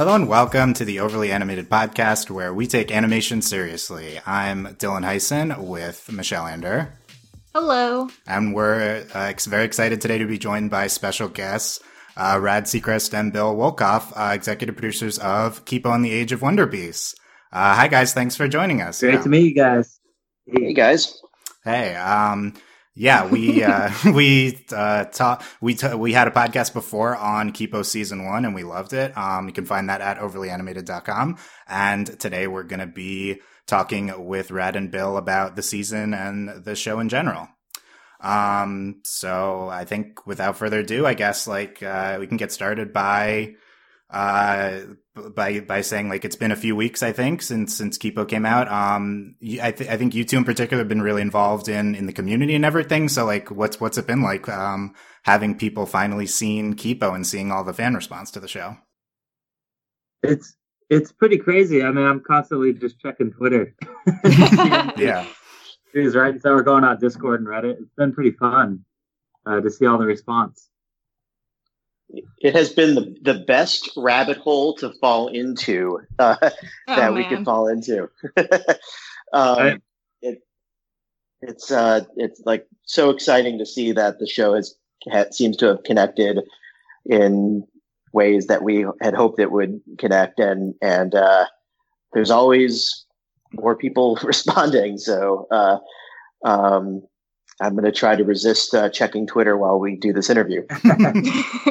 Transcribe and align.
Hello 0.00 0.14
and 0.14 0.28
welcome 0.28 0.72
to 0.72 0.86
the 0.86 0.98
Overly 0.98 1.30
Animated 1.30 1.68
Podcast, 1.68 2.30
where 2.30 2.54
we 2.54 2.66
take 2.66 2.90
animation 2.90 3.42
seriously. 3.42 4.18
I'm 4.24 4.68
Dylan 4.76 5.04
Heisen 5.04 5.58
with 5.58 6.10
Michelle 6.10 6.46
Ander. 6.46 6.94
Hello. 7.54 8.08
And 8.26 8.54
we're 8.54 9.04
uh, 9.14 9.18
ex- 9.18 9.44
very 9.44 9.66
excited 9.66 10.00
today 10.00 10.16
to 10.16 10.24
be 10.24 10.38
joined 10.38 10.70
by 10.70 10.86
special 10.86 11.28
guests, 11.28 11.80
uh, 12.16 12.38
Rad 12.40 12.64
Sechrist 12.64 13.12
and 13.12 13.30
Bill 13.30 13.54
Wolkoff, 13.54 14.14
uh, 14.16 14.32
executive 14.32 14.74
producers 14.74 15.18
of 15.18 15.66
Kipo 15.66 15.94
and 15.94 16.02
the 16.02 16.12
Age 16.12 16.32
of 16.32 16.40
Wonder 16.40 16.64
Beasts. 16.64 17.14
Uh, 17.52 17.74
hi, 17.74 17.86
guys. 17.86 18.14
Thanks 18.14 18.36
for 18.36 18.48
joining 18.48 18.80
us. 18.80 19.00
Great 19.00 19.12
Yeah. 19.16 19.22
to 19.22 19.28
meet 19.28 19.48
you 19.50 19.54
guys. 19.54 20.00
Hey 20.46 20.72
guys. 20.72 21.20
Hey, 21.62 21.94
um, 21.96 22.54
yeah, 23.00 23.26
we 23.26 23.64
uh, 23.64 23.90
we 24.12 24.62
uh, 24.76 25.06
we 25.62 25.78
we 25.96 26.12
had 26.12 26.28
a 26.28 26.30
podcast 26.30 26.74
before 26.74 27.16
on 27.16 27.50
Kipo 27.50 27.82
season 27.82 28.26
one, 28.26 28.44
and 28.44 28.54
we 28.54 28.62
loved 28.62 28.92
it. 28.92 29.16
Um, 29.16 29.46
you 29.46 29.54
can 29.54 29.64
find 29.64 29.88
that 29.88 30.02
at 30.02 30.18
overlyanimated.com. 30.18 31.38
And 31.66 32.20
today 32.20 32.46
we're 32.46 32.64
gonna 32.64 32.86
be 32.86 33.40
talking 33.66 34.26
with 34.26 34.50
Rad 34.50 34.76
and 34.76 34.90
Bill 34.90 35.16
about 35.16 35.56
the 35.56 35.62
season 35.62 36.12
and 36.12 36.62
the 36.62 36.76
show 36.76 37.00
in 37.00 37.08
general. 37.08 37.48
Um, 38.20 39.00
so 39.04 39.70
I 39.70 39.86
think 39.86 40.26
without 40.26 40.58
further 40.58 40.80
ado, 40.80 41.06
I 41.06 41.14
guess 41.14 41.48
like 41.48 41.82
uh, 41.82 42.18
we 42.20 42.26
can 42.26 42.36
get 42.36 42.52
started 42.52 42.92
by 42.92 43.54
uh 44.12 44.80
by 45.34 45.60
by 45.60 45.80
saying 45.80 46.08
like 46.08 46.24
it's 46.24 46.36
been 46.36 46.52
a 46.52 46.56
few 46.56 46.74
weeks 46.74 47.02
I 47.02 47.12
think 47.12 47.42
since 47.42 47.76
since 47.76 47.98
Kipo 47.98 48.26
came 48.28 48.46
out. 48.46 48.68
Um, 48.68 49.34
I 49.62 49.72
th- 49.72 49.90
I 49.90 49.96
think 49.96 50.14
you 50.14 50.24
two 50.24 50.36
in 50.38 50.44
particular 50.44 50.80
have 50.80 50.88
been 50.88 51.02
really 51.02 51.22
involved 51.22 51.68
in 51.68 51.94
in 51.94 52.06
the 52.06 52.12
community 52.12 52.54
and 52.54 52.64
everything. 52.64 53.08
So 53.08 53.24
like, 53.24 53.50
what's 53.50 53.80
what's 53.80 53.98
it 53.98 54.06
been 54.06 54.22
like 54.22 54.48
um 54.48 54.94
having 55.24 55.56
people 55.56 55.86
finally 55.86 56.26
seen 56.26 56.74
Kipo 56.74 57.14
and 57.14 57.26
seeing 57.26 57.52
all 57.52 57.64
the 57.64 57.74
fan 57.74 57.94
response 57.94 58.30
to 58.32 58.40
the 58.40 58.48
show? 58.48 58.76
It's 60.22 60.56
it's 60.88 61.12
pretty 61.12 61.38
crazy. 61.38 61.82
I 61.82 61.90
mean, 61.90 62.04
I'm 62.04 62.20
constantly 62.20 62.72
just 62.72 62.98
checking 63.00 63.32
Twitter. 63.32 63.74
Yeah, 64.96 65.26
News, 65.94 66.14
right? 66.14 66.40
So 66.40 66.54
we're 66.54 66.62
going 66.62 66.84
on 66.84 66.98
Discord 66.98 67.40
and 67.40 67.48
Reddit. 67.48 67.80
It's 67.80 67.94
been 67.96 68.12
pretty 68.12 68.32
fun 68.32 68.84
uh, 69.46 69.60
to 69.60 69.70
see 69.70 69.86
all 69.86 69.98
the 69.98 70.06
response. 70.06 70.69
It 72.38 72.54
has 72.54 72.72
been 72.72 72.94
the, 72.94 73.14
the 73.22 73.44
best 73.46 73.90
rabbit 73.96 74.38
hole 74.38 74.74
to 74.76 74.92
fall 75.00 75.28
into 75.28 76.00
uh, 76.18 76.36
Oh, 76.88 76.96
that 76.96 77.14
we 77.14 77.24
could 77.24 77.44
fall 77.44 77.68
into. 77.68 78.10
um, 79.32 79.58
Right. 79.58 79.80
it, 80.22 80.42
it's 81.42 81.70
uh, 81.70 82.04
it's 82.16 82.42
like 82.44 82.66
so 82.84 83.10
exciting 83.10 83.58
to 83.58 83.66
see 83.66 83.92
that 83.92 84.18
the 84.18 84.26
show 84.26 84.54
has 84.54 84.74
ha- 85.10 85.30
seems 85.30 85.56
to 85.58 85.66
have 85.66 85.82
connected 85.84 86.40
in 87.06 87.66
ways 88.12 88.46
that 88.48 88.62
we 88.62 88.84
had 89.00 89.14
hoped 89.14 89.38
it 89.38 89.52
would 89.52 89.80
connect, 89.98 90.38
and 90.40 90.74
and 90.82 91.14
uh, 91.14 91.46
there's 92.12 92.30
always 92.30 93.04
more 93.52 93.76
people 93.76 94.18
responding. 94.24 94.98
So 94.98 95.46
uh, 95.50 95.78
um, 96.44 97.02
I'm 97.60 97.72
going 97.72 97.84
to 97.84 97.92
try 97.92 98.16
to 98.16 98.24
resist 98.24 98.74
uh, 98.74 98.88
checking 98.88 99.26
Twitter 99.26 99.56
while 99.56 99.78
we 99.78 99.96
do 99.96 100.12
this 100.12 100.30
interview. 100.30 100.66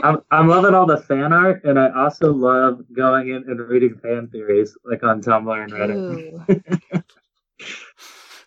I'm, 0.04 0.22
I'm 0.32 0.48
loving 0.48 0.76
all 0.76 0.86
the 0.86 1.02
fan 1.08 1.34
art, 1.34 1.64
and 1.64 1.80
I 1.80 1.90
also 1.90 2.32
love 2.32 2.84
going 2.96 3.30
in 3.30 3.38
and 3.48 3.60
reading 3.60 3.98
fan 3.98 4.28
theories, 4.28 4.78
like 4.86 5.04
on 5.04 5.22
Tumblr 5.22 5.64
and 5.64 5.72
Reddit. 5.72 7.04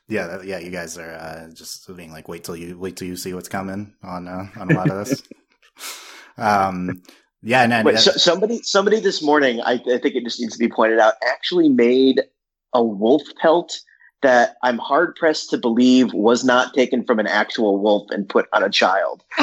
Yeah, 0.08 0.26
that- 0.26 0.44
yeah. 0.44 0.58
You 0.58 0.70
guys 0.70 0.98
are 0.98 1.12
uh, 1.12 1.48
just 1.54 1.94
being 1.96 2.12
like, 2.12 2.28
wait 2.28 2.44
till 2.44 2.56
you 2.56 2.78
wait 2.78 2.96
till 2.96 3.08
you 3.08 3.16
see 3.16 3.32
what's 3.32 3.48
coming 3.48 3.94
on 4.02 4.28
uh, 4.28 4.46
on 4.58 4.70
a 4.70 4.74
lot 4.74 4.90
of 4.90 4.98
this. 4.98 5.22
um, 6.36 7.02
yeah, 7.40 7.62
and 7.62 7.72
then 7.72 7.84
Wait, 7.84 7.98
so, 7.98 8.10
somebody, 8.12 8.60
somebody 8.62 9.00
this 9.00 9.22
morning, 9.22 9.60
I, 9.62 9.72
I 9.74 9.98
think 9.98 10.14
it 10.14 10.24
just 10.24 10.38
needs 10.40 10.52
to 10.52 10.58
be 10.58 10.68
pointed 10.68 10.98
out, 10.98 11.14
actually 11.26 11.68
made 11.68 12.20
a 12.74 12.82
wolf 12.82 13.22
pelt 13.40 13.80
that 14.22 14.56
I'm 14.62 14.78
hard 14.78 15.16
pressed 15.16 15.50
to 15.50 15.58
believe 15.58 16.12
was 16.12 16.44
not 16.44 16.74
taken 16.74 17.04
from 17.04 17.18
an 17.18 17.26
actual 17.26 17.78
wolf 17.80 18.08
and 18.10 18.28
put 18.28 18.46
on 18.52 18.62
a 18.62 18.70
child. 18.70 19.22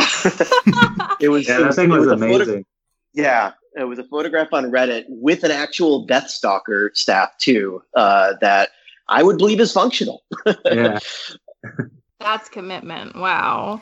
It 1.19 1.29
was, 1.29 1.47
Yeah, 1.47 1.59
it 1.59 1.63
that 1.63 1.73
thing 1.75 1.91
it 1.91 1.97
was 1.97 2.07
a 2.07 2.17
photo- 2.17 2.35
amazing. 2.35 2.65
yeah, 3.13 3.51
it 3.77 3.83
was 3.83 3.99
a 3.99 4.03
photograph 4.05 4.47
on 4.53 4.71
Reddit 4.71 5.03
with 5.09 5.43
an 5.43 5.51
actual 5.51 6.05
Death 6.05 6.29
Stalker 6.29 6.91
staff 6.93 7.37
too. 7.39 7.81
Uh, 7.93 8.33
that 8.41 8.69
I 9.09 9.21
would 9.23 9.37
believe 9.37 9.59
is 9.59 9.71
functional. 9.73 10.23
Yeah, 10.65 10.99
That's 12.19 12.47
commitment. 12.49 13.15
Wow. 13.17 13.81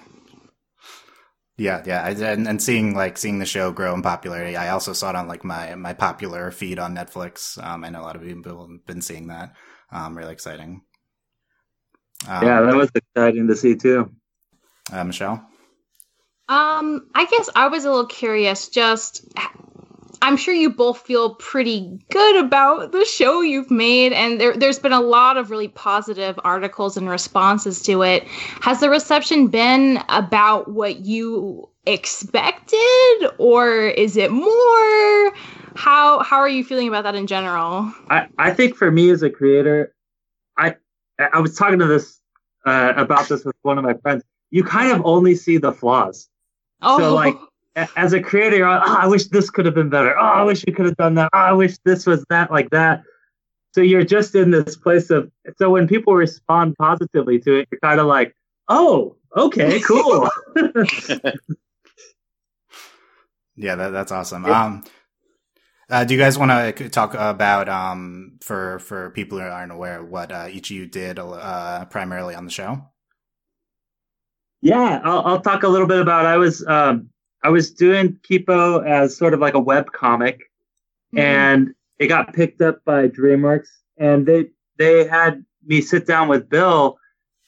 Yeah, 1.60 1.82
yeah, 1.88 2.08
and, 2.08 2.48
and 2.48 2.62
seeing 2.62 2.94
like 2.96 3.18
seeing 3.18 3.40
the 3.40 3.46
show 3.46 3.72
grow 3.72 3.94
in 3.96 4.04
popularity. 4.04 4.56
I 4.56 4.70
also 4.70 4.94
saw 4.94 5.10
it 5.10 5.16
on 5.16 5.28
like 5.28 5.44
my 5.44 5.74
my 5.76 5.94
popular 5.94 6.52
feed 6.52 6.78
on 6.78 6.96
Netflix. 6.96 7.62
Um, 7.64 7.84
I 7.84 7.90
know 7.90 8.02
a 8.02 8.04
lot 8.06 8.16
of 8.16 8.22
people 8.22 8.68
have 8.68 8.86
been 8.86 9.02
seeing 9.02 9.28
that. 9.28 9.54
Um, 9.92 10.16
really 10.18 10.34
exciting. 10.34 10.82
Um, 12.26 12.44
yeah, 12.44 12.62
that 12.62 12.76
was 12.76 12.90
exciting 12.96 13.48
to 13.48 13.56
see 13.56 13.76
too. 13.76 14.12
uh, 14.92 15.04
Michelle. 15.04 15.46
Um, 16.50 17.10
I 17.14 17.26
guess 17.26 17.50
I 17.56 17.68
was 17.68 17.84
a 17.84 17.90
little 17.90 18.06
curious. 18.06 18.70
Just, 18.70 19.28
I'm 20.22 20.38
sure 20.38 20.54
you 20.54 20.70
both 20.70 21.00
feel 21.00 21.36
pretty 21.36 22.00
good 22.10 22.46
about 22.46 22.94
the 22.94 23.04
show 23.04 23.42
you've 23.42 23.70
made, 23.70 24.14
and 24.14 24.40
there, 24.40 24.56
there's 24.56 24.80
been 24.80 24.94
a 24.94 25.02
lot 25.02 25.36
of 25.36 25.52
really 25.52 25.68
positive 25.68 26.40
articles 26.44 26.96
and 26.96 27.10
responses 27.10 27.82
to 27.84 28.02
it. 28.04 28.24
Has 28.62 28.80
the 28.80 28.90
reception 28.90 29.48
been 29.48 30.00
about 30.08 30.72
what 30.72 31.06
you 31.06 31.70
expected, 31.86 33.28
or 33.38 33.88
is 33.88 34.16
it 34.18 34.32
more? 34.32 35.34
How 35.76 36.24
how 36.24 36.38
are 36.38 36.50
you 36.50 36.64
feeling 36.64 36.88
about 36.88 37.04
that 37.04 37.16
in 37.16 37.28
general? 37.28 37.94
I, 38.10 38.28
I 38.40 38.52
think 38.52 38.76
for 38.76 38.90
me 38.90 39.10
as 39.12 39.22
a 39.22 39.30
creator, 39.30 39.94
I 40.58 40.78
I 41.20 41.40
was 41.40 41.56
talking 41.56 41.80
to 41.80 41.88
this 41.88 42.20
uh, 42.66 42.94
about 42.96 43.28
this 43.28 43.44
with 43.44 43.56
one 43.62 43.78
of 43.78 43.84
my 43.84 43.94
friends. 43.96 44.24
You 44.52 44.64
kind 44.64 44.92
of 44.92 45.06
only 45.06 45.36
see 45.36 45.58
the 45.58 45.72
flaws. 45.72 46.30
Oh, 46.82 46.98
So, 47.00 47.14
like, 47.16 47.36
As 47.96 48.14
a 48.14 48.22
creator, 48.22 48.66
oh, 48.66 48.80
I 48.82 49.06
wish 49.08 49.26
this 49.26 49.50
could 49.52 49.66
have 49.66 49.76
been 49.76 49.90
better. 49.90 50.18
Oh, 50.18 50.22
I 50.22 50.42
wish 50.44 50.66
we 50.66 50.74
could 50.74 50.86
have 50.86 50.98
done 50.98 51.14
that. 51.16 51.30
Oh, 51.34 51.38
I 51.38 51.52
wish 51.52 51.78
this 51.86 52.06
was 52.08 52.26
that, 52.30 52.52
like 52.52 52.72
that. 52.72 53.04
So 53.74 53.82
you're 53.82 54.04
just 54.04 54.34
in 54.34 54.50
this 54.50 54.76
place 54.76 55.12
of. 55.12 55.32
So 55.58 55.70
when 55.70 55.88
people 55.88 56.16
respond 56.16 56.76
positively 56.80 57.38
to 57.40 57.60
it, 57.60 57.68
you're 57.72 57.80
kind 57.80 58.00
of 58.00 58.08
like, 58.08 58.36
oh, 58.68 59.16
okay, 59.36 59.80
cool. 59.82 60.28
Yeah, 63.58 63.76
that, 63.76 63.90
that's 63.90 64.12
awesome. 64.12 64.46
Yeah. 64.46 64.66
Um, 64.66 64.84
uh, 65.90 66.04
do 66.04 66.14
you 66.14 66.20
guys 66.20 66.38
want 66.38 66.78
to 66.78 66.90
talk 66.90 67.14
about 67.14 67.70
um 67.70 68.38
for 68.42 68.80
for 68.80 69.10
people 69.12 69.40
who 69.40 69.46
aren't 69.46 69.72
aware 69.72 70.04
what 70.04 70.32
uh, 70.32 70.48
each 70.50 70.70
of 70.72 70.76
you 70.78 70.86
did 70.86 71.20
uh, 71.20 71.86
primarily 71.86 72.36
on 72.36 72.46
the 72.46 72.52
show? 72.52 72.84
Yeah, 74.62 75.00
I'll, 75.04 75.22
I'll 75.22 75.42
talk 75.42 75.64
a 75.64 75.68
little 75.68 75.88
bit 75.88 76.00
about. 76.00 76.26
I 76.26 76.38
was 76.38 76.66
um, 76.68 77.10
I 77.44 77.50
was 77.50 77.72
doing 77.72 78.20
Kipo 78.30 78.86
as 78.86 79.16
sort 79.16 79.34
of 79.34 79.40
like 79.40 79.54
a 79.54 79.60
web 79.60 79.92
comic, 79.92 80.42
Mhm. 81.14 81.20
and 81.20 81.74
it 82.00 82.08
got 82.08 82.34
picked 82.34 82.62
up 82.62 82.84
by 82.84 83.08
DreamWorks, 83.08 83.70
and 83.98 84.26
they 84.26 84.50
they 84.78 85.08
had 85.08 85.46
me 85.66 85.82
sit 85.82 86.06
down 86.08 86.28
with 86.28 86.50
Bill, 86.50 86.98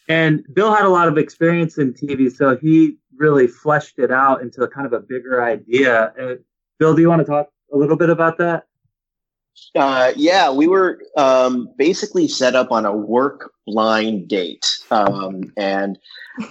and 0.07 0.43
Bill 0.53 0.73
had 0.73 0.85
a 0.85 0.89
lot 0.89 1.07
of 1.07 1.17
experience 1.17 1.77
in 1.77 1.93
TV, 1.93 2.29
so 2.31 2.55
he 2.57 2.97
really 3.17 3.47
fleshed 3.47 3.99
it 3.99 4.11
out 4.11 4.41
into 4.41 4.65
kind 4.67 4.85
of 4.87 4.93
a 4.93 4.99
bigger 4.99 5.43
idea. 5.43 6.13
Uh, 6.19 6.35
Bill, 6.77 6.95
do 6.95 7.01
you 7.01 7.09
want 7.09 7.19
to 7.19 7.25
talk 7.25 7.49
a 7.73 7.77
little 7.77 7.97
bit 7.97 8.09
about 8.09 8.37
that? 8.37 8.65
Uh, 9.75 10.13
yeah, 10.15 10.51
we 10.51 10.67
were 10.67 11.01
um, 11.17 11.69
basically 11.77 12.27
set 12.27 12.55
up 12.55 12.71
on 12.71 12.85
a 12.85 12.95
work 12.95 13.51
blind 13.67 14.27
date, 14.27 14.65
um, 14.89 15.51
and 15.57 15.99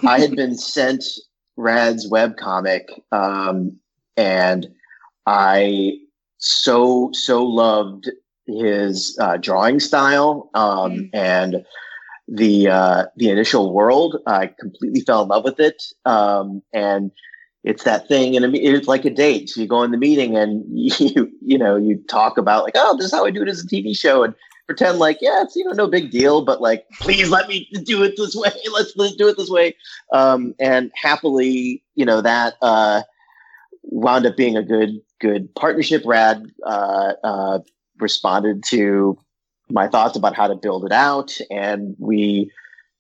I 0.06 0.20
had 0.20 0.36
been 0.36 0.54
sent 0.56 1.04
Rad's 1.56 2.08
webcomic, 2.10 2.84
um, 3.10 3.78
and 4.16 4.68
I 5.26 5.98
so 6.38 7.10
so 7.12 7.44
loved 7.44 8.10
his 8.46 9.16
uh, 9.20 9.36
drawing 9.38 9.80
style 9.80 10.50
um, 10.54 10.92
Mm. 10.92 11.10
and 11.12 11.66
the 12.28 12.68
uh, 12.68 13.04
the 13.16 13.30
initial 13.30 13.72
world. 13.72 14.16
I 14.26 14.48
completely 14.58 15.00
fell 15.00 15.22
in 15.22 15.28
love 15.28 15.44
with 15.44 15.60
it, 15.60 15.82
um, 16.04 16.62
and 16.72 17.10
it's 17.64 17.84
that 17.84 18.08
thing, 18.08 18.36
and 18.36 18.54
it's 18.54 18.88
like 18.88 19.04
a 19.04 19.10
date. 19.10 19.50
So 19.50 19.60
you 19.60 19.66
go 19.66 19.82
in 19.82 19.90
the 19.90 19.98
meeting, 19.98 20.36
and 20.36 20.64
you 20.72 21.30
you 21.40 21.58
know 21.58 21.76
you 21.76 22.02
talk 22.08 22.38
about 22.38 22.64
like, 22.64 22.74
oh, 22.76 22.96
this 22.96 23.06
is 23.06 23.12
how 23.12 23.24
I 23.24 23.30
do 23.30 23.42
it 23.42 23.48
as 23.48 23.62
a 23.62 23.66
TV 23.66 23.98
show, 23.98 24.22
and 24.22 24.34
pretend 24.66 24.98
like, 24.98 25.18
yeah, 25.20 25.42
it's 25.42 25.56
you 25.56 25.64
know 25.64 25.72
no 25.72 25.88
big 25.88 26.10
deal, 26.10 26.44
but 26.44 26.60
like, 26.60 26.86
please 27.00 27.30
let 27.30 27.48
me 27.48 27.68
do 27.84 28.02
it 28.04 28.14
this 28.16 28.36
way. 28.36 28.50
Let's, 28.72 28.92
let's 28.96 29.16
do 29.16 29.28
it 29.28 29.36
this 29.36 29.50
way. 29.50 29.74
Um, 30.12 30.54
and 30.60 30.92
happily, 30.94 31.82
you 31.94 32.04
know 32.04 32.20
that 32.20 32.54
uh, 32.62 33.02
wound 33.82 34.26
up 34.26 34.36
being 34.36 34.56
a 34.56 34.62
good 34.62 35.00
good 35.20 35.52
partnership. 35.56 36.02
Rad 36.04 36.44
uh, 36.64 37.14
uh, 37.24 37.58
responded 37.98 38.62
to 38.68 39.18
my 39.68 39.88
thoughts 39.88 40.16
about 40.16 40.36
how 40.36 40.46
to 40.46 40.54
build 40.54 40.84
it 40.84 40.92
out, 40.92 41.36
and 41.50 41.96
we 41.98 42.52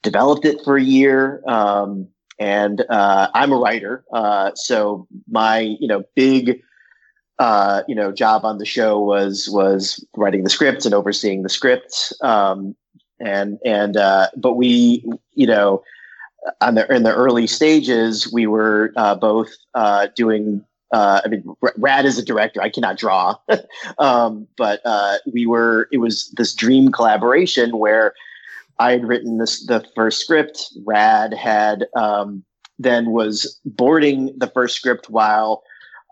developed 0.02 0.44
it 0.44 0.62
for 0.64 0.76
a 0.76 0.82
year. 0.82 1.42
Um, 1.46 2.08
and 2.38 2.84
uh, 2.88 3.28
I'm 3.34 3.52
a 3.52 3.56
writer, 3.56 4.04
uh, 4.12 4.52
so 4.54 5.06
my 5.28 5.60
you 5.80 5.88
know 5.88 6.04
big 6.14 6.62
uh, 7.38 7.82
you 7.86 7.94
know, 7.94 8.10
job 8.10 8.44
on 8.44 8.58
the 8.58 8.64
show 8.64 8.98
was 8.98 9.48
was 9.50 10.04
writing 10.16 10.42
the 10.42 10.50
script 10.50 10.84
and 10.84 10.94
overseeing 10.94 11.42
the 11.42 11.48
script. 11.48 12.12
Um, 12.20 12.74
and 13.20 13.58
and 13.64 13.96
uh, 13.96 14.28
but 14.36 14.54
we, 14.54 15.04
you 15.34 15.46
know, 15.46 15.82
on 16.60 16.74
the 16.74 16.92
in 16.92 17.04
the 17.04 17.14
early 17.14 17.46
stages, 17.46 18.32
we 18.32 18.46
were 18.46 18.92
uh, 18.96 19.14
both 19.14 19.50
uh, 19.74 20.08
doing. 20.14 20.64
I 20.90 21.28
mean, 21.28 21.44
Rad 21.76 22.06
is 22.06 22.18
a 22.18 22.24
director. 22.24 22.62
I 22.62 22.70
cannot 22.70 22.96
draw, 22.96 23.36
um, 23.98 24.48
but 24.56 24.80
we 25.32 25.46
were. 25.46 25.88
It 25.92 25.98
was 25.98 26.30
this 26.36 26.54
dream 26.54 26.90
collaboration 26.90 27.76
where 27.78 28.14
I 28.78 28.92
had 28.92 29.06
written 29.06 29.38
this 29.38 29.66
the 29.66 29.84
first 29.94 30.20
script. 30.20 30.72
Rad 30.84 31.34
had 31.34 31.86
um, 31.96 32.44
then 32.78 33.10
was 33.10 33.58
boarding 33.64 34.32
the 34.38 34.46
first 34.46 34.76
script 34.76 35.10
while 35.10 35.62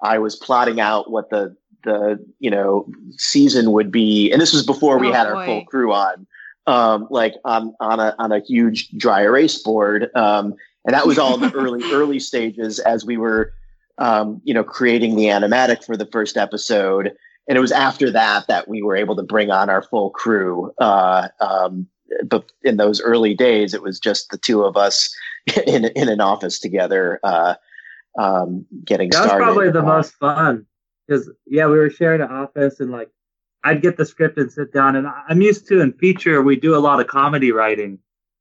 I 0.03 0.19
was 0.19 0.37
plotting 0.37 0.81
out 0.81 1.11
what 1.11 1.31
the 1.31 1.57
the 1.85 2.25
you 2.41 2.51
know 2.51 2.87
season 3.17 3.73
would 3.73 3.91
be, 3.93 4.31
and 4.31 4.41
this 4.41 4.53
was 4.53 4.67
before 4.67 4.99
we 4.99 5.09
oh, 5.09 5.13
had 5.13 5.27
our 5.27 5.45
full 5.45 5.65
crew 5.65 5.93
on, 5.93 6.27
um, 6.67 7.07
like 7.11 7.35
on 7.45 7.75
on 7.81 8.01
a 8.01 8.15
on 8.19 8.33
a 8.33 8.41
huge 8.41 8.91
dry 8.97 9.23
erase 9.23 9.63
board, 9.63 10.11
um, 10.15 10.55
and 10.85 10.95
that 10.95 11.07
was 11.07 11.19
all 11.19 11.35
in 11.35 11.41
the 11.41 11.53
early 11.55 11.83
early 11.93 12.19
stages 12.19 12.81
as 12.81 13.05
we 13.05 13.17
were, 13.17 13.53
um, 13.99 14.41
you 14.45 14.53
know, 14.53 14.65
creating 14.65 15.15
the 15.15 15.27
animatic 15.27 15.85
for 15.85 15.97
the 15.97 16.07
first 16.07 16.37
episode, 16.37 17.13
and 17.49 17.57
it 17.57 17.61
was 17.61 17.73
after 17.73 18.11
that 18.11 18.49
that 18.49 18.67
we 18.67 18.83
were 18.83 18.97
able 18.97 19.15
to 19.15 19.23
bring 19.23 19.53
on 19.53 19.71
our 19.71 19.83
full 19.83 20.11
crew. 20.11 20.73
Uh, 20.79 21.29
um, 21.41 21.87
but 22.25 22.51
in 22.63 22.77
those 22.77 23.01
early 23.01 23.35
days, 23.35 23.75
it 23.75 23.83
was 23.83 23.99
just 23.99 24.31
the 24.31 24.39
two 24.39 24.65
of 24.65 24.77
us 24.77 25.15
in 25.67 25.87
in 25.87 26.09
an 26.09 26.21
office 26.21 26.59
together. 26.59 27.21
Uh, 27.23 27.55
um, 28.19 28.65
getting 28.85 29.11
that 29.11 29.25
started. 29.25 29.45
was 29.45 29.55
probably 29.55 29.71
the 29.71 29.83
most 29.83 30.15
fun 30.15 30.67
because 31.07 31.31
yeah, 31.47 31.67
we 31.67 31.79
were 31.79 31.91
sharing 31.91 32.23
an 32.23 32.31
office 32.31 32.81
and 32.81 32.91
like 32.91 33.11
I'd 33.63 33.83
get 33.83 33.97
the 33.97 34.07
script 34.07 34.39
and 34.39 34.51
sit 34.51 34.73
down 34.73 34.97
and 34.97 35.07
I'm 35.29 35.43
used 35.43 35.67
to 35.69 35.81
in 35.81 35.93
feature 35.93 36.43
we 36.43 36.57
do 36.57 36.75
a 36.75 36.79
lot 36.81 37.01
of 37.01 37.09
comedy 37.09 37.53
writing, 37.53 37.99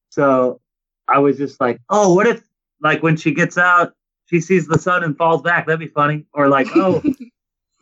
so 0.10 0.62
I 1.08 1.20
was 1.20 1.38
just 1.38 1.60
like, 1.60 1.82
oh, 1.90 2.14
what 2.14 2.28
if 2.28 2.42
like 2.82 3.04
when 3.04 3.18
she 3.18 3.34
gets 3.34 3.58
out, 3.58 3.94
she 4.28 4.40
sees 4.40 4.68
the 4.68 4.80
sun 4.80 5.04
and 5.04 5.18
falls 5.18 5.42
back? 5.42 5.68
That'd 5.68 5.80
be 5.80 5.88
funny. 5.88 6.26
Or 6.34 6.48
like, 6.48 6.68
oh. 6.76 7.04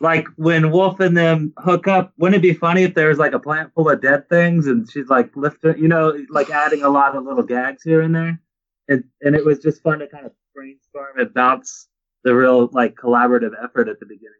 like 0.03 0.27
when 0.35 0.69
Wolf 0.69 0.99
and 0.99 1.15
them 1.15 1.53
hook 1.57 1.87
up, 1.87 2.11
wouldn't 2.17 2.43
it 2.43 2.47
be 2.47 2.53
funny 2.53 2.83
if 2.83 2.93
there 2.93 3.07
was 3.07 3.17
like 3.17 3.31
a 3.31 3.39
plant 3.39 3.71
full 3.73 3.89
of 3.89 4.01
dead 4.01 4.27
things 4.27 4.67
and 4.67 4.87
she's 4.91 5.07
like 5.07 5.35
lifting, 5.37 5.77
you 5.77 5.87
know, 5.87 6.13
like 6.29 6.49
adding 6.49 6.83
a 6.83 6.89
lot 6.89 7.15
of 7.15 7.23
little 7.23 7.41
gags 7.41 7.83
here 7.83 8.01
and 8.01 8.13
there, 8.13 8.37
and 8.89 9.05
and 9.21 9.33
it 9.33 9.45
was 9.45 9.59
just 9.59 9.81
fun 9.81 9.99
to 9.99 10.07
kind 10.07 10.25
of 10.25 10.33
brainstorm 10.53 11.17
and 11.17 11.33
bounce 11.33 11.87
the 12.25 12.35
real 12.35 12.69
like 12.73 12.95
collaborative 12.95 13.51
effort 13.63 13.87
at 13.87 14.01
the 14.01 14.05
beginning. 14.05 14.33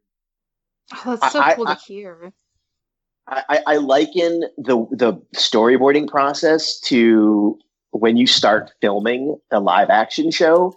Oh, 1.06 1.16
that's 1.16 1.32
so 1.32 1.40
I, 1.40 1.54
cool 1.56 1.70
I, 1.70 1.76
to 1.76 1.80
hear. 1.80 2.34
I, 3.26 3.62
I 3.66 3.78
liken 3.78 4.44
the 4.58 4.86
the 4.92 5.14
storyboarding 5.34 6.10
process 6.10 6.78
to 6.82 7.58
when 7.92 8.18
you 8.18 8.28
start 8.28 8.74
filming 8.82 9.40
a 9.50 9.62
live 9.62 9.90
action 9.90 10.30
show, 10.30 10.74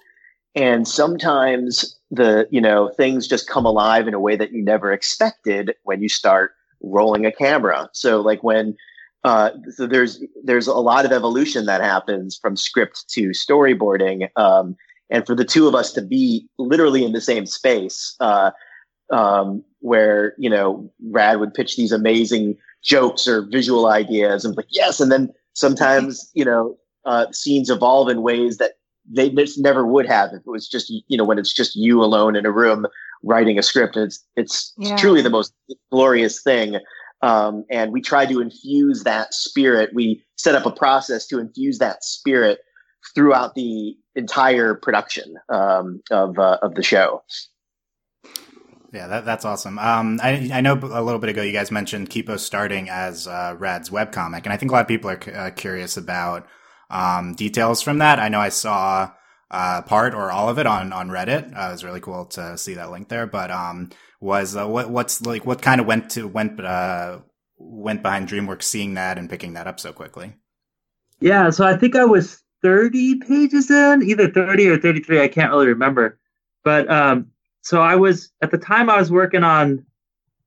and 0.57 0.89
sometimes 0.89 1.97
the 2.11 2.49
you 2.51 2.61
know 2.61 2.89
things 2.97 3.29
just 3.29 3.49
come 3.49 3.67
alive 3.67 4.09
in 4.09 4.15
a 4.15 4.21
way 4.21 4.35
that 4.35 4.53
you 4.53 4.65
never 4.65 4.93
expected 4.93 5.75
when 5.85 6.03
you 6.03 6.09
start 6.09 6.53
rolling 6.83 7.27
a 7.27 7.33
camera. 7.33 7.89
So 7.93 8.21
like 8.21 8.43
when 8.43 8.77
uh, 9.23 9.51
so 9.71 9.87
there's 9.87 10.23
there's 10.43 10.67
a 10.67 10.75
lot 10.75 11.05
of 11.05 11.13
evolution 11.13 11.67
that 11.67 11.83
happens 11.83 12.37
from 12.37 12.57
script 12.57 13.05
to 13.11 13.31
storyboarding. 13.31 14.29
Um, 14.37 14.77
and 15.11 15.25
for 15.25 15.35
the 15.35 15.45
two 15.45 15.69
of 15.69 15.75
us 15.75 15.93
to 15.93 16.03
be 16.03 16.49
literally 16.59 17.05
in 17.05 17.13
the 17.13 17.21
same 17.21 17.47
space 17.47 18.17
uh, 18.21 18.51
um, 19.13 19.63
where 19.81 20.35
you 20.39 20.51
know 20.51 20.91
rad 21.11 21.39
would 21.39 21.55
pitch 21.55 21.77
these 21.77 21.93
amazing 21.93 22.57
jokes 22.83 23.29
or 23.29 23.43
visual 23.43 23.87
ideas 23.87 24.45
and 24.45 24.57
like 24.57 24.67
yes 24.71 25.01
and 25.01 25.11
then 25.11 25.33
sometimes 25.55 26.31
you 26.35 26.45
know 26.45 26.77
uh, 27.05 27.31
scenes 27.33 27.71
evolve 27.71 28.09
in 28.09 28.23
ways 28.23 28.59
that 28.59 28.73
they 29.09 29.31
just 29.31 29.59
never 29.59 29.87
would 29.87 30.07
have 30.07 30.31
if 30.33 30.41
it 30.41 30.47
was 30.47 30.69
just 30.69 30.93
you 31.09 31.17
know 31.17 31.25
when 31.25 31.39
it's 31.39 31.53
just 31.53 31.77
you 31.77 32.03
alone 32.03 32.37
in 32.37 32.47
a 32.47 32.51
room 32.51 32.87
writing 33.23 33.59
a 33.59 33.63
script 33.63 33.97
it's 33.97 34.25
it's 34.37 34.73
yeah. 34.77 34.97
truly 34.97 35.23
the 35.23 35.31
most 35.31 35.53
glorious 35.91 36.43
thing 36.43 36.77
um, 37.23 37.65
and 37.71 37.93
we 37.93 38.01
try 38.01 38.27
to 38.27 38.41
infuse 38.41 39.05
that 39.05 39.33
spirit 39.33 39.91
we 39.95 40.23
set 40.37 40.55
up 40.55 40.67
a 40.67 40.71
process 40.71 41.27
to 41.27 41.39
infuse 41.39 41.79
that 41.79 42.05
spirit 42.05 42.61
throughout 43.15 43.55
the 43.55 43.97
entire 44.15 44.75
production 44.75 45.37
um, 45.49 46.03
of 46.11 46.39
uh, 46.39 46.59
of 46.63 46.75
the 46.75 46.83
show. 46.83 47.23
Yeah, 48.93 49.09
that, 49.09 49.25
that's 49.25 49.45
awesome. 49.45 49.79
Um, 49.79 50.21
I, 50.23 50.49
I 50.53 50.61
know 50.61 50.75
a 50.75 51.03
little 51.03 51.19
bit 51.19 51.29
ago 51.29 51.43
you 51.43 51.53
guys 51.53 51.71
mentioned 51.71 52.09
Kipo 52.09 52.39
starting 52.39 52.89
as 52.89 53.27
uh, 53.27 53.55
Rad's 53.59 53.91
webcomic, 53.91 54.45
and 54.45 54.53
I 54.53 54.57
think 54.57 54.71
a 54.71 54.75
lot 54.75 54.83
of 54.83 54.89
people 54.89 55.11
are 55.11 55.21
uh, 55.35 55.51
curious 55.51 55.97
about 55.97 56.47
um, 56.91 57.35
details 57.35 57.83
from 57.83 57.99
that. 57.99 58.19
I 58.19 58.29
know 58.29 58.41
I 58.41 58.51
saw 58.51 59.13
uh, 59.51 59.83
part 59.83 60.15
or 60.15 60.31
all 60.31 60.49
of 60.49 60.59
it 60.59 60.67
on 60.67 60.93
on 60.93 61.09
Reddit. 61.09 61.57
Uh, 61.57 61.69
it 61.69 61.73
was 61.73 61.85
really 61.85 62.01
cool 62.01 62.27
to 62.27 62.57
see 62.59 62.75
that 62.75 62.91
link 62.91 63.09
there. 63.09 63.27
But 63.27 63.51
um, 63.51 63.91
was 64.21 64.57
uh, 64.57 64.67
what 64.67 64.91
what's 64.91 65.23
like 65.23 65.47
what 65.47 65.63
kind 65.63 65.81
of 65.81 65.87
went 65.87 66.11
to 66.11 66.27
went 66.27 66.61
uh, 66.61 67.19
went 67.59 68.03
behind 68.03 68.29
DreamWorks 68.29 68.65
seeing 68.65 68.95
that 68.95 69.19
and 69.19 69.31
picking 69.31 69.55
that 69.55 69.67
up 69.67 69.81
so 69.81 69.93
quickly? 69.93 70.35
Yeah, 71.21 71.51
so 71.51 71.67
I 71.67 71.77
think 71.77 71.97
I 71.97 72.05
was 72.05 72.43
30 72.63 73.21
pages 73.21 73.71
in, 73.71 74.03
either 74.03 74.31
30 74.31 74.69
or 74.69 74.79
33. 74.79 75.21
I 75.21 75.29
can't 75.29 75.51
really 75.51 75.69
remember. 75.69 76.19
But 76.65 76.91
um, 76.91 77.31
so 77.63 77.81
I 77.81 77.97
was, 77.97 78.33
at 78.43 78.51
the 78.51 78.59
time, 78.59 78.91
I 78.91 78.99
was 78.99 79.11
working 79.11 79.45
on 79.45 79.85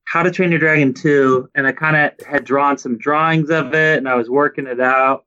How 0.05 0.23
to 0.23 0.31
Train 0.31 0.51
Your 0.51 0.59
Dragon 0.59 0.93
2, 0.93 1.49
and 1.55 1.65
I 1.65 1.71
kind 1.71 1.95
of 1.95 2.27
had 2.27 2.43
drawn 2.43 2.77
some 2.77 2.97
drawings 2.97 3.49
of 3.49 3.73
it 3.73 3.97
and 3.97 4.07
I 4.07 4.15
was 4.15 4.29
working 4.29 4.67
it 4.67 4.79
out. 4.79 5.25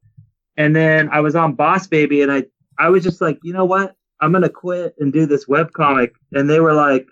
And 0.57 0.77
then 0.77 1.09
I 1.11 1.21
was 1.21 1.35
on 1.35 1.55
Boss 1.55 1.87
Baby, 1.87 2.23
and 2.23 2.31
I, 2.31 2.45
I 2.79 2.89
was 2.89 3.03
just 3.03 3.21
like, 3.21 3.39
you 3.43 3.53
know 3.53 3.65
what? 3.65 3.97
I'm 4.21 4.33
going 4.33 4.43
to 4.43 4.49
quit 4.49 4.95
and 4.99 5.13
do 5.13 5.27
this 5.27 5.49
web 5.49 5.73
comic. 5.73 6.15
And 6.33 6.49
they 6.49 6.61
were 6.61 6.75
like, 6.75 7.07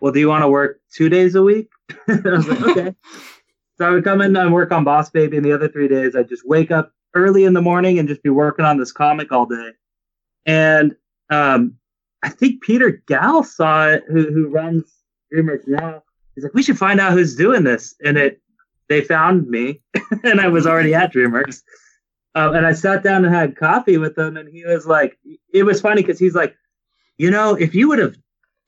well, 0.00 0.12
do 0.12 0.20
you 0.20 0.28
want 0.28 0.42
to 0.42 0.48
work 0.48 0.80
two 0.92 1.08
days 1.08 1.34
a 1.34 1.42
week? 1.42 1.68
I 2.08 2.20
was 2.24 2.46
like, 2.46 2.60
okay. 2.60 2.94
so 3.78 3.86
I 3.86 3.90
would 3.90 4.04
come 4.04 4.20
in 4.20 4.36
and 4.36 4.52
work 4.52 4.70
on 4.72 4.84
Boss 4.84 5.10
Baby, 5.10 5.36
and 5.36 5.46
the 5.46 5.52
other 5.52 5.68
three 5.68 5.88
days 5.88 6.14
I'd 6.14 6.28
just 6.28 6.46
wake 6.46 6.70
up 6.70 6.92
early 7.14 7.44
in 7.44 7.54
the 7.54 7.62
morning 7.62 7.98
and 7.98 8.08
just 8.08 8.22
be 8.22 8.30
working 8.30 8.64
on 8.64 8.78
this 8.78 8.92
comic 8.92 9.32
all 9.32 9.46
day. 9.46 9.70
And 10.46 10.94
um, 11.30 11.76
I 12.22 12.28
think 12.28 12.62
Peter 12.62 13.02
Gal 13.06 13.42
saw 13.42 13.88
it, 13.88 14.04
who 14.08 14.32
who 14.32 14.48
runs 14.48 14.92
DreamWorks 15.32 15.68
now. 15.68 16.02
He's 16.34 16.44
like, 16.44 16.54
we 16.54 16.62
should 16.62 16.78
find 16.78 17.00
out 17.00 17.12
who's 17.12 17.36
doing 17.36 17.64
this, 17.64 17.94
and 18.04 18.16
it 18.16 18.40
they 18.88 19.00
found 19.00 19.48
me, 19.48 19.80
and 20.24 20.40
I 20.40 20.48
was 20.48 20.66
already 20.66 20.94
at 20.94 21.12
DreamWorks. 21.12 21.62
Um, 22.34 22.54
and 22.54 22.66
I 22.66 22.72
sat 22.72 23.02
down 23.02 23.24
and 23.24 23.34
had 23.34 23.56
coffee 23.56 23.98
with 23.98 24.18
him, 24.18 24.36
and 24.36 24.48
he 24.48 24.64
was 24.64 24.86
like, 24.86 25.18
it 25.52 25.62
was 25.62 25.80
funny 25.80 26.02
because 26.02 26.18
he's 26.18 26.34
like, 26.34 26.56
you 27.16 27.30
know, 27.30 27.54
if 27.54 27.74
you 27.74 27.88
would 27.88 28.00
have 28.00 28.16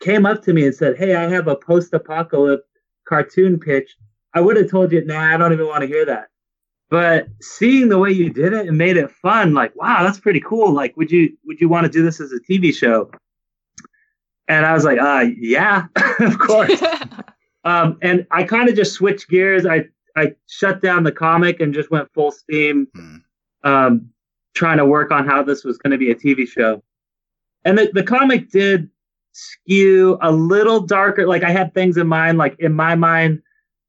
came 0.01 0.25
up 0.25 0.43
to 0.45 0.53
me 0.53 0.65
and 0.67 0.75
said, 0.75 0.97
hey, 0.97 1.17
I 1.17 1.29
have 1.29 1.49
a 1.49 1.57
post-apocalypse 1.57 2.67
cartoon 3.09 3.59
pitch, 3.59 3.97
I 4.35 4.41
would 4.41 4.57
have 4.57 4.71
told 4.71 4.93
you, 4.93 5.05
nah, 5.05 5.35
I 5.35 5.37
don't 5.37 5.53
even 5.53 5.67
want 5.67 5.81
to 5.81 5.89
hear 5.89 6.05
that. 6.05 6.29
But 6.89 7.29
seeing 7.41 7.89
the 7.89 7.99
way 7.99 8.13
you 8.13 8.31
did 8.31 8.53
it 8.53 8.69
and 8.69 8.79
made 8.79 8.97
it 8.97 9.11
fun, 9.11 9.55
like, 9.55 9.75
wow, 9.75 10.05
that's 10.05 10.21
pretty 10.21 10.41
cool. 10.41 10.73
Like, 10.73 10.97
would 10.97 11.11
you 11.11 11.37
would 11.45 11.61
you 11.61 11.69
want 11.69 11.85
to 11.85 11.91
do 11.91 12.05
this 12.05 12.21
as 12.21 12.33
a 12.33 12.39
TV 12.39 12.73
show? 12.73 13.11
And 14.47 14.65
I 14.65 14.73
was 14.73 14.85
like, 14.85 15.01
uh, 15.01 15.27
yeah, 15.37 15.87
of 16.21 16.39
course. 16.39 16.81
um, 17.65 17.99
and 18.03 18.25
I 18.31 18.45
kind 18.45 18.69
of 18.69 18.77
just 18.77 18.93
switched 18.93 19.29
gears. 19.29 19.67
I 19.67 19.87
I 20.15 20.35
shut 20.49 20.81
down 20.81 21.03
the 21.03 21.13
comic 21.13 21.61
and 21.61 21.75
just 21.75 21.91
went 21.91 22.13
full 22.13 22.31
steam, 22.31 22.87
hmm. 22.95 23.17
Um, 23.67 24.11
trying 24.55 24.79
to 24.79 24.87
work 24.87 25.11
on 25.11 25.27
how 25.27 25.43
this 25.43 25.65
was 25.65 25.77
going 25.77 25.91
to 25.91 25.99
be 25.99 26.11
a 26.11 26.15
TV 26.15 26.49
show. 26.49 26.83
And 27.65 27.77
the, 27.77 27.91
the 27.93 28.03
comic 28.03 28.51
did 28.51 28.89
skew 29.33 30.19
a 30.23 30.33
little 30.33 30.81
darker. 30.81 31.27
Like 31.27 31.45
I 31.45 31.51
had 31.51 31.75
things 31.75 31.97
in 31.97 32.07
mind. 32.07 32.39
Like 32.39 32.57
in 32.59 32.73
my 32.73 32.95
mind, 32.95 33.43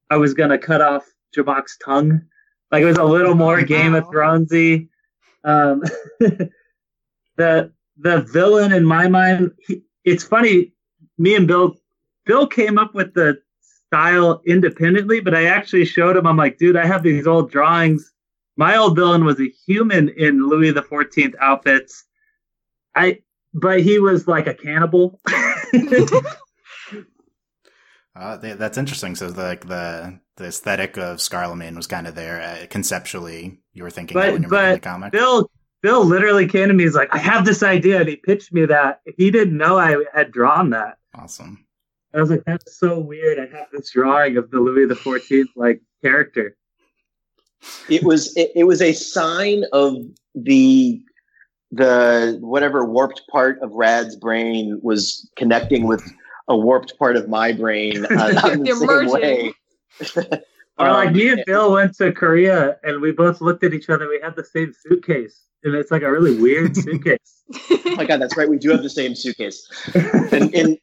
I 0.10 0.18
was 0.18 0.34
going 0.34 0.50
to 0.50 0.58
cut 0.58 0.82
off 0.82 1.06
Jamack's 1.36 1.78
tongue 1.78 2.22
like 2.72 2.84
it 2.84 2.86
was 2.86 2.98
a 2.98 3.04
little 3.04 3.36
more 3.36 3.62
Game 3.62 3.96
of 3.96 4.06
Thronesy. 4.06 4.90
Um, 5.44 5.84
the 7.38 7.72
the 7.98 8.22
villain 8.32 8.72
in 8.74 8.84
my 8.84 9.08
mind, 9.08 9.52
he, 9.66 9.82
it's 10.04 10.24
funny. 10.24 10.74
Me 11.18 11.36
and 11.36 11.48
Bill, 11.48 11.76
Bill 12.26 12.46
came 12.46 12.78
up 12.78 12.94
with 12.94 13.14
the 13.14 13.40
style 13.62 14.42
independently, 14.46 15.20
but 15.20 15.34
I 15.34 15.46
actually 15.46 15.86
showed 15.86 16.18
him. 16.18 16.28
I'm 16.28 16.38
like, 16.38 16.58
dude, 16.58 16.76
I 16.76 16.86
have 16.86 17.04
these 17.04 17.26
old 17.26 17.50
drawings. 17.50 18.12
My 18.58 18.76
old 18.76 18.96
villain 18.96 19.24
was 19.24 19.40
a 19.40 19.50
human 19.66 20.10
in 20.10 20.48
Louis 20.48 20.72
the 20.72 20.82
Fourteenth 20.82 21.36
outfits. 21.40 22.04
I, 22.96 23.20
but 23.54 23.82
he 23.82 24.00
was 24.00 24.28
like 24.28 24.48
a 24.48 24.54
cannibal. 24.54 25.20
uh, 28.16 28.38
that's 28.38 28.78
interesting. 28.78 29.16
So 29.16 29.30
the, 29.30 29.44
like 29.44 29.68
the 29.68 30.20
the 30.38 30.46
aesthetic 30.46 30.98
of 30.98 31.18
Scarlemagne 31.18 31.76
was 31.76 31.88
kind 31.88 32.08
of 32.08 32.16
there 32.16 32.42
uh, 32.42 32.66
conceptually. 32.68 33.60
You 33.74 33.84
were 33.84 33.92
thinking 33.92 34.16
but, 34.16 34.34
when 34.34 34.50
were 34.50 34.74
the 34.74 34.80
comic. 34.80 35.12
Bill 35.12 35.50
Bill 35.84 36.04
literally 36.04 36.48
came 36.48 36.68
to 36.70 36.74
me. 36.74 36.84
He's 36.84 36.96
like, 36.96 37.14
"I 37.14 37.20
have 37.20 37.46
this 37.46 37.62
idea," 37.62 38.00
and 38.00 38.10
he 38.10 38.16
pitched 38.16 38.52
me 38.52 38.66
that. 38.66 39.02
He 39.18 39.30
didn't 39.30 39.58
know 39.58 39.78
I 39.78 40.04
had 40.14 40.32
drawn 40.32 40.72
that. 40.72 40.98
Awesome. 41.14 41.68
I 42.14 42.22
was 42.22 42.30
like, 42.32 42.44
that's 42.46 42.80
so 42.80 43.00
weird. 43.00 43.38
I 43.38 43.46
have 43.56 43.68
this 43.72 43.92
drawing 43.92 44.38
of 44.38 44.50
the 44.50 44.60
Louis 44.60 44.88
the 44.88 44.96
Fourteenth 44.96 45.50
like 45.56 45.82
character. 46.02 46.58
It 47.90 48.04
was 48.04 48.36
it, 48.38 48.52
it 48.56 48.64
was 48.66 48.82
a 48.82 48.94
sign 48.94 49.64
of 49.74 49.96
the 50.36 51.02
the 51.72 52.38
whatever 52.42 52.86
warped 52.86 53.24
part 53.30 53.60
of 53.62 53.72
Rad's 53.74 54.16
brain 54.16 54.80
was 54.82 55.30
connecting 55.36 55.86
with 55.88 56.04
a 56.48 56.56
warped 56.58 56.98
part 56.98 57.18
of 57.18 57.28
my 57.28 57.52
brain 57.52 58.06
uh, 58.06 58.08
the 58.56 58.62
They're 58.64 58.76
same 58.76 58.88
merging. 58.88 59.12
way. 59.12 59.54
Or 60.80 60.92
like 60.92 61.08
Um, 61.08 61.14
me 61.16 61.30
and 61.30 61.44
Bill 61.48 61.74
went 61.74 61.96
to 61.98 62.12
Korea 62.12 62.78
and 62.84 63.02
we 63.02 63.12
both 63.12 63.42
looked 63.42 63.64
at 63.64 63.74
each 63.74 63.90
other. 63.90 64.08
We 64.08 64.20
had 64.22 64.36
the 64.36 64.44
same 64.44 64.74
suitcase, 64.80 65.42
and 65.64 65.74
it's 65.74 65.90
like 65.90 66.04
a 66.04 66.12
really 66.12 66.40
weird 66.40 66.76
suitcase. 66.84 67.44
Oh 67.72 67.96
my 67.96 68.06
god, 68.06 68.22
that's 68.22 68.38
right. 68.38 68.48
We 68.48 68.60
do 68.60 68.70
have 68.70 68.84
the 68.84 68.90
same 68.92 69.16
suitcase. 69.16 69.68
And, 70.32 70.54
and 70.54 70.78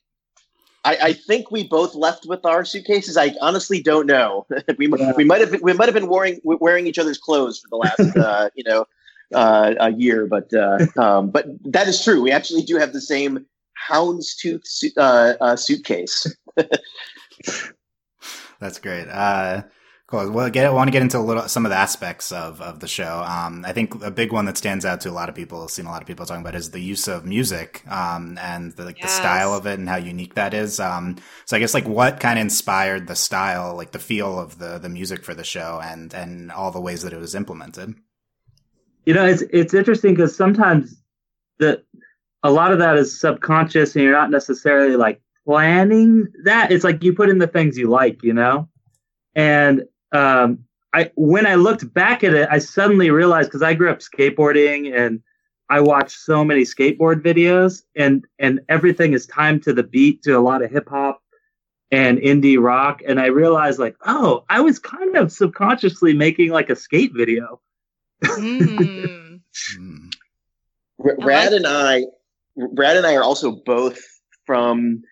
I, 0.84 0.98
I 1.02 1.12
think 1.14 1.50
we 1.50 1.66
both 1.66 1.94
left 1.94 2.26
with 2.26 2.44
our 2.44 2.64
suitcases. 2.64 3.16
I 3.16 3.34
honestly 3.40 3.82
don't 3.82 4.06
know. 4.06 4.46
we 4.78 4.88
Yeah. 4.88 5.12
we 5.16 5.24
might 5.24 5.40
have 5.40 5.50
been, 5.50 5.60
we 5.62 5.72
might 5.72 5.86
have 5.86 5.94
been 5.94 6.08
wearing 6.08 6.40
wearing 6.44 6.86
each 6.86 6.98
other's 6.98 7.18
clothes 7.18 7.58
for 7.58 7.68
the 7.68 7.76
last 7.76 8.16
uh, 8.16 8.50
you 8.54 8.64
know 8.64 8.86
uh, 9.34 9.74
a 9.80 9.92
year, 9.92 10.26
but 10.26 10.52
uh, 10.52 10.78
um, 10.96 11.30
but 11.30 11.46
that 11.64 11.88
is 11.88 12.02
true. 12.02 12.20
We 12.20 12.30
actually 12.30 12.62
do 12.62 12.76
have 12.76 12.92
the 12.92 13.00
same 13.00 13.46
houndstooth 13.88 14.66
su- 14.66 14.92
uh, 14.96 15.34
uh, 15.40 15.56
suitcase. 15.56 16.34
That's 18.60 18.78
great. 18.78 19.08
Cool. 20.06 20.30
Well, 20.32 20.50
get 20.50 20.66
I 20.66 20.70
want 20.70 20.88
to 20.88 20.92
get 20.92 21.00
into 21.00 21.16
a 21.16 21.20
little 21.20 21.48
some 21.48 21.64
of 21.64 21.70
the 21.70 21.78
aspects 21.78 22.30
of 22.30 22.60
of 22.60 22.80
the 22.80 22.86
show. 22.86 23.24
Um, 23.26 23.64
I 23.66 23.72
think 23.72 24.04
a 24.04 24.10
big 24.10 24.32
one 24.32 24.44
that 24.44 24.58
stands 24.58 24.84
out 24.84 25.00
to 25.02 25.10
a 25.10 25.12
lot 25.12 25.30
of 25.30 25.34
people, 25.34 25.66
seen 25.66 25.86
a 25.86 25.90
lot 25.90 26.02
of 26.02 26.06
people 26.06 26.26
talking 26.26 26.42
about, 26.42 26.54
is 26.54 26.72
the 26.72 26.80
use 26.80 27.08
of 27.08 27.24
music 27.24 27.82
um, 27.88 28.36
and 28.38 28.72
the, 28.72 28.84
like 28.84 29.00
the 29.00 29.08
style 29.08 29.54
of 29.54 29.66
it 29.66 29.78
and 29.78 29.88
how 29.88 29.96
unique 29.96 30.34
that 30.34 30.52
is. 30.52 30.78
Um, 30.78 31.16
so 31.46 31.56
I 31.56 31.60
guess 31.60 31.72
like 31.72 31.88
what 31.88 32.20
kind 32.20 32.38
of 32.38 32.42
inspired 32.42 33.06
the 33.06 33.16
style, 33.16 33.76
like 33.76 33.92
the 33.92 33.98
feel 33.98 34.38
of 34.38 34.58
the 34.58 34.76
the 34.76 34.90
music 34.90 35.24
for 35.24 35.32
the 35.32 35.42
show, 35.42 35.80
and 35.82 36.12
and 36.12 36.52
all 36.52 36.70
the 36.70 36.82
ways 36.82 37.00
that 37.02 37.14
it 37.14 37.18
was 37.18 37.34
implemented. 37.34 37.94
You 39.06 39.14
know, 39.14 39.24
it's 39.24 39.42
it's 39.50 39.72
interesting 39.72 40.14
because 40.14 40.36
sometimes 40.36 41.02
the 41.58 41.82
a 42.42 42.50
lot 42.50 42.72
of 42.72 42.78
that 42.78 42.98
is 42.98 43.18
subconscious, 43.18 43.94
and 43.94 44.04
you're 44.04 44.12
not 44.12 44.30
necessarily 44.30 44.96
like 44.96 45.22
planning 45.46 46.26
that. 46.44 46.70
It's 46.72 46.84
like 46.84 47.02
you 47.02 47.14
put 47.14 47.30
in 47.30 47.38
the 47.38 47.46
things 47.46 47.78
you 47.78 47.88
like, 47.88 48.22
you 48.22 48.34
know. 48.34 48.68
And 49.34 49.84
um, 50.14 50.64
I 50.94 51.10
when 51.16 51.46
I 51.46 51.56
looked 51.56 51.92
back 51.92 52.24
at 52.24 52.34
it, 52.34 52.48
I 52.50 52.58
suddenly 52.58 53.10
realized 53.10 53.48
because 53.48 53.62
I 53.62 53.74
grew 53.74 53.90
up 53.90 53.98
skateboarding 53.98 54.96
and 54.96 55.20
I 55.68 55.80
watched 55.80 56.18
so 56.18 56.44
many 56.44 56.62
skateboard 56.62 57.20
videos, 57.22 57.82
and 57.96 58.24
and 58.38 58.60
everything 58.68 59.12
is 59.12 59.26
timed 59.26 59.64
to 59.64 59.72
the 59.72 59.82
beat 59.82 60.22
to 60.22 60.32
a 60.32 60.40
lot 60.40 60.62
of 60.62 60.70
hip 60.70 60.88
hop 60.88 61.20
and 61.90 62.18
indie 62.18 62.60
rock, 62.60 63.02
and 63.06 63.20
I 63.20 63.26
realized 63.26 63.78
like, 63.78 63.96
oh, 64.06 64.44
I 64.48 64.60
was 64.60 64.78
kind 64.78 65.16
of 65.16 65.32
subconsciously 65.32 66.14
making 66.14 66.50
like 66.50 66.70
a 66.70 66.76
skate 66.76 67.12
video. 67.14 67.60
Mm. 68.22 69.40
R- 71.04 71.16
I 71.20 71.24
Rad 71.24 71.52
like 71.52 71.56
and 71.56 71.66
I, 71.66 72.02
Rad 72.56 72.96
and 72.96 73.06
I 73.06 73.16
are 73.16 73.22
also 73.22 73.50
both 73.64 73.98
from 74.46 75.02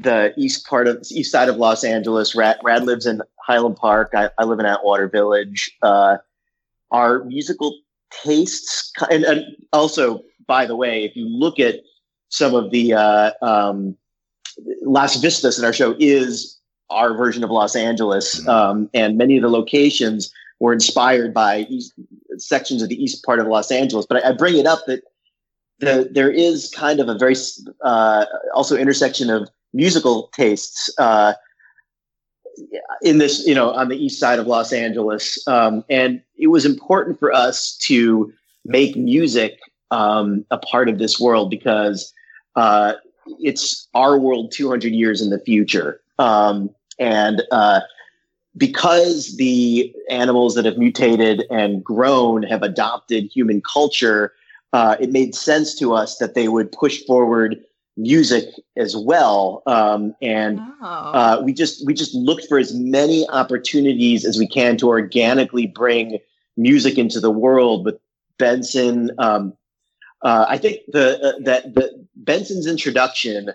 the 0.00 0.32
east 0.36 0.66
part 0.66 0.88
of 0.88 1.04
east 1.10 1.30
side 1.30 1.48
of 1.48 1.56
Los 1.56 1.84
Angeles. 1.84 2.34
Rad, 2.34 2.58
Rad 2.62 2.84
lives 2.84 3.06
in 3.06 3.20
Highland 3.46 3.76
Park. 3.76 4.12
I, 4.14 4.30
I 4.38 4.44
live 4.44 4.58
in 4.58 4.66
Atwater 4.66 5.08
Village. 5.08 5.76
Uh, 5.82 6.16
our 6.90 7.24
musical 7.24 7.78
tastes, 8.10 8.92
and, 9.10 9.24
and 9.24 9.44
also, 9.72 10.22
by 10.46 10.66
the 10.66 10.74
way, 10.74 11.04
if 11.04 11.14
you 11.14 11.26
look 11.26 11.60
at 11.60 11.76
some 12.28 12.54
of 12.54 12.70
the 12.70 12.94
uh, 12.94 13.30
um, 13.42 13.96
Las 14.82 15.16
Vistas 15.16 15.58
in 15.58 15.64
our 15.64 15.72
show, 15.72 15.94
is 15.98 16.58
our 16.88 17.14
version 17.14 17.44
of 17.44 17.50
Los 17.50 17.76
Angeles, 17.76 18.46
um, 18.48 18.90
and 18.94 19.16
many 19.16 19.36
of 19.36 19.42
the 19.42 19.50
locations 19.50 20.32
were 20.58 20.72
inspired 20.72 21.32
by 21.32 21.60
east, 21.68 21.92
sections 22.38 22.82
of 22.82 22.88
the 22.88 23.02
east 23.02 23.24
part 23.24 23.38
of 23.38 23.46
Los 23.46 23.70
Angeles. 23.70 24.06
But 24.06 24.24
I, 24.24 24.30
I 24.30 24.32
bring 24.32 24.56
it 24.56 24.66
up 24.66 24.80
that 24.86 25.02
the, 25.78 26.08
there 26.10 26.30
is 26.30 26.70
kind 26.74 27.00
of 27.00 27.08
a 27.08 27.16
very 27.16 27.36
uh, 27.82 28.26
also 28.54 28.76
intersection 28.76 29.30
of 29.30 29.48
musical 29.72 30.30
tastes 30.34 30.90
uh, 30.98 31.34
in 33.02 33.18
this, 33.18 33.46
you 33.46 33.54
know, 33.54 33.70
on 33.70 33.88
the 33.88 33.96
east 33.96 34.18
side 34.18 34.38
of 34.38 34.46
Los 34.46 34.72
Angeles, 34.72 35.42
um, 35.46 35.84
and 35.88 36.22
it 36.36 36.48
was 36.48 36.64
important 36.64 37.18
for 37.18 37.32
us 37.32 37.76
to 37.78 38.32
make 38.64 38.96
music 38.96 39.58
um, 39.90 40.44
a 40.50 40.58
part 40.58 40.88
of 40.88 40.98
this 40.98 41.18
world 41.18 41.50
because 41.50 42.12
uh, 42.56 42.94
it's 43.38 43.88
our 43.94 44.18
world 44.18 44.52
200 44.52 44.92
years 44.92 45.22
in 45.22 45.30
the 45.30 45.38
future, 45.38 46.00
um, 46.18 46.70
and 46.98 47.42
uh, 47.50 47.80
because 48.56 49.36
the 49.36 49.94
animals 50.10 50.54
that 50.54 50.64
have 50.64 50.76
mutated 50.76 51.44
and 51.50 51.82
grown 51.84 52.42
have 52.42 52.62
adopted 52.62 53.30
human 53.32 53.62
culture, 53.62 54.32
uh, 54.72 54.96
it 55.00 55.10
made 55.10 55.34
sense 55.34 55.74
to 55.78 55.94
us 55.94 56.18
that 56.18 56.34
they 56.34 56.48
would 56.48 56.70
push 56.72 57.02
forward 57.04 57.62
music 58.00 58.44
as 58.76 58.96
well. 58.96 59.62
Um, 59.66 60.14
and 60.22 60.58
Oh. 60.82 60.86
uh, 60.86 61.42
we 61.44 61.52
just 61.52 61.86
we 61.86 61.94
just 61.94 62.14
looked 62.14 62.46
for 62.48 62.58
as 62.58 62.74
many 62.74 63.28
opportunities 63.28 64.24
as 64.24 64.38
we 64.38 64.46
can 64.46 64.76
to 64.78 64.88
organically 64.88 65.66
bring 65.66 66.18
music 66.56 66.98
into 66.98 67.20
the 67.20 67.30
world 67.30 67.84
with 67.84 67.98
Benson. 68.38 69.10
Um, 69.18 69.52
uh, 70.22 70.46
I 70.48 70.58
think 70.58 70.80
the 70.88 71.20
uh, 71.20 71.32
that 71.44 71.74
the 71.74 72.06
Benson's 72.16 72.66
introduction. 72.66 73.50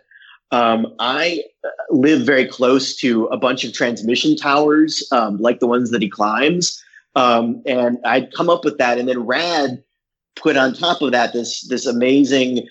Um, 0.51 0.93
I 0.99 1.43
uh, 1.63 1.69
live 1.89 2.21
very 2.21 2.45
close 2.45 2.95
to 2.97 3.25
a 3.25 3.37
bunch 3.37 3.63
of 3.63 3.73
transmission 3.73 4.35
towers, 4.35 5.05
um, 5.11 5.37
like 5.37 5.59
the 5.59 5.67
ones 5.67 5.89
that 5.89 6.03
he 6.03 6.09
climbs, 6.09 6.81
um, 7.15 7.63
and 7.65 7.97
I'd 8.05 8.31
come 8.31 8.49
up 8.49 8.63
with 8.63 8.77
that, 8.77 8.99
and 8.99 9.09
then 9.09 9.25
Rad 9.25 9.83
put 10.35 10.55
on 10.55 10.73
top 10.73 11.01
of 11.01 11.11
that 11.11 11.33
this 11.33 11.67
this 11.67 11.85
amazing 11.85 12.67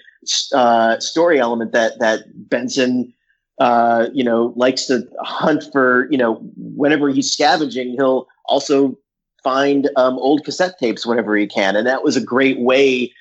uh, 0.53 0.99
story 1.01 1.39
element 1.39 1.73
that 1.73 1.99
that 2.01 2.25
Benson 2.49 3.13
uh, 3.59 4.09
you 4.13 4.25
know, 4.25 4.53
likes 4.57 4.87
to 4.87 5.07
hunt 5.21 5.65
for, 5.73 6.09
you 6.11 6.19
know, 6.19 6.35
whenever 6.57 7.09
he's 7.09 7.33
scavenging, 7.33 7.93
he'll 7.93 8.27
also 8.47 8.99
find 9.43 9.89
um, 9.97 10.19
old 10.19 10.45
cassette 10.45 10.79
tapes 10.79 11.07
whenever 11.07 11.37
he 11.37 11.47
can. 11.47 11.77
And 11.77 11.87
that 11.87 12.03
was 12.03 12.17
a 12.17 12.21
great 12.21 12.59
way 12.61 13.13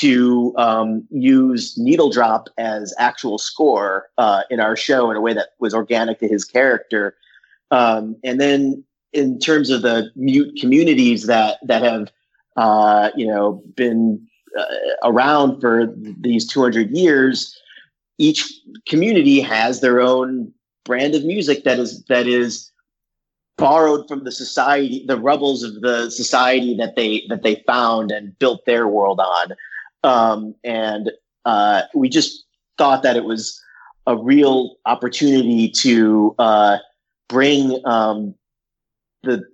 to 0.00 0.54
um, 0.58 1.06
use 1.10 1.78
Needle 1.78 2.10
Drop 2.10 2.50
as 2.58 2.94
actual 2.98 3.38
score 3.38 4.08
uh, 4.18 4.42
in 4.50 4.60
our 4.60 4.76
show 4.76 5.10
in 5.10 5.16
a 5.16 5.20
way 5.22 5.32
that 5.32 5.50
was 5.58 5.72
organic 5.72 6.18
to 6.18 6.28
his 6.28 6.44
character. 6.44 7.16
Um, 7.70 8.16
and 8.22 8.38
then 8.38 8.84
in 9.14 9.38
terms 9.38 9.70
of 9.70 9.80
the 9.80 10.10
mute 10.16 10.58
communities 10.60 11.26
that, 11.26 11.58
that 11.66 11.82
have, 11.82 12.12
uh, 12.56 13.10
you 13.16 13.26
know, 13.26 13.62
been 13.74 14.28
uh, 14.58 14.64
around 15.04 15.60
for 15.60 15.92
these 16.20 16.46
200 16.46 16.90
years, 16.90 17.56
each 18.18 18.52
community 18.86 19.40
has 19.40 19.80
their 19.80 20.00
own 20.00 20.52
brand 20.84 21.14
of 21.14 21.24
music 21.24 21.64
that 21.64 21.78
is 21.78 22.02
that 22.04 22.26
is 22.26 22.70
borrowed 23.58 24.06
from 24.08 24.24
the 24.24 24.32
society 24.32 25.04
the 25.06 25.18
rubbles 25.18 25.62
of 25.62 25.80
the 25.82 26.10
society 26.10 26.76
that 26.76 26.96
they 26.96 27.24
that 27.28 27.42
they 27.42 27.62
found 27.66 28.10
and 28.10 28.38
built 28.38 28.64
their 28.64 28.88
world 28.88 29.20
on. 29.20 29.52
Um, 30.04 30.54
and 30.64 31.10
uh, 31.44 31.82
we 31.94 32.08
just 32.08 32.44
thought 32.78 33.02
that 33.02 33.16
it 33.16 33.24
was 33.24 33.60
a 34.06 34.16
real 34.16 34.76
opportunity 34.86 35.68
to 35.68 36.34
uh, 36.38 36.78
bring 37.28 37.80
um, 37.84 38.34
the, 39.22 39.44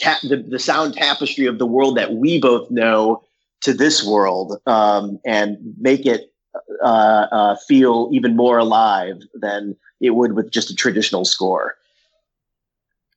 ta- 0.00 0.20
the 0.22 0.36
the 0.36 0.58
sound 0.58 0.94
tapestry 0.94 1.46
of 1.46 1.58
the 1.58 1.66
world 1.66 1.96
that 1.96 2.14
we 2.14 2.38
both 2.40 2.70
know 2.70 3.22
to 3.66 3.74
this 3.74 4.04
world 4.04 4.60
um, 4.66 5.18
and 5.26 5.58
make 5.80 6.06
it 6.06 6.32
uh, 6.84 7.26
uh, 7.32 7.56
feel 7.66 8.08
even 8.12 8.36
more 8.36 8.58
alive 8.58 9.16
than 9.34 9.74
it 10.00 10.10
would 10.10 10.34
with 10.34 10.52
just 10.52 10.70
a 10.70 10.74
traditional 10.74 11.24
score. 11.24 11.74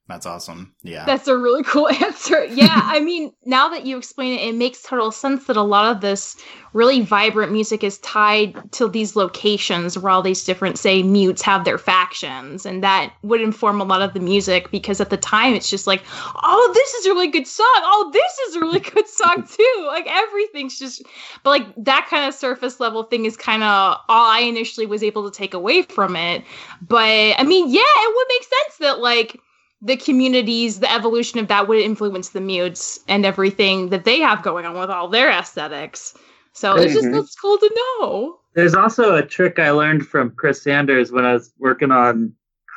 That's 0.10 0.26
awesome. 0.26 0.74
Yeah. 0.82 1.06
That's 1.06 1.28
a 1.28 1.38
really 1.38 1.62
cool 1.62 1.88
answer. 2.04 2.44
Yeah, 2.46 2.82
I 2.84 3.00
mean, 3.10 3.32
now 3.46 3.70
that 3.70 3.86
you 3.86 3.96
explain 3.96 4.40
it, 4.40 4.42
it 4.42 4.56
makes 4.56 4.82
total 4.82 5.12
sense 5.12 5.46
that 5.46 5.56
a 5.56 5.62
lot 5.62 5.96
of 5.96 6.02
this 6.02 6.36
really 6.74 7.02
vibrant 7.02 7.52
music 7.52 7.84
is 7.84 8.00
tied 8.00 8.72
to 8.72 8.90
these 8.90 9.16
locations 9.16 9.98
where 9.98 10.12
all 10.12 10.24
these 10.24 10.44
different, 10.44 10.80
say, 10.80 11.04
mutes 11.04 11.44
have 11.44 11.64
their 11.64 11.78
factions. 11.78 12.66
And 12.66 12.84
that 12.84 13.14
would 13.22 13.40
inform 13.40 13.80
a 13.80 13.84
lot 13.84 14.02
of 14.02 14.16
the 14.16 14.20
music 14.20 14.72
because 14.72 15.00
at 15.00 15.12
the 15.12 15.18
time 15.18 15.54
it's 15.54 15.70
just 15.70 15.86
like, 15.86 16.04
oh, 16.44 16.72
this 16.74 16.94
is 16.96 17.06
a 17.06 17.10
really 17.10 17.28
good 17.28 17.48
song. 17.48 17.66
Oh, 17.68 18.10
this 18.12 18.40
is 18.48 18.56
a 18.56 18.60
really 18.62 18.80
good 18.80 19.08
song 19.08 19.48
too. 19.58 19.84
Like 19.86 20.08
everything's 20.10 20.80
just, 20.80 21.04
but 21.44 21.52
like 21.52 21.68
that 21.78 22.08
kind 22.10 22.28
of 22.28 22.34
surface 22.34 22.80
level 22.80 23.04
thing 23.04 23.26
is 23.26 23.38
kind 23.38 23.62
of 23.62 23.98
all 24.10 24.32
I 24.32 24.40
initially 24.40 24.88
was 24.88 25.04
able 25.04 25.30
to 25.30 25.38
take 25.38 25.54
away 25.54 25.84
from 25.84 26.16
it. 26.16 26.44
But 26.82 27.36
I 27.38 27.44
mean, 27.44 27.70
yeah, 27.70 27.82
it 27.84 28.16
would 28.16 28.28
make 28.28 28.44
sense 28.44 28.78
that 28.80 29.00
like, 29.00 29.40
the 29.82 29.96
communities, 29.96 30.80
the 30.80 30.92
evolution 30.92 31.40
of 31.40 31.48
that 31.48 31.68
would 31.68 31.80
influence 31.80 32.30
the 32.30 32.42
mutes 32.42 33.00
and 33.08 33.26
everything 33.26 33.90
that 33.90 34.04
they 34.06 34.20
have 34.20 34.44
going 34.44 34.66
on 34.66 34.78
with 34.78 34.90
all 34.90 35.08
their 35.08 35.30
aesthetics. 35.30 36.18
So 36.54 36.76
it's 36.76 36.94
just 36.94 37.12
that's 37.12 37.36
cool 37.36 37.58
to 37.58 37.72
know. 37.76 38.40
There's 38.54 38.76
also 38.76 39.16
a 39.16 39.26
trick 39.26 39.60
I 39.60 39.72
learned 39.72 40.06
from 40.06 40.32
Chris 40.32 40.64
Sanders 40.64 41.12
when 41.12 41.24
I 41.24 41.34
was 41.34 41.54
working 41.58 41.92
on 41.92 42.34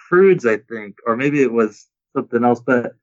Croods, 0.09 0.47
I 0.47 0.59
think, 0.59 0.99
or 1.07 1.17
maybe 1.17 1.43
it 1.43 1.53
was 1.53 1.89
something 2.15 2.45
else. 2.45 2.61
But 2.61 2.95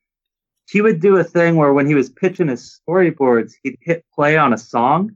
he 0.70 0.82
would 0.82 1.02
do 1.02 1.18
a 1.18 1.24
thing 1.24 1.56
where 1.58 1.74
when 1.74 1.88
he 1.88 1.96
was 1.96 2.10
pitching 2.10 2.48
his 2.48 2.80
storyboards, 2.88 3.54
he'd 3.64 3.78
hit 3.82 4.06
play 4.14 4.38
on 4.38 4.54
a 4.54 4.58
song, 4.58 5.16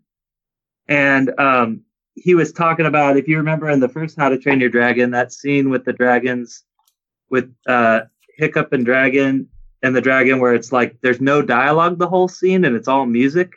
and 0.89 1.31
um, 1.39 1.81
he 2.15 2.35
was 2.35 2.51
talking 2.51 2.87
about 2.87 3.15
if 3.15 3.27
you 3.27 3.37
remember 3.37 3.69
in 3.69 3.79
the 3.79 3.87
first 3.87 4.17
How 4.17 4.29
to 4.29 4.37
Train 4.37 4.59
Your 4.59 4.69
Dragon, 4.69 5.11
that 5.11 5.31
scene 5.31 5.69
with 5.69 5.85
the 5.85 5.93
dragons, 5.93 6.63
with 7.29 7.53
uh, 7.67 8.01
Hiccup 8.35 8.73
and 8.73 8.85
Dragon 8.85 9.47
and 9.81 9.95
the 9.95 10.01
dragon, 10.01 10.39
where 10.39 10.53
it's 10.53 10.71
like 10.71 10.99
there's 11.01 11.21
no 11.21 11.41
dialogue 11.41 11.99
the 11.99 12.07
whole 12.07 12.27
scene 12.27 12.65
and 12.65 12.75
it's 12.75 12.87
all 12.87 13.05
music. 13.05 13.53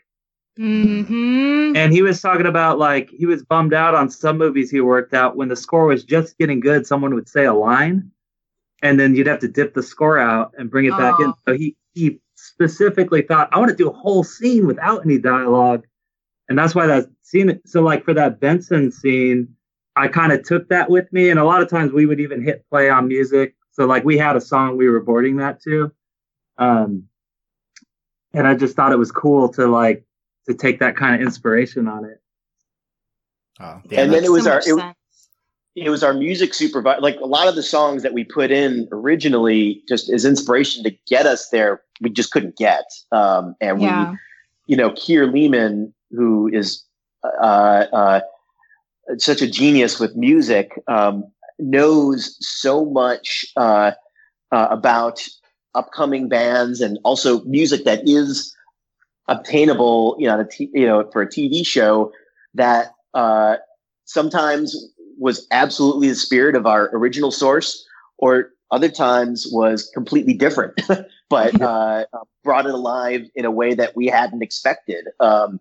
Mm-hmm. 0.58 1.76
And 1.76 1.92
he 1.92 2.02
was 2.02 2.20
talking 2.20 2.46
about 2.46 2.78
like 2.78 3.10
he 3.10 3.26
was 3.26 3.44
bummed 3.44 3.74
out 3.74 3.94
on 3.94 4.08
some 4.08 4.38
movies 4.38 4.70
he 4.70 4.80
worked 4.80 5.12
out 5.12 5.36
when 5.36 5.48
the 5.48 5.56
score 5.56 5.86
was 5.86 6.02
just 6.04 6.38
getting 6.38 6.60
good. 6.60 6.86
Someone 6.86 7.14
would 7.14 7.28
say 7.28 7.44
a 7.44 7.52
line, 7.52 8.10
and 8.82 8.98
then 8.98 9.14
you'd 9.14 9.26
have 9.26 9.40
to 9.40 9.48
dip 9.48 9.74
the 9.74 9.82
score 9.82 10.18
out 10.18 10.52
and 10.56 10.70
bring 10.70 10.86
it 10.86 10.96
back 10.96 11.20
in. 11.20 11.26
Oh. 11.26 11.38
So 11.46 11.54
he 11.54 11.76
he 11.92 12.20
specifically 12.36 13.22
thought 13.22 13.50
I 13.52 13.58
want 13.58 13.70
to 13.70 13.76
do 13.76 13.90
a 13.90 13.92
whole 13.92 14.24
scene 14.24 14.66
without 14.66 15.04
any 15.04 15.18
dialogue, 15.18 15.84
and 16.48 16.58
that's 16.58 16.74
why 16.74 16.86
that 16.86 17.08
scene. 17.22 17.60
So 17.66 17.82
like 17.82 18.04
for 18.04 18.14
that 18.14 18.40
Benson 18.40 18.90
scene, 18.90 19.54
I 19.94 20.08
kind 20.08 20.32
of 20.32 20.42
took 20.42 20.68
that 20.70 20.88
with 20.88 21.12
me, 21.12 21.28
and 21.28 21.38
a 21.38 21.44
lot 21.44 21.60
of 21.60 21.68
times 21.68 21.92
we 21.92 22.06
would 22.06 22.20
even 22.20 22.42
hit 22.42 22.64
play 22.70 22.88
on 22.88 23.08
music. 23.08 23.55
So 23.76 23.84
like 23.84 24.04
we 24.04 24.16
had 24.16 24.36
a 24.36 24.40
song 24.40 24.78
we 24.78 24.88
were 24.88 25.00
boarding 25.00 25.36
that 25.36 25.60
to, 25.64 25.92
um, 26.56 27.04
and 28.32 28.46
I 28.46 28.54
just 28.54 28.74
thought 28.74 28.90
it 28.90 28.96
was 28.98 29.12
cool 29.12 29.50
to 29.50 29.66
like 29.66 30.02
to 30.48 30.54
take 30.54 30.80
that 30.80 30.96
kind 30.96 31.14
of 31.14 31.20
inspiration 31.20 31.86
on 31.86 32.06
it. 32.06 32.22
Oh, 33.60 33.82
And 33.92 34.12
then 34.14 34.24
it 34.24 34.32
was 34.32 34.44
So 34.44 34.52
our- 34.52 34.60
it- 34.60 34.96
it 35.74 35.90
was 35.90 36.02
our 36.02 36.14
music 36.14 36.54
supervisor. 36.54 37.02
Like 37.02 37.20
a 37.20 37.26
lot 37.26 37.48
of 37.48 37.54
the 37.54 37.62
songs 37.62 38.02
that 38.02 38.14
we 38.14 38.24
put 38.24 38.50
in 38.50 38.88
originally, 38.92 39.82
just 39.86 40.08
as 40.08 40.24
inspiration 40.24 40.82
to 40.84 40.96
get 41.06 41.26
us 41.26 41.50
there, 41.50 41.82
we 42.00 42.08
just 42.08 42.30
couldn't 42.30 42.56
get. 42.56 42.86
Um, 43.12 43.56
and 43.60 43.78
we, 43.78 43.84
you 44.68 44.76
know, 44.78 44.90
Kier 44.92 45.30
Lehman, 45.30 45.92
who 46.12 46.48
is 46.50 46.82
uh, 47.24 47.86
uh, 47.92 48.20
such 49.18 49.42
a 49.42 49.46
genius 49.50 50.00
with 50.00 50.16
music, 50.16 50.80
um, 50.88 51.24
knows 51.58 52.36
so 52.40 52.84
much 52.84 53.44
uh, 53.56 53.92
uh, 54.52 54.68
about 54.70 55.22
upcoming 55.74 56.28
bands 56.28 56.80
and 56.80 56.98
also 57.04 57.42
music 57.44 57.84
that 57.84 58.06
is 58.08 58.54
obtainable, 59.28 60.16
you 60.18 60.26
know, 60.26 60.34
on 60.34 60.40
a 60.40 60.48
t- 60.48 60.70
you 60.72 60.86
know, 60.86 61.08
for 61.12 61.22
a 61.22 61.28
TV 61.28 61.66
show 61.66 62.12
that 62.54 62.92
uh, 63.14 63.56
sometimes 64.04 64.74
was 65.18 65.46
absolutely 65.50 66.08
the 66.08 66.14
spirit 66.14 66.54
of 66.54 66.66
our 66.66 66.90
original 66.94 67.30
source, 67.30 67.86
or 68.18 68.50
other 68.70 68.88
times 68.88 69.46
was 69.50 69.90
completely 69.94 70.34
different, 70.34 70.80
but 71.30 71.60
uh, 71.60 72.04
brought 72.44 72.66
it 72.66 72.74
alive 72.74 73.22
in 73.34 73.44
a 73.44 73.50
way 73.50 73.74
that 73.74 73.96
we 73.96 74.06
hadn't 74.06 74.42
expected. 74.42 75.06
Um, 75.20 75.60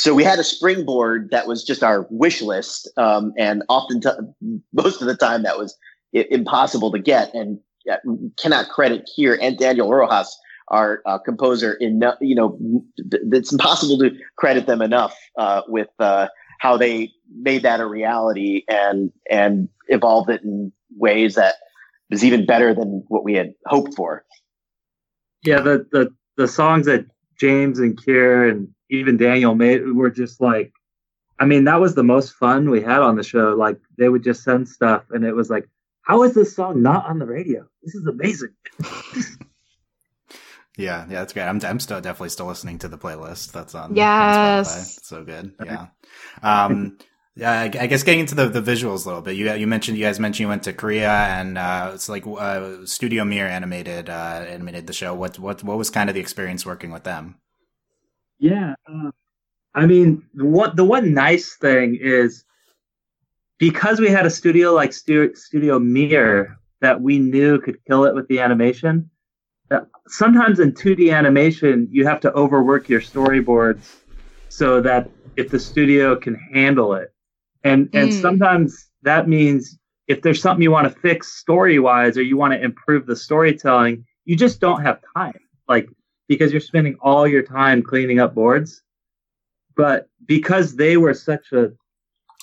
so 0.00 0.14
we 0.14 0.24
had 0.24 0.38
a 0.38 0.44
springboard 0.44 1.28
that 1.30 1.46
was 1.46 1.62
just 1.62 1.82
our 1.82 2.06
wish 2.08 2.40
list, 2.40 2.90
um, 2.96 3.34
and 3.36 3.62
often, 3.68 4.00
most 4.72 5.02
of 5.02 5.06
the 5.06 5.14
time, 5.14 5.42
that 5.42 5.58
was 5.58 5.76
i- 6.16 6.24
impossible 6.30 6.90
to 6.92 6.98
get. 6.98 7.34
And 7.34 7.60
uh, 7.90 7.96
cannot 8.38 8.70
credit 8.70 9.06
Kier 9.06 9.36
and 9.42 9.58
Daniel 9.58 9.90
Rojas, 9.90 10.34
our 10.68 11.02
uh, 11.04 11.18
composer, 11.18 11.74
in 11.74 12.00
you 12.22 12.34
know, 12.34 12.58
it's 12.96 13.52
impossible 13.52 13.98
to 13.98 14.16
credit 14.38 14.64
them 14.64 14.80
enough 14.80 15.14
uh, 15.36 15.60
with 15.68 15.88
uh, 15.98 16.28
how 16.60 16.78
they 16.78 17.12
made 17.38 17.62
that 17.64 17.80
a 17.80 17.86
reality 17.86 18.62
and 18.68 19.12
and 19.30 19.68
evolved 19.88 20.30
it 20.30 20.42
in 20.42 20.72
ways 20.96 21.34
that 21.34 21.56
was 22.08 22.24
even 22.24 22.46
better 22.46 22.74
than 22.74 23.04
what 23.08 23.22
we 23.22 23.34
had 23.34 23.52
hoped 23.66 23.94
for. 23.94 24.24
Yeah, 25.44 25.60
the 25.60 25.86
the 25.92 26.10
the 26.38 26.48
songs 26.48 26.86
that 26.86 27.04
James 27.38 27.78
and 27.78 28.02
Kier 28.02 28.50
and 28.50 28.66
even 28.90 29.16
Daniel 29.16 29.54
made 29.54 29.86
were 29.92 30.10
just 30.10 30.40
like, 30.40 30.72
I 31.38 31.46
mean, 31.46 31.64
that 31.64 31.80
was 31.80 31.94
the 31.94 32.02
most 32.04 32.34
fun 32.34 32.70
we 32.70 32.82
had 32.82 33.00
on 33.00 33.16
the 33.16 33.22
show. 33.22 33.54
Like 33.54 33.78
they 33.96 34.08
would 34.08 34.22
just 34.24 34.44
send 34.44 34.68
stuff, 34.68 35.04
and 35.10 35.24
it 35.24 35.34
was 35.34 35.48
like, 35.50 35.68
how 36.02 36.22
is 36.24 36.34
this 36.34 36.54
song 36.54 36.82
not 36.82 37.06
on 37.06 37.18
the 37.18 37.26
radio? 37.26 37.66
This 37.82 37.94
is 37.94 38.06
amazing. 38.06 38.54
Yeah, 40.76 41.04
yeah, 41.10 41.18
that's 41.20 41.32
great. 41.32 41.44
I'm 41.44 41.60
I'm 41.64 41.80
still 41.80 42.00
definitely 42.00 42.30
still 42.30 42.46
listening 42.46 42.78
to 42.78 42.88
the 42.88 42.96
playlist 42.96 43.52
that's 43.52 43.74
on. 43.74 43.90
on 43.90 43.96
Yes. 43.96 44.72
Spotify. 44.72 44.82
It's 44.98 45.08
so 45.08 45.24
good. 45.24 45.52
Yeah. 45.64 45.86
Um. 46.42 46.98
Yeah, 47.36 47.52
I 47.52 47.64
I 47.64 47.86
guess 47.86 48.02
getting 48.02 48.20
into 48.20 48.34
the, 48.34 48.48
the 48.48 48.60
visuals 48.60 49.04
a 49.06 49.08
little 49.08 49.22
bit. 49.22 49.36
You 49.36 49.50
you 49.54 49.66
mentioned 49.66 49.96
you 49.96 50.04
guys 50.04 50.18
mentioned 50.18 50.40
you 50.40 50.48
went 50.48 50.64
to 50.64 50.72
Korea 50.72 51.10
and 51.10 51.56
uh, 51.56 51.92
it's 51.94 52.08
like 52.08 52.26
uh, 52.26 52.84
Studio 52.84 53.24
Mir 53.24 53.46
animated 53.46 54.10
uh, 54.10 54.44
animated 54.48 54.88
the 54.88 54.92
show. 54.92 55.14
What 55.14 55.38
what 55.38 55.62
what 55.62 55.78
was 55.78 55.90
kind 55.90 56.10
of 56.10 56.14
the 56.14 56.20
experience 56.20 56.66
working 56.66 56.90
with 56.90 57.04
them? 57.04 57.36
Yeah, 58.40 58.74
uh, 58.92 59.12
I 59.74 59.86
mean, 59.86 60.22
what 60.34 60.76
the 60.76 60.84
one 60.84 61.14
nice 61.14 61.56
thing 61.56 61.98
is 62.00 62.44
because 63.58 64.00
we 64.00 64.08
had 64.08 64.26
a 64.26 64.30
studio 64.30 64.72
like 64.74 64.92
Stu- 64.92 65.34
Studio 65.34 65.78
Mir 65.78 66.58
that 66.80 67.00
we 67.00 67.18
knew 67.18 67.60
could 67.60 67.84
kill 67.86 68.04
it 68.06 68.14
with 68.14 68.28
the 68.28 68.40
animation. 68.40 69.10
uh, 69.70 69.80
Sometimes 70.08 70.60
in 70.60 70.74
2D 70.74 71.10
animation, 71.12 71.88
you 71.90 72.06
have 72.06 72.20
to 72.22 72.32
overwork 72.34 72.88
your 72.88 73.00
storyboards 73.00 73.96
so 74.48 74.80
that 74.82 75.10
if 75.36 75.50
the 75.50 75.58
studio 75.60 76.16
can 76.16 76.34
handle 76.54 76.94
it, 76.94 77.12
and 77.64 77.90
and 77.94 78.10
Mm. 78.10 78.20
sometimes 78.20 78.90
that 79.02 79.28
means 79.28 79.78
if 80.08 80.22
there's 80.22 80.42
something 80.42 80.62
you 80.62 80.72
want 80.72 80.92
to 80.92 81.00
fix 81.00 81.34
story 81.34 81.78
wise 81.80 82.18
or 82.18 82.22
you 82.22 82.36
want 82.36 82.52
to 82.54 82.62
improve 82.62 83.06
the 83.06 83.16
storytelling, 83.16 84.04
you 84.26 84.36
just 84.36 84.60
don't 84.60 84.82
have 84.82 85.00
time. 85.16 85.38
Like 85.68 85.88
because 86.30 86.52
you're 86.52 86.60
spending 86.60 86.96
all 87.00 87.26
your 87.26 87.42
time 87.42 87.82
cleaning 87.82 88.20
up 88.20 88.36
boards. 88.36 88.82
But 89.74 90.08
because 90.26 90.76
they 90.76 90.96
were 90.96 91.12
such 91.12 91.50
a 91.50 91.72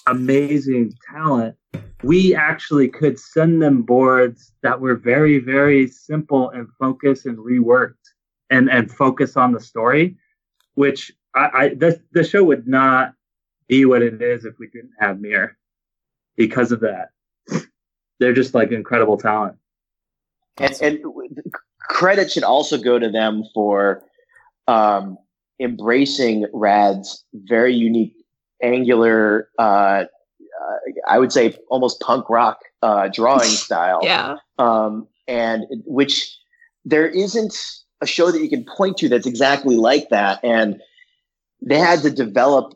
amazing 0.07 0.93
talent, 1.09 1.55
we 2.03 2.35
actually 2.35 2.89
could 2.89 3.17
send 3.17 3.61
them 3.61 3.83
boards 3.83 4.51
that 4.61 4.81
were 4.81 4.95
very, 4.95 5.39
very 5.39 5.87
simple 5.87 6.49
and 6.49 6.67
focused 6.77 7.27
and 7.27 7.37
reworked 7.37 7.93
and, 8.49 8.69
and 8.69 8.91
focus 8.91 9.37
on 9.37 9.53
the 9.53 9.59
story, 9.61 10.17
which 10.75 11.13
I, 11.33 11.49
I 11.53 11.69
the, 11.69 12.01
the 12.11 12.25
show 12.25 12.43
would 12.43 12.67
not 12.67 13.13
be 13.69 13.85
what 13.85 14.01
it 14.01 14.21
is 14.21 14.43
if 14.43 14.59
we 14.59 14.67
didn't 14.67 14.91
have 14.99 15.21
Mir 15.21 15.57
because 16.35 16.73
of 16.73 16.81
that. 16.81 17.11
They're 18.19 18.33
just 18.33 18.53
like 18.53 18.73
incredible 18.73 19.17
talent. 19.17 19.55
And, 20.57 20.77
and 20.81 20.99
credit 21.87 22.31
should 22.31 22.43
also 22.43 22.77
go 22.77 22.99
to 22.99 23.09
them 23.09 23.43
for 23.53 24.03
um, 24.67 25.17
embracing 25.59 26.45
Rad's 26.53 27.23
very 27.33 27.73
unique, 27.73 28.13
angular, 28.61 29.49
uh, 29.57 29.61
uh, 29.61 30.77
I 31.07 31.19
would 31.19 31.31
say 31.31 31.55
almost 31.69 31.99
punk 32.01 32.29
rock 32.29 32.59
uh, 32.81 33.07
drawing 33.07 33.49
style. 33.49 33.99
Yeah. 34.03 34.37
um, 34.57 35.07
and 35.27 35.65
which 35.85 36.37
there 36.85 37.07
isn't 37.07 37.53
a 38.01 38.05
show 38.05 38.31
that 38.31 38.41
you 38.41 38.49
can 38.49 38.63
point 38.63 38.97
to 38.97 39.09
that's 39.09 39.27
exactly 39.27 39.75
like 39.75 40.09
that. 40.09 40.39
And 40.43 40.81
they 41.61 41.79
had 41.79 42.01
to 42.03 42.11
develop 42.11 42.73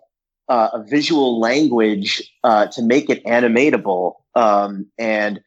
uh, 0.49 0.69
a 0.73 0.83
visual 0.83 1.39
language 1.39 2.21
uh, 2.43 2.67
to 2.67 2.81
make 2.81 3.09
it 3.09 3.23
animatable. 3.25 4.15
Um, 4.35 4.87
and 4.97 5.39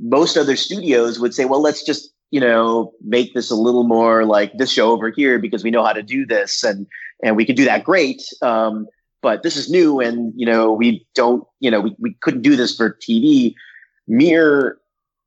most 0.00 0.36
other 0.36 0.56
studios 0.56 1.18
would 1.20 1.34
say, 1.34 1.44
well, 1.44 1.60
let's 1.60 1.82
just 1.84 2.13
you 2.34 2.40
know 2.40 2.92
make 3.00 3.32
this 3.34 3.50
a 3.50 3.54
little 3.54 3.84
more 3.84 4.24
like 4.24 4.52
this 4.58 4.72
show 4.72 4.90
over 4.90 5.10
here 5.10 5.38
because 5.38 5.62
we 5.62 5.70
know 5.70 5.84
how 5.84 5.92
to 5.92 6.02
do 6.02 6.26
this 6.26 6.64
and 6.64 6.86
and 7.22 7.36
we 7.36 7.44
could 7.46 7.56
do 7.56 7.64
that 7.64 7.84
great. 7.84 8.22
Um, 8.42 8.88
but 9.22 9.42
this 9.44 9.56
is 9.56 9.70
new 9.70 10.00
and 10.00 10.32
you 10.36 10.44
know 10.44 10.72
we 10.72 11.06
don't 11.14 11.44
you 11.60 11.70
know 11.70 11.80
we, 11.80 11.94
we 12.00 12.14
couldn't 12.22 12.42
do 12.42 12.56
this 12.56 12.76
for 12.76 12.98
TV. 13.00 13.54
Mir 14.08 14.78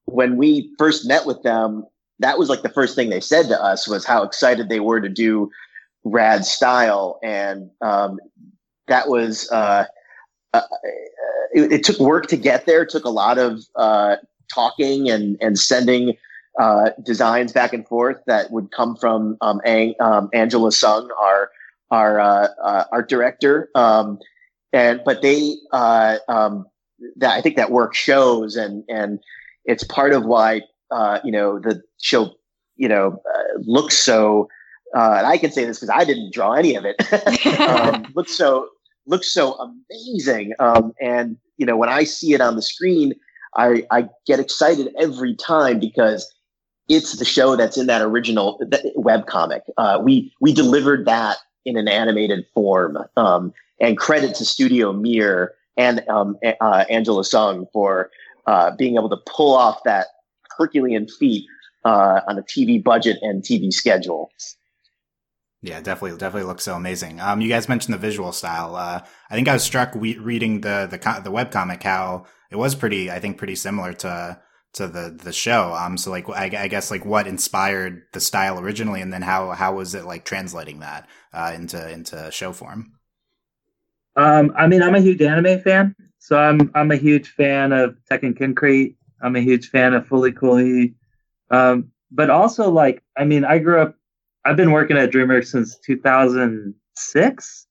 when 0.07 0.37
we 0.37 0.69
first 0.77 1.07
met 1.07 1.25
with 1.25 1.41
them, 1.43 1.85
that 2.19 2.37
was 2.37 2.49
like 2.49 2.61
the 2.61 2.69
first 2.69 2.95
thing 2.95 3.09
they 3.09 3.19
said 3.19 3.47
to 3.47 3.61
us 3.61 3.87
was 3.87 4.05
how 4.05 4.23
excited 4.23 4.67
they 4.67 4.79
were 4.79 4.99
to 4.99 5.09
do 5.09 5.49
rad 6.03 6.45
style. 6.45 7.19
And 7.23 7.69
um, 7.81 8.19
that 8.87 9.09
was, 9.09 9.49
uh, 9.51 9.85
uh, 10.53 10.61
it, 11.53 11.71
it, 11.71 11.83
took 11.83 11.99
work 11.99 12.27
to 12.27 12.37
get 12.37 12.65
there. 12.65 12.83
It 12.83 12.89
took 12.89 13.03
a 13.03 13.09
lot 13.09 13.37
of 13.37 13.59
uh, 13.75 14.15
talking 14.51 15.09
and, 15.09 15.37
and 15.41 15.59
sending 15.59 16.15
uh, 16.59 16.89
designs 17.03 17.51
back 17.51 17.73
and 17.73 17.87
forth 17.87 18.17
that 18.27 18.51
would 18.51 18.71
come 18.71 18.95
from 18.95 19.37
um, 19.41 19.61
Ang- 19.65 19.95
um, 19.99 20.29
Angela 20.33 20.71
Sung, 20.71 21.09
our, 21.21 21.51
our 21.91 22.19
uh, 22.19 22.47
uh, 22.63 22.83
art 22.91 23.09
director. 23.09 23.69
Um, 23.75 24.19
and, 24.73 25.01
but 25.05 25.21
they, 25.21 25.55
uh, 25.71 26.17
um, 26.27 26.65
that 27.17 27.37
I 27.37 27.41
think 27.41 27.55
that 27.55 27.71
work 27.71 27.93
shows 27.93 28.55
and, 28.55 28.83
and, 28.89 29.19
it's 29.67 29.83
part 29.83 30.13
of 30.13 30.25
why 30.25 30.61
uh, 30.89 31.19
you 31.23 31.31
know 31.31 31.59
the 31.59 31.83
show 32.01 32.33
you 32.77 32.87
know 32.87 33.21
uh, 33.35 33.59
looks 33.59 33.97
so 33.97 34.47
uh, 34.95 35.15
and 35.17 35.27
I 35.27 35.37
can 35.37 35.51
say 35.51 35.65
this 35.65 35.79
because 35.79 35.93
I 35.93 36.05
didn't 36.05 36.33
draw 36.33 36.53
any 36.53 36.75
of 36.75 36.85
it 36.85 36.95
um, 37.59 38.05
looks 38.15 38.35
so 38.35 38.69
looks 39.05 39.31
so 39.31 39.53
amazing 39.55 40.53
um, 40.59 40.93
and 40.99 41.37
you 41.57 41.65
know 41.65 41.77
when 41.77 41.89
I 41.89 42.05
see 42.05 42.33
it 42.33 42.41
on 42.41 42.55
the 42.55 42.61
screen 42.61 43.13
I, 43.55 43.85
I 43.91 44.07
get 44.25 44.39
excited 44.39 44.93
every 44.99 45.35
time 45.35 45.79
because 45.79 46.33
it's 46.87 47.17
the 47.17 47.25
show 47.25 47.55
that's 47.55 47.77
in 47.77 47.87
that 47.87 48.01
original 48.01 48.59
web 48.95 49.27
comic. 49.27 49.63
Uh, 49.77 49.99
we 50.01 50.33
we 50.39 50.53
delivered 50.53 51.05
that 51.05 51.37
in 51.65 51.77
an 51.77 51.87
animated 51.87 52.45
form, 52.53 52.97
um, 53.17 53.53
and 53.79 53.97
credit 53.97 54.35
to 54.35 54.45
Studio 54.45 54.93
Mir 54.93 55.53
and 55.75 56.07
um, 56.09 56.37
uh, 56.61 56.85
Angela 56.89 57.23
Sung 57.23 57.67
for 57.73 58.09
uh, 58.45 58.71
being 58.75 58.95
able 58.95 59.09
to 59.09 59.17
pull 59.25 59.55
off 59.55 59.79
that 59.85 60.07
Herculean 60.57 61.07
feat 61.07 61.45
uh, 61.85 62.21
on 62.27 62.37
a 62.37 62.43
TV 62.43 62.83
budget 62.83 63.17
and 63.21 63.43
TV 63.43 63.71
schedule. 63.71 64.31
Yeah, 65.61 65.81
definitely, 65.81 66.17
definitely 66.17 66.47
looks 66.47 66.63
so 66.63 66.75
amazing. 66.75 67.19
Um, 67.19 67.41
you 67.41 67.49
guys 67.49 67.67
mentioned 67.67 67.93
the 67.93 67.99
visual 67.99 68.31
style. 68.31 68.75
Uh, 68.75 69.01
I 69.29 69.35
think 69.35 69.47
I 69.47 69.53
was 69.53 69.63
struck 69.63 69.95
we- 69.95 70.17
reading 70.17 70.61
the 70.61 70.87
the 70.89 71.21
the 71.21 71.31
web 71.31 71.51
comic 71.51 71.83
how 71.83 72.25
it 72.51 72.55
was 72.55 72.75
pretty, 72.75 73.11
I 73.11 73.19
think, 73.19 73.37
pretty 73.37 73.55
similar 73.55 73.93
to 73.93 74.39
to 74.73 74.87
the 74.87 75.17
the 75.23 75.33
show. 75.33 75.73
Um, 75.73 75.97
so 75.97 76.11
like, 76.11 76.29
I, 76.29 76.63
I 76.63 76.67
guess 76.67 76.91
like 76.91 77.05
what 77.05 77.27
inspired 77.27 78.03
the 78.13 78.19
style 78.19 78.59
originally, 78.59 79.01
and 79.01 79.11
then 79.11 79.21
how 79.21 79.51
how 79.51 79.75
was 79.75 79.95
it 79.95 80.05
like 80.05 80.25
translating 80.25 80.79
that 80.79 81.07
uh, 81.33 81.51
into 81.55 81.89
into 81.89 82.29
show 82.31 82.53
form? 82.53 82.93
Um, 84.15 84.53
I 84.57 84.67
mean, 84.67 84.81
I'm 84.81 84.95
a 84.95 85.01
huge 85.01 85.21
anime 85.21 85.59
fan, 85.61 85.95
so 86.19 86.37
I'm 86.37 86.71
I'm 86.75 86.91
a 86.91 86.95
huge 86.95 87.29
fan 87.29 87.71
of 87.71 87.97
Tekkonkinkreet. 88.09 88.95
I'm 89.21 89.35
a 89.35 89.41
huge 89.41 89.69
fan 89.69 89.93
of 89.93 90.07
Fooly 90.07 90.35
Cooly. 90.35 90.95
Um, 91.49 91.91
but 92.11 92.29
also 92.29 92.69
like, 92.69 93.03
I 93.17 93.25
mean, 93.25 93.45
I 93.45 93.57
grew 93.59 93.81
up. 93.81 93.95
I've 94.45 94.55
been 94.57 94.71
working 94.71 94.97
at 94.97 95.11
DreamWorks 95.11 95.47
since 95.47 95.77
2006, 95.79 97.67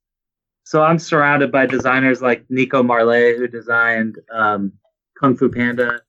so 0.64 0.82
I'm 0.82 0.98
surrounded 0.98 1.50
by 1.50 1.64
designers 1.66 2.20
like 2.20 2.44
Nico 2.50 2.82
Marlet, 2.82 3.38
who 3.38 3.48
designed 3.48 4.18
um, 4.30 4.72
Kung 5.18 5.36
Fu 5.36 5.48
Panda 5.48 6.00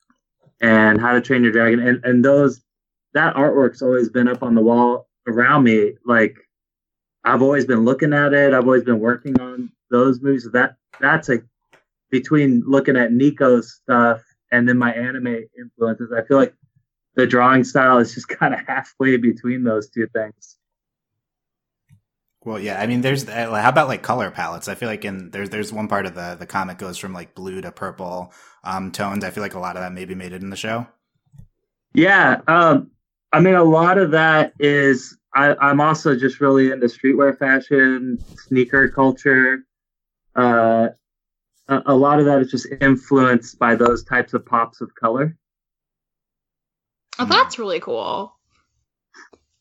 and 0.62 1.00
How 1.00 1.14
to 1.14 1.22
Train 1.22 1.44
Your 1.44 1.52
Dragon, 1.52 1.80
and 1.80 2.04
and 2.04 2.24
those 2.24 2.62
that 3.14 3.36
artwork's 3.36 3.82
always 3.82 4.10
been 4.10 4.28
up 4.28 4.44
on 4.44 4.56
the 4.56 4.62
wall 4.62 5.08
around 5.28 5.64
me. 5.64 5.94
Like 6.06 6.38
I've 7.24 7.42
always 7.42 7.66
been 7.66 7.84
looking 7.86 8.14
at 8.14 8.34
it. 8.34 8.54
I've 8.54 8.66
always 8.66 8.84
been 8.84 9.00
working 9.00 9.40
on 9.40 9.72
those 9.92 10.22
movies. 10.22 10.48
That 10.54 10.76
that's 11.00 11.30
a 11.30 11.40
between 12.10 12.64
looking 12.66 12.96
at 12.96 13.12
Nico's 13.12 13.74
stuff 13.74 14.22
and 14.52 14.68
then 14.68 14.78
my 14.78 14.94
anime 14.94 15.44
influences. 15.60 16.12
I 16.16 16.24
feel 16.24 16.38
like 16.38 16.54
the 17.16 17.28
drawing 17.28 17.64
style 17.64 17.98
is 17.98 18.14
just 18.14 18.28
kind 18.40 18.54
of 18.54 18.62
halfway 18.66 19.18
between 19.18 19.64
those 19.64 19.90
two 19.90 20.08
things. 20.14 20.57
Well, 22.48 22.60
yeah, 22.62 22.82
I 22.82 22.88
mean, 22.88 23.02
there's 23.02 23.28
uh, 23.28 23.54
how 23.62 23.68
about 23.68 23.90
like 23.90 24.04
color 24.04 24.32
palettes? 24.32 24.70
I 24.70 24.76
feel 24.76 24.88
like 24.88 25.04
in 25.04 25.32
there's 25.32 25.50
there's 25.50 25.74
one 25.74 25.90
part 25.90 26.06
of 26.06 26.16
the 26.16 26.38
the 26.40 26.46
comic 26.46 26.78
goes 26.78 26.98
from 26.98 27.12
like 27.12 27.36
blue 27.36 27.60
to 27.60 27.74
purple 27.74 28.32
um, 28.64 28.94
tones. 28.94 29.26
I 29.26 29.32
feel 29.32 29.44
like 29.44 29.56
a 29.56 29.60
lot 29.60 29.76
of 29.76 29.82
that 29.82 29.92
maybe 29.92 30.16
made 30.16 30.32
it 30.32 30.42
in 30.42 30.50
the 30.50 30.56
show. 30.56 30.88
Yeah, 31.94 32.40
um, 32.48 32.92
I 33.34 33.42
mean, 33.42 33.56
a 33.56 33.64
lot 33.66 33.98
of 33.98 34.12
that 34.12 34.54
is 34.62 35.18
I, 35.36 35.56
I'm 35.56 35.82
also 35.82 36.16
just 36.16 36.40
really 36.40 36.72
into 36.72 36.86
streetwear 36.86 37.38
fashion, 37.38 38.18
sneaker 38.38 38.88
culture. 38.88 39.66
Uh, 40.34 40.88
a, 41.68 41.82
a 41.88 41.96
lot 41.96 42.20
of 42.20 42.26
that 42.28 42.40
is 42.40 42.50
just 42.50 42.68
influenced 42.80 43.60
by 43.60 43.76
those 43.76 44.06
types 44.06 44.34
of 44.34 44.46
pops 44.46 44.80
of 44.80 44.96
color. 44.96 45.36
Oh, 47.20 47.26
that's 47.26 47.60
really 47.60 47.82
cool. 47.82 48.37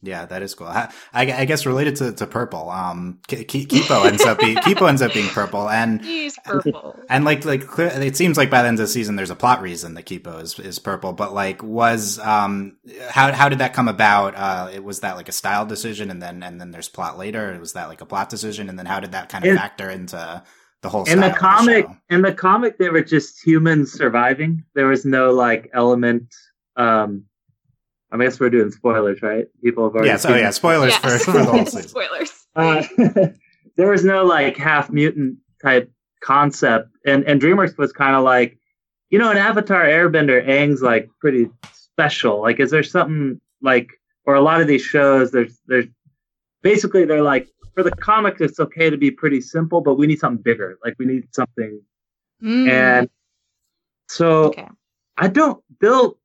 Yeah, 0.06 0.24
that 0.26 0.42
is 0.42 0.54
cool. 0.54 0.68
I, 0.68 0.92
I 1.12 1.44
guess 1.44 1.66
related 1.66 1.96
to, 1.96 2.12
to 2.12 2.26
purple, 2.26 2.70
um, 2.70 3.18
Kipo 3.28 4.06
ends 4.06 4.24
up 4.24 4.38
being 4.38 4.56
Kipo 4.56 4.88
ends 4.88 5.02
up 5.02 5.12
being 5.12 5.28
purple, 5.28 5.68
and 5.68 6.00
he's 6.04 6.38
purple. 6.44 6.98
And 7.10 7.24
like 7.24 7.44
like 7.44 7.64
it 7.78 8.16
seems 8.16 8.36
like 8.36 8.48
by 8.48 8.62
the 8.62 8.68
end 8.68 8.78
of 8.78 8.84
the 8.84 8.92
season, 8.92 9.16
there's 9.16 9.30
a 9.30 9.36
plot 9.36 9.60
reason 9.60 9.94
that 9.94 10.06
Kipo 10.06 10.40
is 10.40 10.58
is 10.58 10.78
purple. 10.78 11.12
But 11.12 11.34
like, 11.34 11.62
was 11.62 12.18
um 12.20 12.76
how 13.08 13.32
how 13.32 13.48
did 13.48 13.58
that 13.58 13.74
come 13.74 13.88
about? 13.88 14.34
Uh, 14.36 14.70
it 14.72 14.84
was 14.84 15.00
that 15.00 15.16
like 15.16 15.28
a 15.28 15.32
style 15.32 15.66
decision, 15.66 16.10
and 16.10 16.22
then 16.22 16.42
and 16.42 16.60
then 16.60 16.70
there's 16.70 16.88
plot 16.88 17.18
later. 17.18 17.56
Was 17.58 17.72
that 17.72 17.88
like 17.88 18.00
a 18.00 18.06
plot 18.06 18.28
decision, 18.28 18.68
and 18.68 18.78
then 18.78 18.86
how 18.86 19.00
did 19.00 19.12
that 19.12 19.28
kind 19.28 19.44
of 19.44 19.52
it, 19.52 19.56
factor 19.56 19.90
into 19.90 20.42
the 20.82 20.88
whole? 20.88 21.04
In 21.04 21.20
the 21.20 21.30
comic, 21.30 21.86
the 22.08 22.14
in 22.14 22.22
the 22.22 22.32
comic, 22.32 22.78
they 22.78 22.90
were 22.90 23.02
just 23.02 23.44
humans 23.44 23.92
surviving. 23.92 24.64
There 24.74 24.86
was 24.86 25.04
no 25.04 25.32
like 25.32 25.70
element. 25.74 26.34
Um, 26.76 27.24
I 28.12 28.18
guess 28.18 28.38
we're 28.38 28.50
doing 28.50 28.70
spoilers, 28.70 29.20
right? 29.22 29.46
People 29.62 29.84
have 29.84 29.94
already. 29.94 30.08
Yeah, 30.08 30.16
so 30.16 30.34
yeah, 30.34 30.50
spoilers 30.50 30.92
yes. 31.02 31.24
for, 31.24 31.32
for 31.32 31.38
the 31.38 31.44
whole 31.44 31.64
season. 31.66 31.88
spoilers. 31.88 32.46
Uh, 32.54 32.82
there 33.76 33.90
was 33.90 34.04
no 34.04 34.24
like 34.24 34.56
half 34.56 34.90
mutant 34.90 35.38
type 35.62 35.90
concept, 36.20 36.90
and 37.04 37.24
and 37.24 37.40
DreamWorks 37.40 37.76
was 37.76 37.92
kind 37.92 38.14
of 38.14 38.22
like, 38.22 38.58
you 39.10 39.18
know, 39.18 39.30
an 39.30 39.36
Avatar 39.36 39.84
Airbender, 39.84 40.46
Aang's 40.46 40.82
like 40.82 41.10
pretty 41.20 41.50
special. 41.72 42.40
Like, 42.40 42.60
is 42.60 42.70
there 42.70 42.82
something 42.82 43.40
like, 43.60 43.90
or 44.24 44.34
a 44.34 44.40
lot 44.40 44.60
of 44.60 44.68
these 44.68 44.82
shows, 44.82 45.32
there's 45.32 45.58
there's 45.66 45.86
basically 46.62 47.04
they're 47.04 47.22
like 47.22 47.48
for 47.74 47.82
the 47.82 47.90
comic, 47.90 48.36
it's 48.40 48.60
okay 48.60 48.88
to 48.88 48.96
be 48.96 49.10
pretty 49.10 49.40
simple, 49.40 49.80
but 49.80 49.96
we 49.96 50.06
need 50.06 50.20
something 50.20 50.42
bigger. 50.42 50.78
Like, 50.84 50.94
we 50.98 51.06
need 51.06 51.34
something, 51.34 51.80
mm. 52.42 52.68
and 52.68 53.10
so 54.08 54.44
okay. 54.44 54.68
I 55.18 55.28
don't. 55.28 55.62
Bill 55.80 56.18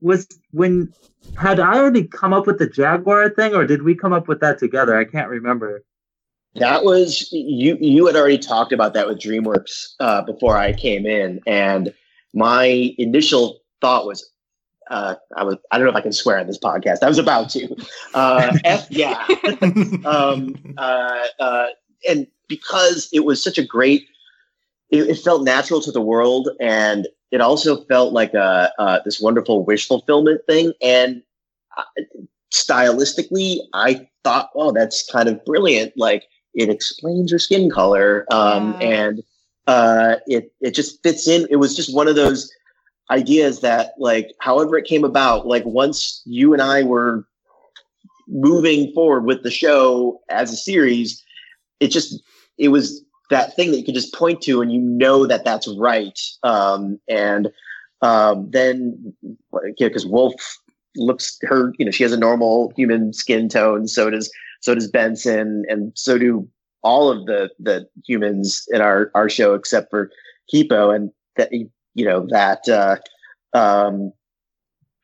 was 0.00 0.26
when 0.52 0.92
had 1.38 1.60
I 1.60 1.76
already 1.78 2.04
come 2.04 2.32
up 2.32 2.46
with 2.46 2.58
the 2.58 2.68
Jaguar 2.68 3.30
thing, 3.30 3.54
or 3.54 3.66
did 3.66 3.82
we 3.82 3.94
come 3.94 4.12
up 4.12 4.28
with 4.28 4.40
that 4.40 4.58
together? 4.58 4.96
I 4.96 5.04
can't 5.04 5.28
remember. 5.28 5.82
That 6.54 6.84
was 6.84 7.28
you. 7.32 7.76
You 7.80 8.06
had 8.06 8.16
already 8.16 8.38
talked 8.38 8.72
about 8.72 8.94
that 8.94 9.06
with 9.06 9.18
DreamWorks 9.18 9.94
uh, 10.00 10.22
before 10.22 10.56
I 10.56 10.72
came 10.72 11.06
in, 11.06 11.40
and 11.46 11.92
my 12.32 12.94
initial 12.98 13.60
thought 13.80 14.06
was, 14.06 14.30
uh, 14.90 15.16
I 15.36 15.44
was 15.44 15.56
I 15.70 15.76
don't 15.76 15.86
know 15.86 15.90
if 15.90 15.96
I 15.96 16.00
can 16.00 16.12
swear 16.12 16.38
on 16.38 16.46
this 16.46 16.58
podcast. 16.58 17.02
I 17.02 17.08
was 17.08 17.18
about 17.18 17.50
to. 17.50 17.76
Uh, 18.14 18.56
F 18.64 18.86
yeah. 18.90 19.26
um, 20.06 20.54
uh, 20.78 21.26
uh, 21.38 21.66
and 22.08 22.26
because 22.48 23.08
it 23.12 23.24
was 23.24 23.42
such 23.42 23.58
a 23.58 23.64
great, 23.64 24.06
it, 24.90 25.10
it, 25.10 25.18
felt 25.18 25.42
natural 25.42 25.82
to 25.82 25.92
the 25.92 26.00
world, 26.00 26.48
and 26.60 27.06
it 27.30 27.40
also 27.40 27.84
felt 27.84 28.12
like 28.12 28.34
a 28.34 28.72
uh, 28.78 29.00
this 29.04 29.20
wonderful 29.20 29.64
wish 29.64 29.86
fulfillment 29.86 30.42
thing. 30.46 30.72
And 30.82 31.22
uh, 31.76 31.82
stylistically, 32.52 33.58
I 33.74 34.08
thought, 34.24 34.50
oh, 34.54 34.72
that's 34.72 35.10
kind 35.10 35.28
of 35.28 35.44
brilliant. 35.44 35.92
Like 35.96 36.24
it 36.54 36.68
explains 36.68 37.32
her 37.32 37.38
skin 37.38 37.70
color, 37.70 38.26
um, 38.30 38.76
yeah. 38.80 38.88
and 38.88 39.22
uh, 39.66 40.16
it 40.26 40.52
it 40.60 40.72
just 40.72 41.02
fits 41.02 41.28
in. 41.28 41.46
It 41.50 41.56
was 41.56 41.74
just 41.74 41.94
one 41.94 42.08
of 42.08 42.16
those 42.16 42.50
ideas 43.10 43.60
that, 43.60 43.92
like, 43.98 44.32
however 44.40 44.76
it 44.76 44.84
came 44.86 45.04
about, 45.04 45.46
like 45.46 45.64
once 45.64 46.22
you 46.24 46.52
and 46.52 46.62
I 46.62 46.82
were 46.82 47.26
moving 48.28 48.92
forward 48.92 49.24
with 49.24 49.42
the 49.42 49.50
show 49.50 50.20
as 50.28 50.52
a 50.52 50.56
series, 50.56 51.22
it 51.80 51.88
just 51.88 52.22
it 52.58 52.68
was 52.68 53.04
that 53.30 53.54
thing 53.56 53.70
that 53.70 53.78
you 53.78 53.84
could 53.84 53.94
just 53.94 54.14
point 54.14 54.40
to 54.42 54.60
and 54.60 54.72
you 54.72 54.80
know 54.80 55.26
that 55.26 55.44
that's 55.44 55.68
right. 55.78 56.18
Um, 56.42 57.00
and 57.08 57.50
um, 58.02 58.50
then, 58.50 59.14
because 59.78 60.04
you 60.04 60.10
know, 60.10 60.14
Wolf 60.14 60.34
looks 60.96 61.38
her, 61.42 61.72
you 61.78 61.84
know, 61.84 61.90
she 61.90 62.02
has 62.02 62.12
a 62.12 62.18
normal 62.18 62.72
human 62.76 63.12
skin 63.12 63.48
tone. 63.48 63.88
So 63.88 64.10
does 64.10 64.30
so 64.60 64.74
does 64.74 64.88
Benson, 64.90 65.64
and 65.68 65.92
so 65.94 66.18
do 66.18 66.48
all 66.82 67.10
of 67.10 67.26
the 67.26 67.50
the 67.58 67.88
humans 68.06 68.66
in 68.70 68.80
our 68.80 69.10
our 69.14 69.28
show 69.28 69.54
except 69.54 69.90
for 69.90 70.10
Kipo, 70.52 70.94
and 70.94 71.10
that 71.36 71.52
you 71.52 72.04
know 72.04 72.26
that 72.30 72.68
uh, 72.68 72.96
um, 73.56 74.12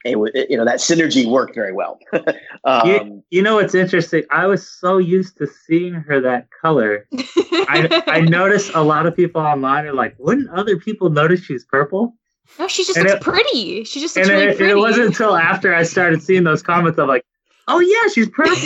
it, 0.04 0.50
you 0.50 0.56
know 0.56 0.64
that 0.64 0.78
synergy 0.78 1.26
worked 1.26 1.54
very 1.54 1.72
well. 1.72 1.98
um, 2.64 2.88
you, 2.88 3.24
you, 3.30 3.42
know 3.42 3.56
what's 3.56 3.74
interesting? 3.74 4.24
I 4.30 4.46
was 4.46 4.68
so 4.68 4.98
used 4.98 5.38
to 5.38 5.46
seeing 5.46 5.94
her 5.94 6.20
that 6.20 6.48
color. 6.50 7.06
I, 7.12 8.02
I 8.06 8.20
noticed 8.22 8.72
a 8.74 8.82
lot 8.82 9.06
of 9.06 9.14
people 9.14 9.40
online 9.40 9.86
are 9.86 9.94
like, 9.94 10.14
"Wouldn't 10.18 10.50
other 10.50 10.76
people 10.76 11.10
notice 11.10 11.40
she's 11.40 11.64
purple?" 11.64 12.16
No, 12.58 12.68
she 12.68 12.84
just 12.84 12.96
and 12.96 13.08
looks 13.08 13.20
it, 13.20 13.22
pretty. 13.22 13.84
She 13.84 14.00
just 14.00 14.16
looks 14.16 14.28
and 14.28 14.36
really 14.36 14.52
it, 14.52 14.56
pretty. 14.56 14.72
it 14.72 14.76
wasn't 14.76 15.06
until 15.08 15.36
after 15.36 15.74
I 15.74 15.84
started 15.84 16.22
seeing 16.22 16.44
those 16.44 16.62
comments 16.62 16.98
of 16.98 17.08
like, 17.08 17.24
"Oh 17.68 17.80
yeah, 17.80 18.12
she's 18.12 18.28
purple." 18.28 18.56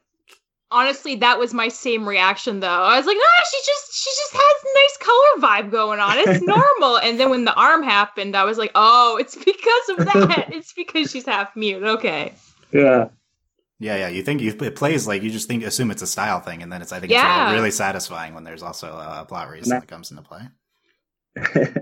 honestly 0.70 1.16
that 1.16 1.38
was 1.38 1.52
my 1.52 1.68
same 1.68 2.08
reaction 2.08 2.60
though. 2.60 2.68
I 2.68 2.96
was 2.96 3.06
like 3.06 3.16
ah 3.16 3.44
she 3.50 3.58
just 3.66 3.94
she 3.94 4.10
just 4.10 4.32
has 4.34 4.64
nice 4.74 4.96
color 4.98 5.48
vibe 5.48 5.70
going 5.70 6.00
on. 6.00 6.18
It's 6.18 6.42
normal. 6.46 6.98
And 6.98 7.18
then 7.18 7.30
when 7.30 7.44
the 7.44 7.54
arm 7.54 7.82
happened 7.82 8.36
i 8.36 8.44
was 8.44 8.58
like 8.58 8.70
oh 8.74 9.18
it's 9.20 9.36
because 9.36 9.88
of 9.90 9.98
that. 10.06 10.48
It's 10.52 10.72
because 10.72 11.10
she's 11.10 11.26
half 11.26 11.54
mute. 11.56 11.82
Okay. 11.82 12.34
Yeah. 12.72 13.08
Yeah 13.78 13.96
yeah. 13.96 14.08
You 14.08 14.22
think 14.22 14.40
you, 14.40 14.50
it 14.50 14.76
plays 14.76 15.06
like 15.06 15.22
you 15.22 15.30
just 15.30 15.48
think 15.48 15.64
assume 15.64 15.90
it's 15.90 16.02
a 16.02 16.06
style 16.06 16.40
thing 16.40 16.62
and 16.62 16.72
then 16.72 16.82
it's 16.82 16.92
i 16.92 17.00
think 17.00 17.12
yeah. 17.12 17.42
it's 17.42 17.50
really, 17.50 17.60
really 17.60 17.70
satisfying 17.70 18.34
when 18.34 18.44
there's 18.44 18.62
also 18.62 18.88
a 18.88 19.24
plot 19.26 19.48
reason 19.50 19.70
that 19.70 19.88
comes 19.88 20.10
into 20.10 20.22
play. 20.22 20.42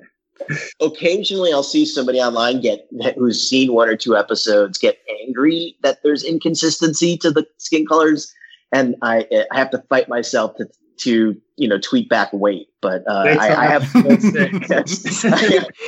Occasionally 0.81 1.53
I'll 1.53 1.63
see 1.63 1.85
somebody 1.85 2.21
online 2.21 2.61
get 2.61 2.89
who's 3.17 3.49
seen 3.49 3.73
one 3.73 3.89
or 3.89 3.97
two 3.97 4.17
episodes 4.17 4.79
get 4.79 4.99
angry 5.23 5.77
that 5.83 6.03
there's 6.03 6.25
inconsistency 6.25 7.17
to 7.19 7.31
the 7.31 7.47
skin 7.59 7.87
colors 7.87 8.33
and 8.73 8.97
I, 9.03 9.27
I 9.51 9.59
have 9.59 9.71
to 9.71 9.83
fight 9.89 10.09
myself 10.09 10.57
to 10.57 10.69
to 10.99 11.41
you 11.57 11.69
know 11.69 11.79
tweak 11.79 12.09
back 12.09 12.33
weight, 12.33 12.69
but 12.81 13.03
uh, 13.09 13.25
I, 13.27 13.49
I, 13.49 13.67
have 13.67 13.83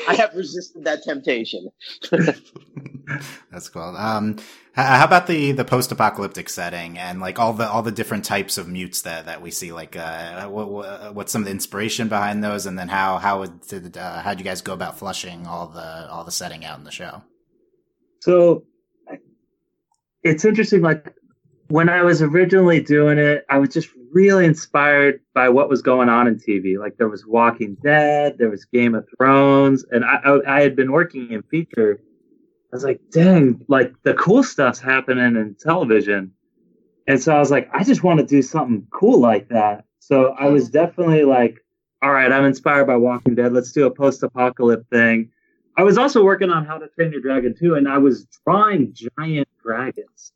I 0.09 0.15
have 0.15 0.35
resisted 0.35 0.85
that 0.85 1.03
temptation. 1.05 1.71
That's 3.51 3.69
cool. 3.69 3.97
Um, 3.97 4.39
how 4.75 5.05
about 5.05 5.27
the 5.27 5.53
the 5.53 5.65
post 5.65 5.93
apocalyptic 5.93 6.49
setting 6.49 6.97
and 6.99 7.21
like 7.21 7.39
all 7.39 7.53
the 7.53 7.69
all 7.69 7.83
the 7.83 7.93
different 7.93 8.25
types 8.25 8.57
of 8.57 8.69
mutes 8.69 9.03
that 9.03 9.27
that 9.27 9.43
we 9.43 9.51
see? 9.51 9.73
Like, 9.73 9.97
uh, 9.97 10.49
what, 10.49 11.15
what's 11.15 11.33
some 11.33 11.43
of 11.43 11.47
the 11.47 11.53
inspiration 11.53 12.09
behind 12.09 12.43
those, 12.43 12.67
and 12.67 12.79
then 12.79 12.89
how 12.89 13.19
how 13.19 13.45
did 13.45 13.97
uh, 13.97 14.23
how 14.23 14.31
did 14.31 14.39
you 14.39 14.45
guys 14.45 14.63
go 14.63 14.73
about 14.73 14.99
flushing 14.99 15.47
all 15.47 15.67
the 15.69 16.09
all 16.11 16.25
the 16.25 16.33
setting 16.33 16.65
out 16.65 16.79
in 16.79 16.85
the 16.85 16.93
show? 16.93 17.23
So 18.21 18.65
it's 20.23 20.45
interesting. 20.45 20.83
Like 20.83 21.15
when 21.71 21.89
I 21.89 22.03
was 22.03 22.21
originally 22.21 22.81
doing 22.81 23.17
it, 23.17 23.47
I 23.49 23.59
was 23.59 23.69
just 23.69 23.91
really 24.13 24.45
inspired 24.45 25.21
by 25.35 25.49
what 25.49 25.69
was 25.69 25.83
going 25.83 26.09
on 26.09 26.27
in 26.27 26.35
TV. 26.35 26.77
Like 26.77 26.97
there 26.99 27.09
was 27.09 27.25
Walking 27.25 27.77
Dead, 27.83 28.39
there 28.39 28.51
was 28.51 28.65
Game 28.65 28.97
of 28.97 29.07
Thrones, 29.17 29.85
and 29.93 30.05
I, 30.05 30.17
I, 30.25 30.57
I 30.57 30.63
had 30.63 30.75
been 30.75 30.91
working 30.91 31.31
in 31.31 31.43
feature. 31.45 32.01
I 32.73 32.77
was 32.77 32.83
like, 32.83 33.01
dang, 33.13 33.65
like 33.69 33.93
the 34.03 34.15
cool 34.15 34.43
stuff's 34.43 34.81
happening 34.81 35.37
in 35.37 35.57
television. 35.61 36.33
And 37.07 37.23
so 37.23 37.37
I 37.37 37.39
was 37.39 37.53
like, 37.53 37.71
I 37.73 37.85
just 37.85 38.03
want 38.03 38.19
to 38.19 38.27
do 38.27 38.43
something 38.43 38.85
cool 38.93 39.21
like 39.21 39.49
that. 39.51 39.85
So 40.01 40.35
I 40.39 40.49
was 40.49 40.71
definitely 40.71 41.23
like, 41.23 41.65
all 42.03 42.13
right, 42.13 42.33
I'm 42.33 42.45
inspired 42.45 42.87
by 42.87 42.97
Walking 42.97 43.37
Dead. 43.37 43.53
Let's 43.53 43.71
do 43.71 43.87
a 43.87 43.91
post 43.91 44.25
apocalypse 44.25 44.89
thing. 44.91 45.31
I 45.77 45.85
was 45.85 45.99
also 45.99 46.25
working 46.25 46.51
on 46.51 46.65
How 46.65 46.79
to 46.79 46.89
Train 46.89 47.13
Your 47.13 47.21
Dragon 47.21 47.55
too, 47.57 47.77
and 47.77 47.89
I 47.89 47.99
was 47.99 48.27
drawing 48.45 48.93
giant 48.93 49.49
dragons. 49.63 50.33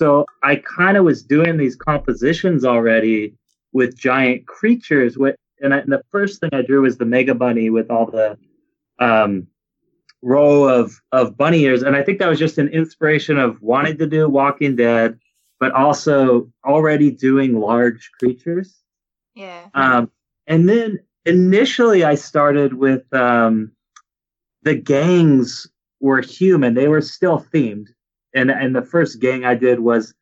So 0.00 0.24
I 0.42 0.56
kind 0.56 0.96
of 0.96 1.04
was 1.04 1.22
doing 1.22 1.58
these 1.58 1.76
compositions 1.76 2.64
already 2.64 3.34
with 3.74 3.98
giant 3.98 4.46
creatures. 4.46 5.18
With, 5.18 5.36
and, 5.60 5.74
I, 5.74 5.80
and, 5.80 5.92
the 5.92 6.02
first 6.10 6.40
thing 6.40 6.48
I 6.54 6.62
drew 6.62 6.80
was 6.80 6.96
the 6.96 7.04
Mega 7.04 7.34
Bunny 7.34 7.68
with 7.68 7.90
all 7.90 8.10
the 8.10 8.38
um, 8.98 9.46
row 10.22 10.64
of, 10.64 10.98
of 11.12 11.36
bunny 11.36 11.64
ears. 11.64 11.82
And 11.82 11.96
I 11.96 12.02
think 12.02 12.18
that 12.18 12.30
was 12.30 12.38
just 12.38 12.56
an 12.56 12.68
inspiration 12.68 13.38
of 13.38 13.60
wanting 13.60 13.98
to 13.98 14.06
do 14.06 14.26
Walking 14.26 14.74
Dead, 14.74 15.18
but 15.58 15.72
also 15.72 16.50
already 16.64 17.10
doing 17.10 17.60
large 17.60 18.10
creatures. 18.18 18.74
Yeah. 19.34 19.66
Um, 19.74 20.10
and 20.46 20.66
then 20.66 21.00
initially 21.26 22.04
I 22.04 22.14
started 22.14 22.72
with 22.72 23.04
um, 23.12 23.72
the 24.62 24.76
gangs 24.76 25.66
were 26.00 26.22
human. 26.22 26.72
They 26.72 26.88
were 26.88 27.02
still 27.02 27.44
themed 27.52 27.88
and 28.34 28.50
and 28.50 28.74
the 28.74 28.82
first 28.82 29.20
gang 29.20 29.44
I 29.44 29.54
did 29.54 29.80
was 29.80 30.14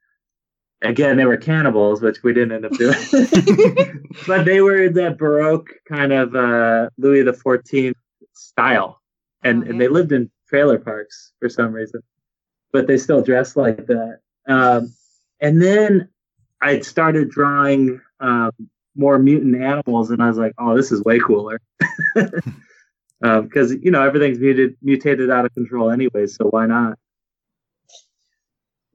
again 0.83 1.17
they 1.17 1.25
were 1.25 1.37
cannibals, 1.37 2.01
which 2.01 2.23
we 2.23 2.33
didn't 2.33 2.53
end 2.53 2.67
up 2.67 2.73
doing. 2.73 4.09
but 4.27 4.45
they 4.45 4.61
were 4.61 4.89
the 4.89 5.15
Baroque 5.19 5.71
kind 5.89 6.13
of 6.13 6.35
uh, 6.35 6.91
Louis 6.99 7.23
the 7.23 7.33
Fourteenth 7.33 7.97
style, 8.33 9.01
and 9.43 9.65
oh, 9.65 9.71
and 9.71 9.81
they 9.81 9.89
lived 9.89 10.13
in 10.13 10.31
trailer 10.49 10.79
parks 10.79 11.33
for 11.41 11.49
some 11.49 11.73
reason, 11.73 12.03
but 12.73 12.87
they 12.87 12.99
still 12.99 13.23
dressed 13.23 13.57
like 13.57 13.87
that. 13.87 14.21
Um, 14.47 14.95
and 15.41 15.63
then 15.63 16.09
I 16.61 16.81
started 16.81 17.31
drawing 17.31 18.01
um, 18.21 18.51
more 18.97 19.19
mutant 19.19 19.57
animals, 19.63 20.11
and 20.11 20.23
I 20.23 20.29
was 20.29 20.39
like, 20.39 20.53
oh, 20.59 20.77
this 20.77 20.91
is 20.91 21.03
way 21.05 21.21
cooler. 21.21 21.61
Because 22.15 22.43
um, 23.23 23.81
you 23.83 23.91
know 23.91 24.03
everything's 24.03 24.39
muted, 24.39 24.77
mutated 24.83 25.31
out 25.31 25.45
of 25.45 25.55
control 25.55 25.91
anyway, 25.91 26.27
so 26.27 26.47
why 26.47 26.67
not? 26.67 26.99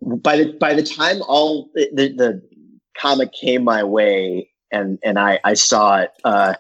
By 0.04 0.38
the 0.38 0.54
by 0.54 0.74
the 0.74 0.84
time 0.84 1.22
all 1.24 1.70
the, 1.74 1.90
the 1.94 2.42
comic 2.98 3.32
came 3.34 3.64
my 3.64 3.84
way 3.84 4.50
and 4.72 5.00
and 5.04 5.18
I 5.20 5.40
I 5.44 5.54
saw 5.54 6.02
it, 6.02 6.12
uh, 6.24 6.56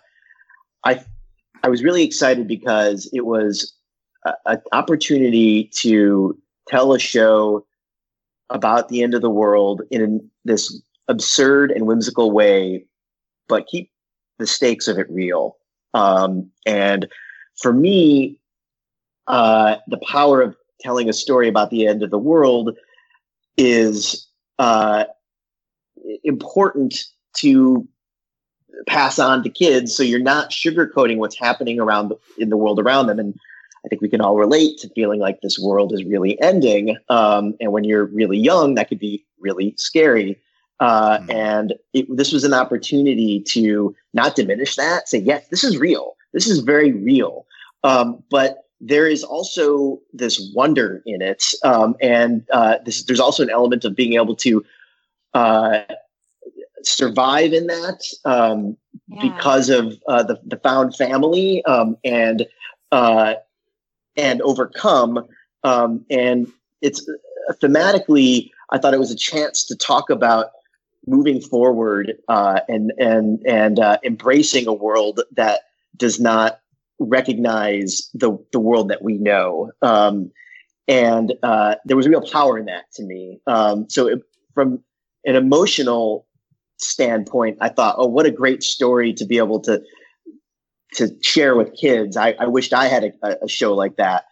I 0.85 1.03
I 1.63 1.69
was 1.69 1.83
really 1.83 2.03
excited 2.03 2.47
because 2.47 3.09
it 3.13 3.25
was 3.25 3.73
an 4.45 4.61
opportunity 4.71 5.69
to 5.81 6.37
tell 6.67 6.93
a 6.93 6.99
show 6.99 7.65
about 8.49 8.89
the 8.89 9.03
end 9.03 9.13
of 9.13 9.21
the 9.21 9.29
world 9.29 9.81
in 9.89 10.29
this 10.45 10.81
absurd 11.07 11.71
and 11.71 11.85
whimsical 11.85 12.31
way, 12.31 12.85
but 13.47 13.67
keep 13.67 13.91
the 14.39 14.47
stakes 14.47 14.87
of 14.87 14.97
it 14.97 15.09
real. 15.09 15.57
Um, 15.93 16.49
and 16.65 17.07
for 17.61 17.73
me, 17.73 18.39
uh, 19.27 19.77
the 19.87 19.99
power 20.09 20.41
of 20.41 20.55
telling 20.79 21.09
a 21.09 21.13
story 21.13 21.47
about 21.47 21.69
the 21.69 21.87
end 21.87 22.03
of 22.03 22.11
the 22.11 22.17
world 22.19 22.77
is 23.57 24.27
uh, 24.59 25.05
important 26.23 27.03
to 27.37 27.87
pass 28.87 29.19
on 29.19 29.43
to 29.43 29.49
kids 29.49 29.95
so 29.95 30.03
you're 30.03 30.19
not 30.19 30.49
sugarcoating 30.49 31.17
what's 31.17 31.37
happening 31.37 31.79
around 31.79 32.09
the, 32.09 32.17
in 32.37 32.49
the 32.49 32.57
world 32.57 32.79
around 32.79 33.07
them. 33.07 33.19
And 33.19 33.35
i 33.85 33.87
think 33.87 34.01
we 34.01 34.09
can 34.09 34.21
all 34.21 34.35
relate 34.35 34.77
to 34.79 34.89
feeling 34.89 35.19
like 35.19 35.41
this 35.41 35.59
world 35.59 35.93
is 35.93 36.03
really 36.05 36.41
ending 36.41 36.97
um, 37.09 37.55
and 37.59 37.71
when 37.71 37.83
you're 37.83 38.05
really 38.05 38.37
young 38.37 38.75
that 38.75 38.89
could 38.89 38.99
be 38.99 39.25
really 39.39 39.73
scary. 39.77 40.39
Uh, 40.79 41.19
mm-hmm. 41.19 41.31
and 41.31 41.73
it, 41.93 42.05
this 42.15 42.31
was 42.31 42.43
an 42.43 42.53
opportunity 42.53 43.41
to 43.41 43.95
not 44.13 44.35
diminish 44.35 44.75
that 44.75 45.07
say 45.07 45.19
yes 45.19 45.47
this 45.49 45.63
is 45.63 45.77
real. 45.77 46.15
This 46.33 46.47
is 46.47 46.59
very 46.59 46.91
real. 46.91 47.45
Um, 47.83 48.23
but 48.31 48.62
there 48.85 49.07
is 49.07 49.23
also 49.23 50.01
this 50.11 50.51
wonder 50.53 51.01
in 51.05 51.21
it, 51.21 51.45
um, 51.63 51.95
and 52.01 52.45
uh, 52.51 52.75
this, 52.85 53.03
there's 53.03 53.19
also 53.19 53.41
an 53.41 53.49
element 53.49 53.85
of 53.85 53.95
being 53.95 54.13
able 54.13 54.35
to 54.35 54.63
uh, 55.33 55.79
survive 56.83 57.53
in 57.53 57.67
that 57.67 58.03
um, 58.25 58.75
yeah. 59.07 59.21
because 59.21 59.69
of 59.69 59.93
uh, 60.09 60.23
the, 60.23 60.37
the 60.45 60.57
found 60.57 60.95
family 60.97 61.63
um, 61.63 61.95
and 62.03 62.45
uh, 62.91 63.35
and 64.17 64.41
overcome. 64.41 65.25
Um, 65.63 66.05
and 66.09 66.51
it's 66.81 67.07
uh, 67.49 67.53
thematically, 67.53 68.51
I 68.71 68.79
thought 68.79 68.93
it 68.93 68.99
was 68.99 69.11
a 69.11 69.15
chance 69.15 69.63
to 69.65 69.77
talk 69.77 70.09
about 70.09 70.47
moving 71.07 71.39
forward 71.39 72.17
uh, 72.27 72.59
and 72.67 72.91
and 72.97 73.39
and 73.47 73.79
embracing 74.03 74.67
a 74.67 74.73
world 74.73 75.21
that 75.31 75.61
does 75.95 76.19
not 76.19 76.59
recognize 76.99 78.09
the 78.13 78.37
the 78.51 78.59
world 78.59 78.89
that 78.89 79.03
we 79.03 79.17
know. 79.17 79.71
Um, 79.81 80.31
and 80.87 81.33
uh, 81.43 81.75
there 81.85 81.97
was 81.97 82.07
real 82.07 82.27
power 82.29 82.57
in 82.57 82.65
that 82.65 82.91
to 82.95 83.03
me. 83.03 83.39
Um, 83.47 83.89
so 83.89 84.07
it, 84.07 84.21
from 84.53 84.83
an 85.25 85.35
emotional 85.35 86.27
standpoint, 86.77 87.57
I 87.61 87.69
thought, 87.69 87.95
oh, 87.97 88.07
what 88.07 88.25
a 88.25 88.31
great 88.31 88.63
story 88.63 89.13
to 89.13 89.25
be 89.25 89.37
able 89.37 89.59
to 89.61 89.81
to 90.95 91.09
share 91.21 91.55
with 91.55 91.75
kids. 91.75 92.17
I, 92.17 92.35
I 92.39 92.47
wished 92.47 92.73
I 92.73 92.85
had 92.85 93.03
a, 93.23 93.43
a 93.45 93.47
show 93.47 93.73
like 93.73 93.95
that. 93.95 94.25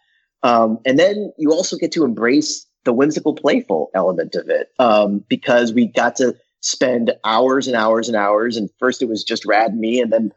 Um, 0.44 0.78
and 0.84 0.98
then 0.98 1.32
you 1.38 1.50
also 1.50 1.76
get 1.76 1.92
to 1.92 2.04
embrace 2.04 2.66
the 2.84 2.92
whimsical, 2.92 3.34
playful 3.34 3.90
element 3.94 4.34
of 4.34 4.48
it 4.48 4.70
um, 4.78 5.24
because 5.28 5.72
we 5.72 5.86
got 5.86 6.16
to 6.16 6.36
spend 6.60 7.12
hours 7.24 7.66
and 7.66 7.76
hours 7.76 8.08
and 8.08 8.16
hours. 8.16 8.56
And 8.56 8.70
first 8.78 9.02
it 9.02 9.08
was 9.08 9.24
just 9.24 9.44
Rad 9.44 9.72
and 9.72 9.80
me, 9.80 10.00
and 10.00 10.12
then 10.12 10.32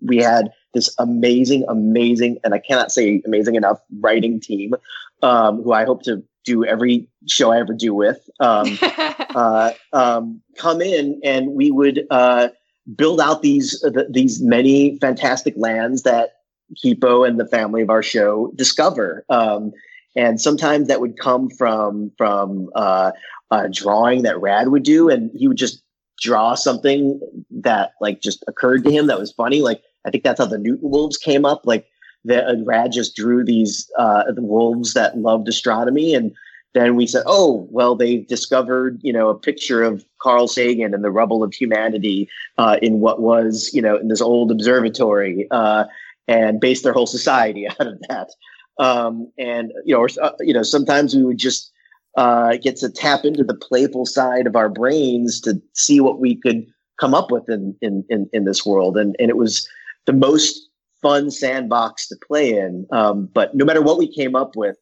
we 0.00 0.18
had 0.18 0.50
this 0.74 0.94
amazing, 0.98 1.64
amazing, 1.68 2.38
and 2.44 2.54
I 2.54 2.58
cannot 2.58 2.92
say 2.92 3.22
amazing 3.26 3.54
enough 3.54 3.80
writing 4.00 4.40
team, 4.40 4.74
um, 5.22 5.62
who 5.62 5.72
I 5.72 5.84
hope 5.84 6.02
to 6.02 6.22
do 6.44 6.64
every 6.64 7.08
show 7.28 7.52
I 7.52 7.60
ever 7.60 7.72
do 7.72 7.94
with, 7.94 8.28
um, 8.40 8.78
uh, 8.82 9.72
um, 9.92 10.40
come 10.58 10.80
in 10.80 11.20
and 11.22 11.52
we 11.52 11.70
would 11.70 12.06
uh, 12.10 12.48
build 12.96 13.20
out 13.20 13.42
these 13.42 13.82
uh, 13.84 14.04
these 14.10 14.42
many 14.42 14.98
fantastic 14.98 15.54
lands 15.56 16.02
that 16.02 16.34
Kipo 16.82 17.26
and 17.26 17.38
the 17.38 17.46
family 17.46 17.82
of 17.82 17.90
our 17.90 18.02
show 18.02 18.52
discover. 18.56 19.24
Um, 19.28 19.72
and 20.16 20.40
sometimes 20.40 20.88
that 20.88 21.00
would 21.00 21.18
come 21.18 21.48
from 21.50 22.12
from 22.18 22.70
uh, 22.74 23.12
a 23.50 23.68
drawing 23.68 24.22
that 24.22 24.40
Rad 24.40 24.68
would 24.68 24.82
do, 24.82 25.08
and 25.08 25.30
he 25.34 25.48
would 25.48 25.56
just 25.56 25.82
draw 26.20 26.54
something 26.54 27.20
that 27.50 27.92
like 28.00 28.20
just 28.20 28.44
occurred 28.46 28.84
to 28.84 28.90
him 28.90 29.06
that 29.06 29.18
was 29.18 29.32
funny. 29.32 29.62
Like 29.62 29.82
I 30.04 30.10
think 30.10 30.24
that's 30.24 30.38
how 30.38 30.46
the 30.46 30.58
Newton 30.58 30.90
wolves 30.90 31.16
came 31.16 31.44
up. 31.44 31.62
Like 31.64 31.86
the 32.24 32.46
uh, 32.46 32.54
Rad 32.64 32.92
just 32.92 33.16
drew 33.16 33.44
these 33.44 33.90
uh, 33.98 34.30
the 34.32 34.42
wolves 34.42 34.94
that 34.94 35.18
loved 35.18 35.48
astronomy, 35.48 36.14
and 36.14 36.32
then 36.74 36.96
we 36.96 37.06
said, 37.06 37.24
oh 37.26 37.66
well, 37.70 37.94
they 37.94 38.18
discovered 38.18 39.00
you 39.02 39.12
know 39.12 39.28
a 39.28 39.38
picture 39.38 39.82
of 39.82 40.04
Carl 40.20 40.48
Sagan 40.48 40.94
and 40.94 41.04
the 41.04 41.10
rubble 41.10 41.42
of 41.42 41.52
humanity 41.52 42.28
uh, 42.58 42.78
in 42.82 43.00
what 43.00 43.20
was 43.20 43.70
you 43.72 43.82
know 43.82 43.96
in 43.96 44.08
this 44.08 44.20
old 44.20 44.50
observatory, 44.50 45.46
uh, 45.50 45.84
and 46.28 46.60
based 46.60 46.84
their 46.84 46.92
whole 46.92 47.06
society 47.06 47.68
out 47.80 47.86
of 47.86 48.00
that. 48.08 48.30
Um, 48.78 49.30
and 49.38 49.72
you 49.84 49.94
know, 49.94 50.00
or, 50.00 50.08
uh, 50.22 50.32
you 50.40 50.54
know, 50.54 50.62
sometimes 50.62 51.14
we 51.14 51.24
would 51.24 51.38
just 51.38 51.70
uh, 52.16 52.56
get 52.56 52.76
to 52.76 52.90
tap 52.90 53.24
into 53.24 53.44
the 53.44 53.54
playful 53.54 54.06
side 54.06 54.46
of 54.46 54.56
our 54.56 54.68
brains 54.68 55.40
to 55.42 55.60
see 55.74 56.00
what 56.00 56.20
we 56.20 56.34
could 56.34 56.66
come 57.00 57.14
up 57.14 57.30
with 57.30 57.48
in 57.48 57.76
in 57.82 58.04
in, 58.08 58.28
in 58.32 58.44
this 58.44 58.64
world, 58.64 58.96
and 58.96 59.16
and 59.18 59.28
it 59.28 59.36
was 59.36 59.68
the 60.06 60.12
most 60.12 60.68
fun 61.00 61.30
sandbox 61.30 62.08
to 62.08 62.16
play 62.26 62.56
in. 62.56 62.86
Um, 62.92 63.28
but 63.32 63.54
no 63.54 63.64
matter 63.64 63.82
what 63.82 63.98
we 63.98 64.12
came 64.12 64.36
up 64.36 64.56
with, 64.56 64.76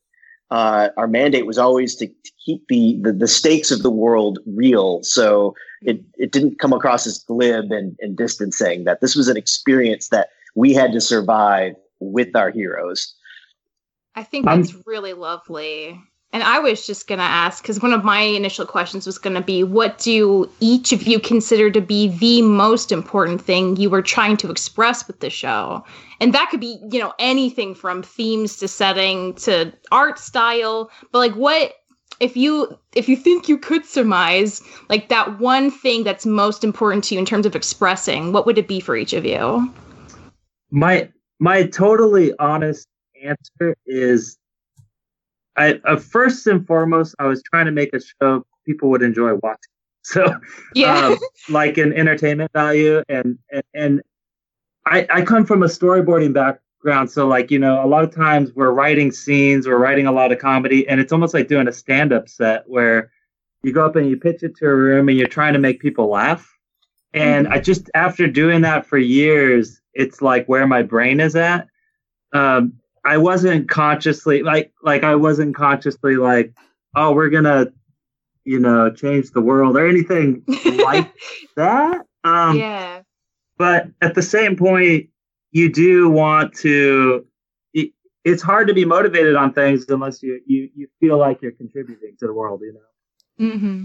uh, 0.50 0.88
our 0.96 1.06
mandate 1.06 1.46
was 1.46 1.58
always 1.58 1.94
to, 1.96 2.06
to 2.06 2.32
keep 2.44 2.66
the, 2.68 2.98
the, 3.02 3.12
the 3.12 3.28
stakes 3.28 3.70
of 3.70 3.82
the 3.82 3.90
world 3.90 4.40
real. 4.46 5.02
So 5.02 5.54
it 5.82 6.00
it 6.18 6.32
didn't 6.32 6.58
come 6.58 6.72
across 6.72 7.06
as 7.06 7.18
glib 7.18 7.70
and, 7.70 7.96
and 8.00 8.16
distancing. 8.16 8.84
That 8.84 9.00
this 9.00 9.14
was 9.14 9.28
an 9.28 9.36
experience 9.36 10.08
that 10.08 10.28
we 10.54 10.74
had 10.74 10.92
to 10.92 11.00
survive 11.00 11.74
with 12.00 12.34
our 12.34 12.50
heroes. 12.50 13.14
I 14.16 14.24
think 14.24 14.44
that's 14.44 14.74
um, 14.74 14.82
really 14.86 15.12
lovely. 15.12 16.00
And 16.32 16.44
I 16.44 16.60
was 16.60 16.86
just 16.86 17.08
going 17.08 17.18
to 17.18 17.24
ask 17.24 17.62
because 17.62 17.82
one 17.82 17.92
of 17.92 18.04
my 18.04 18.20
initial 18.20 18.64
questions 18.64 19.04
was 19.04 19.18
going 19.18 19.34
to 19.34 19.40
be 19.40 19.64
what 19.64 19.98
do 19.98 20.48
each 20.60 20.92
of 20.92 21.02
you 21.02 21.18
consider 21.18 21.70
to 21.72 21.80
be 21.80 22.08
the 22.08 22.42
most 22.42 22.92
important 22.92 23.42
thing 23.42 23.76
you 23.76 23.90
were 23.90 24.02
trying 24.02 24.36
to 24.38 24.50
express 24.50 25.06
with 25.08 25.18
the 25.20 25.30
show? 25.30 25.84
And 26.20 26.32
that 26.32 26.48
could 26.50 26.60
be, 26.60 26.78
you 26.90 27.00
know, 27.00 27.12
anything 27.18 27.74
from 27.74 28.02
themes 28.02 28.58
to 28.58 28.68
setting 28.68 29.34
to 29.36 29.72
art 29.90 30.20
style. 30.20 30.90
But 31.10 31.18
like 31.18 31.34
what 31.34 31.74
if 32.20 32.36
you 32.36 32.78
if 32.94 33.08
you 33.08 33.16
think 33.16 33.48
you 33.48 33.58
could 33.58 33.84
surmise 33.84 34.62
like 34.88 35.08
that 35.08 35.40
one 35.40 35.70
thing 35.70 36.04
that's 36.04 36.26
most 36.26 36.62
important 36.62 37.02
to 37.04 37.14
you 37.14 37.18
in 37.18 37.26
terms 37.26 37.46
of 37.46 37.56
expressing, 37.56 38.32
what 38.32 38.46
would 38.46 38.58
it 38.58 38.68
be 38.68 38.78
for 38.78 38.96
each 38.96 39.14
of 39.14 39.24
you? 39.24 39.72
My 40.70 41.08
my 41.40 41.64
totally 41.64 42.32
honest 42.38 42.86
answer 43.24 43.74
is 43.86 44.38
I 45.60 45.78
uh, 45.84 45.96
first 45.96 46.46
and 46.46 46.66
foremost, 46.66 47.14
I 47.18 47.26
was 47.26 47.42
trying 47.42 47.66
to 47.66 47.72
make 47.72 47.92
a 47.92 48.00
show 48.00 48.46
people 48.66 48.88
would 48.90 49.02
enjoy 49.02 49.34
watching. 49.42 49.58
So, 50.02 50.34
yeah, 50.74 51.08
um, 51.08 51.18
like 51.50 51.76
an 51.76 51.92
entertainment 51.92 52.50
value, 52.54 53.02
and 53.10 53.38
and, 53.52 53.62
and 53.74 54.02
I 54.86 55.06
I 55.10 55.22
come 55.22 55.44
from 55.44 55.62
a 55.62 55.66
storyboarding 55.66 56.32
background, 56.32 57.10
so 57.10 57.28
like 57.28 57.50
you 57.50 57.58
know, 57.58 57.84
a 57.84 57.86
lot 57.86 58.02
of 58.02 58.14
times 58.14 58.50
we're 58.54 58.70
writing 58.70 59.12
scenes, 59.12 59.68
we're 59.68 59.76
writing 59.76 60.06
a 60.06 60.12
lot 60.12 60.32
of 60.32 60.38
comedy, 60.38 60.88
and 60.88 61.00
it's 61.00 61.12
almost 61.12 61.34
like 61.34 61.48
doing 61.48 61.68
a 61.68 61.72
stand-up 61.72 62.30
set 62.30 62.64
where 62.66 63.12
you 63.62 63.74
go 63.74 63.84
up 63.84 63.94
and 63.94 64.08
you 64.08 64.16
pitch 64.16 64.42
it 64.42 64.56
to 64.56 64.64
a 64.64 64.74
room 64.74 65.10
and 65.10 65.18
you're 65.18 65.28
trying 65.28 65.52
to 65.52 65.58
make 65.58 65.80
people 65.80 66.08
laugh. 66.08 66.50
And 67.12 67.44
mm-hmm. 67.44 67.54
I 67.56 67.60
just 67.60 67.90
after 67.94 68.26
doing 68.26 68.62
that 68.62 68.86
for 68.86 68.96
years, 68.96 69.82
it's 69.92 70.22
like 70.22 70.46
where 70.46 70.66
my 70.66 70.82
brain 70.82 71.20
is 71.20 71.36
at. 71.36 71.68
Um, 72.32 72.79
I 73.04 73.16
wasn't 73.16 73.68
consciously 73.68 74.42
like 74.42 74.72
like 74.82 75.04
I 75.04 75.14
wasn't 75.14 75.54
consciously 75.54 76.16
like, 76.16 76.52
oh, 76.94 77.12
we're 77.12 77.30
gonna, 77.30 77.72
you 78.44 78.58
know, 78.58 78.90
change 78.90 79.30
the 79.30 79.40
world 79.40 79.76
or 79.76 79.86
anything 79.86 80.42
like 80.64 81.12
that. 81.56 82.06
Um, 82.24 82.58
yeah. 82.58 83.02
But 83.56 83.88
at 84.00 84.14
the 84.14 84.22
same 84.22 84.56
point, 84.56 85.08
you 85.52 85.72
do 85.72 86.10
want 86.10 86.54
to. 86.58 87.26
It, 87.72 87.92
it's 88.24 88.42
hard 88.42 88.68
to 88.68 88.74
be 88.74 88.84
motivated 88.84 89.36
on 89.36 89.52
things 89.52 89.86
unless 89.88 90.22
you 90.22 90.40
you 90.46 90.70
you 90.74 90.88
feel 91.00 91.18
like 91.18 91.40
you're 91.42 91.52
contributing 91.52 92.16
to 92.20 92.26
the 92.26 92.32
world. 92.32 92.60
You 92.62 92.74
know. 92.74 92.80
Mm-hmm. 93.54 93.84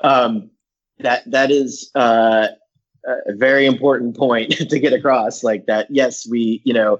Um, 0.00 0.50
that 0.98 1.30
that 1.30 1.50
is 1.50 1.90
uh, 1.94 2.48
a 3.06 3.34
very 3.34 3.66
important 3.66 4.16
point 4.16 4.52
to 4.70 4.78
get 4.78 4.92
across 4.92 5.44
like 5.44 5.66
that 5.66 5.86
yes 5.90 6.26
we 6.28 6.60
you 6.64 6.74
know 6.74 6.98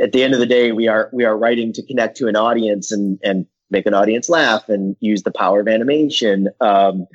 at 0.00 0.12
the 0.12 0.22
end 0.22 0.32
of 0.32 0.40
the 0.40 0.46
day 0.46 0.72
we 0.72 0.88
are 0.88 1.10
we 1.12 1.24
are 1.24 1.36
writing 1.36 1.72
to 1.72 1.82
connect 1.82 2.16
to 2.16 2.28
an 2.28 2.36
audience 2.36 2.90
and 2.92 3.18
and 3.22 3.46
make 3.70 3.86
an 3.86 3.94
audience 3.94 4.28
laugh 4.28 4.68
and 4.68 4.96
use 5.00 5.22
the 5.22 5.32
power 5.32 5.60
of 5.60 5.68
animation. 5.68 6.48
Um, 6.60 7.06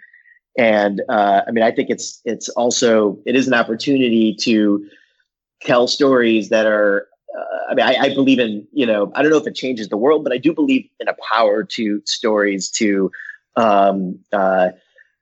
and 0.58 1.02
uh, 1.10 1.42
i 1.48 1.52
mean 1.52 1.64
i 1.64 1.72
think 1.72 1.90
it's 1.90 2.22
it's 2.26 2.50
also 2.50 3.18
it 3.26 3.36
is 3.36 3.48
an 3.48 3.54
opportunity 3.54 4.36
to 4.36 4.86
tell 5.62 5.88
stories 5.88 6.50
that 6.50 6.66
are 6.66 7.08
uh, 7.38 7.72
i 7.72 7.76
mean 7.76 7.86
I, 7.86 7.96
I 7.96 8.14
believe 8.14 8.40
in 8.40 8.68
you 8.74 8.86
know 8.86 9.12
i 9.16 9.22
don't 9.22 9.32
know 9.32 9.38
if 9.38 9.48
it 9.48 9.56
changes 9.56 9.90
the 9.90 9.98
world 9.98 10.24
but 10.24 10.34
i 10.34 10.38
do 10.38 10.54
believe 10.54 10.88
in 11.00 11.08
a 11.08 11.16
power 11.32 11.64
to 11.64 12.02
stories 12.06 12.70
to 12.72 13.12
um, 13.56 14.20
uh, 14.32 14.70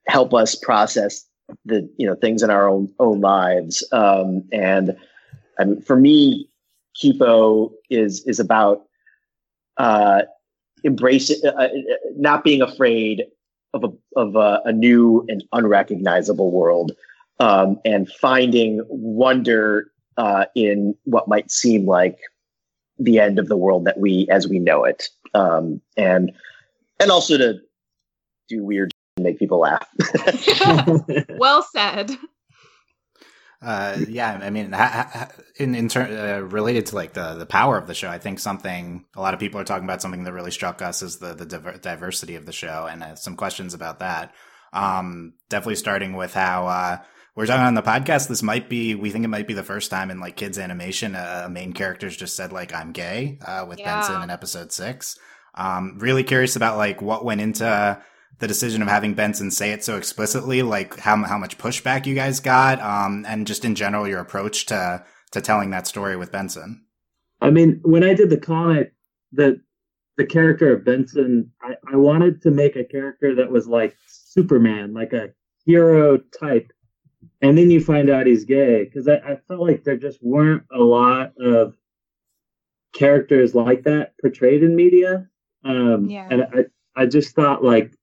help 0.07 0.33
us 0.33 0.55
process 0.55 1.25
the 1.65 1.89
you 1.97 2.07
know 2.07 2.15
things 2.15 2.43
in 2.43 2.49
our 2.49 2.67
own 2.67 2.93
own 2.99 3.21
lives. 3.21 3.83
Um, 3.91 4.43
and 4.51 4.95
um, 5.59 5.81
for 5.81 5.95
me, 5.95 6.49
Kipo 7.01 7.71
is 7.89 8.23
is 8.25 8.39
about 8.39 8.83
uh, 9.77 10.23
embracing, 10.83 11.39
uh, 11.45 11.49
uh, 11.49 11.69
not 12.15 12.43
being 12.43 12.61
afraid 12.61 13.23
of 13.73 13.83
a 13.83 13.89
of 14.15 14.35
a, 14.35 14.61
a 14.65 14.71
new 14.71 15.25
and 15.29 15.43
unrecognizable 15.53 16.51
world, 16.51 16.91
um, 17.39 17.79
and 17.85 18.09
finding 18.11 18.81
wonder 18.87 19.91
uh, 20.17 20.45
in 20.55 20.95
what 21.03 21.27
might 21.27 21.51
seem 21.51 21.85
like 21.85 22.17
the 22.99 23.19
end 23.19 23.37
of 23.37 23.47
the 23.47 23.57
world 23.57 23.85
that 23.85 23.99
we 23.99 24.27
as 24.29 24.47
we 24.47 24.59
know 24.59 24.83
it, 24.83 25.09
um, 25.33 25.81
and 25.95 26.31
and 26.99 27.11
also 27.11 27.37
to 27.37 27.59
do 28.49 28.63
weird 28.63 28.91
make 29.27 29.39
people 29.39 29.59
laugh. 29.59 29.87
well 31.37 31.63
said. 31.63 32.11
Uh, 33.59 33.97
yeah, 34.07 34.39
I 34.41 34.49
mean, 34.51 34.71
ha- 34.71 35.09
ha- 35.11 35.31
in 35.57 35.73
in 35.73 35.89
turn, 35.89 36.15
uh, 36.15 36.39
related 36.41 36.87
to 36.87 36.95
like 36.95 37.13
the 37.13 37.33
the 37.33 37.45
power 37.45 37.77
of 37.77 37.87
the 37.87 37.95
show, 37.95 38.07
I 38.07 38.19
think 38.19 38.39
something 38.39 39.05
a 39.15 39.21
lot 39.21 39.33
of 39.33 39.39
people 39.39 39.59
are 39.59 39.63
talking 39.63 39.85
about 39.85 40.01
something 40.01 40.23
that 40.23 40.33
really 40.33 40.51
struck 40.51 40.81
us 40.81 41.01
is 41.01 41.17
the 41.17 41.33
the 41.33 41.45
diver- 41.45 41.77
diversity 41.77 42.35
of 42.35 42.45
the 42.45 42.51
show, 42.51 42.87
and 42.89 43.03
uh, 43.03 43.15
some 43.15 43.35
questions 43.35 43.73
about 43.73 43.99
that. 43.99 44.33
Um, 44.73 45.33
definitely 45.49 45.75
starting 45.75 46.13
with 46.15 46.33
how 46.33 46.67
uh, 46.67 46.97
we're 47.35 47.47
talking 47.47 47.63
on 47.63 47.73
the 47.73 47.81
podcast. 47.81 48.27
This 48.27 48.43
might 48.43 48.69
be, 48.69 48.93
we 48.93 49.09
think 49.09 49.25
it 49.25 49.29
might 49.29 49.47
be 49.47 49.53
the 49.53 49.63
first 49.63 49.89
time 49.89 50.11
in 50.11 50.19
like 50.19 50.35
kids 50.35 50.59
animation, 50.59 51.15
a 51.15 51.47
main 51.49 51.73
character's 51.73 52.17
just 52.17 52.35
said 52.35 52.51
like 52.51 52.75
I'm 52.75 52.91
gay 52.91 53.39
uh, 53.43 53.65
with 53.67 53.79
yeah. 53.79 53.95
Benson 53.95 54.21
in 54.21 54.29
episode 54.29 54.71
six. 54.71 55.17
Um, 55.55 55.97
really 55.99 56.23
curious 56.23 56.55
about 56.55 56.77
like 56.77 57.01
what 57.01 57.25
went 57.25 57.41
into 57.41 57.99
the 58.39 58.47
decision 58.47 58.81
of 58.81 58.87
having 58.87 59.13
Benson 59.13 59.51
say 59.51 59.71
it 59.71 59.83
so 59.83 59.97
explicitly, 59.97 60.61
like 60.61 60.99
how 60.99 61.23
how 61.23 61.37
much 61.37 61.57
pushback 61.57 62.05
you 62.05 62.15
guys 62.15 62.39
got, 62.39 62.79
um, 62.81 63.25
and 63.27 63.47
just 63.47 63.65
in 63.65 63.75
general 63.75 64.07
your 64.07 64.19
approach 64.19 64.65
to 64.67 65.03
to 65.31 65.41
telling 65.41 65.71
that 65.71 65.87
story 65.87 66.15
with 66.15 66.31
Benson. 66.31 66.85
I 67.41 67.49
mean, 67.49 67.79
when 67.83 68.03
I 68.03 68.13
did 68.13 68.29
the 68.29 68.37
comic, 68.37 68.93
the 69.31 69.61
the 70.17 70.25
character 70.25 70.73
of 70.73 70.83
Benson, 70.83 71.51
I, 71.61 71.75
I 71.91 71.95
wanted 71.95 72.41
to 72.43 72.51
make 72.51 72.75
a 72.75 72.83
character 72.83 73.35
that 73.35 73.51
was 73.51 73.67
like 73.67 73.95
Superman, 74.07 74.93
like 74.93 75.13
a 75.13 75.29
hero 75.65 76.17
type, 76.17 76.71
and 77.41 77.57
then 77.57 77.69
you 77.69 77.79
find 77.79 78.09
out 78.09 78.27
he's 78.27 78.45
gay 78.45 78.85
because 78.85 79.07
I, 79.07 79.15
I 79.15 79.37
felt 79.47 79.61
like 79.61 79.83
there 79.83 79.97
just 79.97 80.23
weren't 80.23 80.63
a 80.71 80.79
lot 80.79 81.33
of 81.39 81.75
characters 82.93 83.53
like 83.53 83.83
that 83.83 84.13
portrayed 84.21 84.63
in 84.63 84.75
media. 84.75 85.27
Um, 85.63 86.05
yeah. 86.05 86.27
And 86.29 86.43
I, 86.43 87.01
I 87.01 87.05
just 87.05 87.35
thought 87.35 87.63
like 87.63 87.93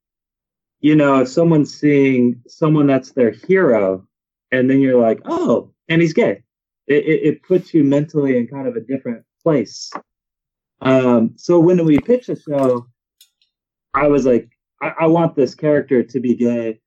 you 0.85 0.95
know, 0.95 1.23
if 1.23 1.29
someone's 1.29 1.75
seeing 1.75 2.43
someone 2.47 2.87
that's 2.87 3.13
their 3.13 3.31
hero, 3.31 4.07
and 4.53 4.69
then 4.69 4.83
you're 4.83 5.01
like, 5.01 5.19
oh, 5.25 5.71
and 5.89 6.03
he's 6.03 6.13
gay, 6.13 6.43
it, 6.87 7.05
it, 7.07 7.21
it 7.23 7.43
puts 7.43 7.73
you 7.73 7.83
mentally 7.83 8.37
in 8.37 8.47
kind 8.47 8.69
of 8.69 8.77
a 8.77 8.81
different 8.81 9.25
place. 9.43 9.91
Um, 10.83 11.33
so 11.37 11.59
when 11.59 11.83
we 11.87 11.99
pitched 12.01 12.27
the 12.27 12.37
show, 12.39 12.87
I 13.95 14.09
was 14.09 14.27
like, 14.27 14.51
I, 14.83 14.93
I 15.01 15.07
want 15.07 15.35
this 15.35 15.55
character 15.55 16.03
to 16.03 16.21
be 16.21 16.35
gay. 16.35 16.81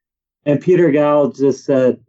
And 0.46 0.62
Peter 0.62 0.92
Gal 0.92 1.32
just 1.32 1.66
said, 1.66 2.00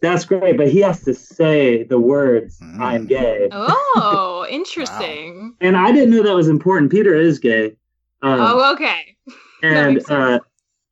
that's 0.00 0.24
great, 0.24 0.56
but 0.56 0.68
he 0.68 0.78
has 0.82 1.02
to 1.02 1.14
say 1.14 1.82
the 1.82 1.98
words 1.98 2.60
mm. 2.60 2.78
"I'm 2.78 3.06
gay." 3.06 3.48
Oh, 3.50 4.46
interesting. 4.50 5.40
wow. 5.40 5.50
And 5.60 5.76
I 5.76 5.90
didn't 5.90 6.14
know 6.14 6.22
that 6.22 6.36
was 6.36 6.46
important. 6.46 6.92
Peter 6.92 7.16
is 7.16 7.40
gay. 7.40 7.74
Um, 8.22 8.38
oh, 8.40 8.72
okay. 8.74 9.16
And 9.62 10.04
uh, 10.10 10.40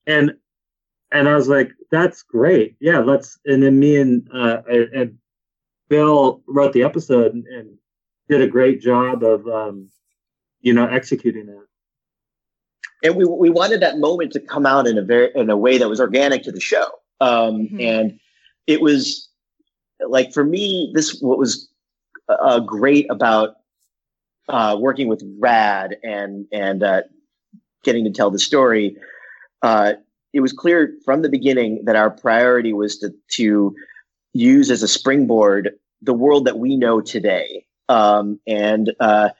and 0.06 0.32
and 1.10 1.28
I 1.28 1.34
was 1.34 1.48
like, 1.48 1.72
"That's 1.90 2.22
great, 2.22 2.76
yeah, 2.80 2.98
let's." 2.98 3.38
And 3.44 3.62
then 3.62 3.78
me 3.78 3.96
and 3.96 4.28
uh, 4.32 4.62
and 4.68 5.18
Bill 5.88 6.42
wrote 6.46 6.72
the 6.72 6.82
episode 6.82 7.34
and, 7.34 7.46
and 7.46 7.76
did 8.28 8.40
a 8.40 8.48
great 8.48 8.80
job 8.80 9.22
of 9.22 9.46
um, 9.46 9.90
you 10.60 10.72
know 10.72 10.86
executing 10.86 11.46
that. 11.46 11.66
And 13.04 13.16
we 13.16 13.24
we 13.24 13.50
wanted 13.50 13.80
that 13.80 13.98
moment 13.98 14.32
to 14.32 14.40
come 14.40 14.66
out 14.66 14.86
in 14.86 14.98
a 14.98 15.02
very 15.02 15.30
in 15.34 15.50
a 15.50 15.56
way 15.56 15.78
that 15.78 15.88
was 15.88 16.00
organic 16.00 16.42
to 16.44 16.52
the 16.52 16.60
show, 16.60 16.86
um, 17.20 17.66
mm-hmm. 17.66 17.80
and 17.80 18.20
it 18.66 18.80
was 18.80 19.28
like 20.08 20.32
for 20.32 20.44
me, 20.44 20.92
this 20.94 21.20
what 21.20 21.38
was 21.38 21.68
uh, 22.28 22.60
great 22.60 23.06
about 23.10 23.56
uh, 24.48 24.76
working 24.78 25.08
with 25.08 25.22
Rad 25.38 25.96
and 26.02 26.46
and 26.52 26.82
uh, 26.82 27.02
getting 27.84 28.04
to 28.04 28.10
tell 28.10 28.30
the 28.30 28.38
story 28.38 28.96
uh, 29.62 29.94
it 30.32 30.40
was 30.40 30.52
clear 30.52 30.94
from 31.04 31.22
the 31.22 31.28
beginning 31.28 31.84
that 31.84 31.96
our 31.96 32.10
priority 32.10 32.72
was 32.72 32.98
to, 32.98 33.12
to 33.32 33.74
use 34.32 34.70
as 34.70 34.82
a 34.82 34.88
springboard 34.88 35.70
the 36.00 36.14
world 36.14 36.46
that 36.46 36.58
we 36.58 36.76
know 36.76 37.00
today 37.00 37.64
um, 37.88 38.40
and 38.46 38.92
uh, 39.00 39.30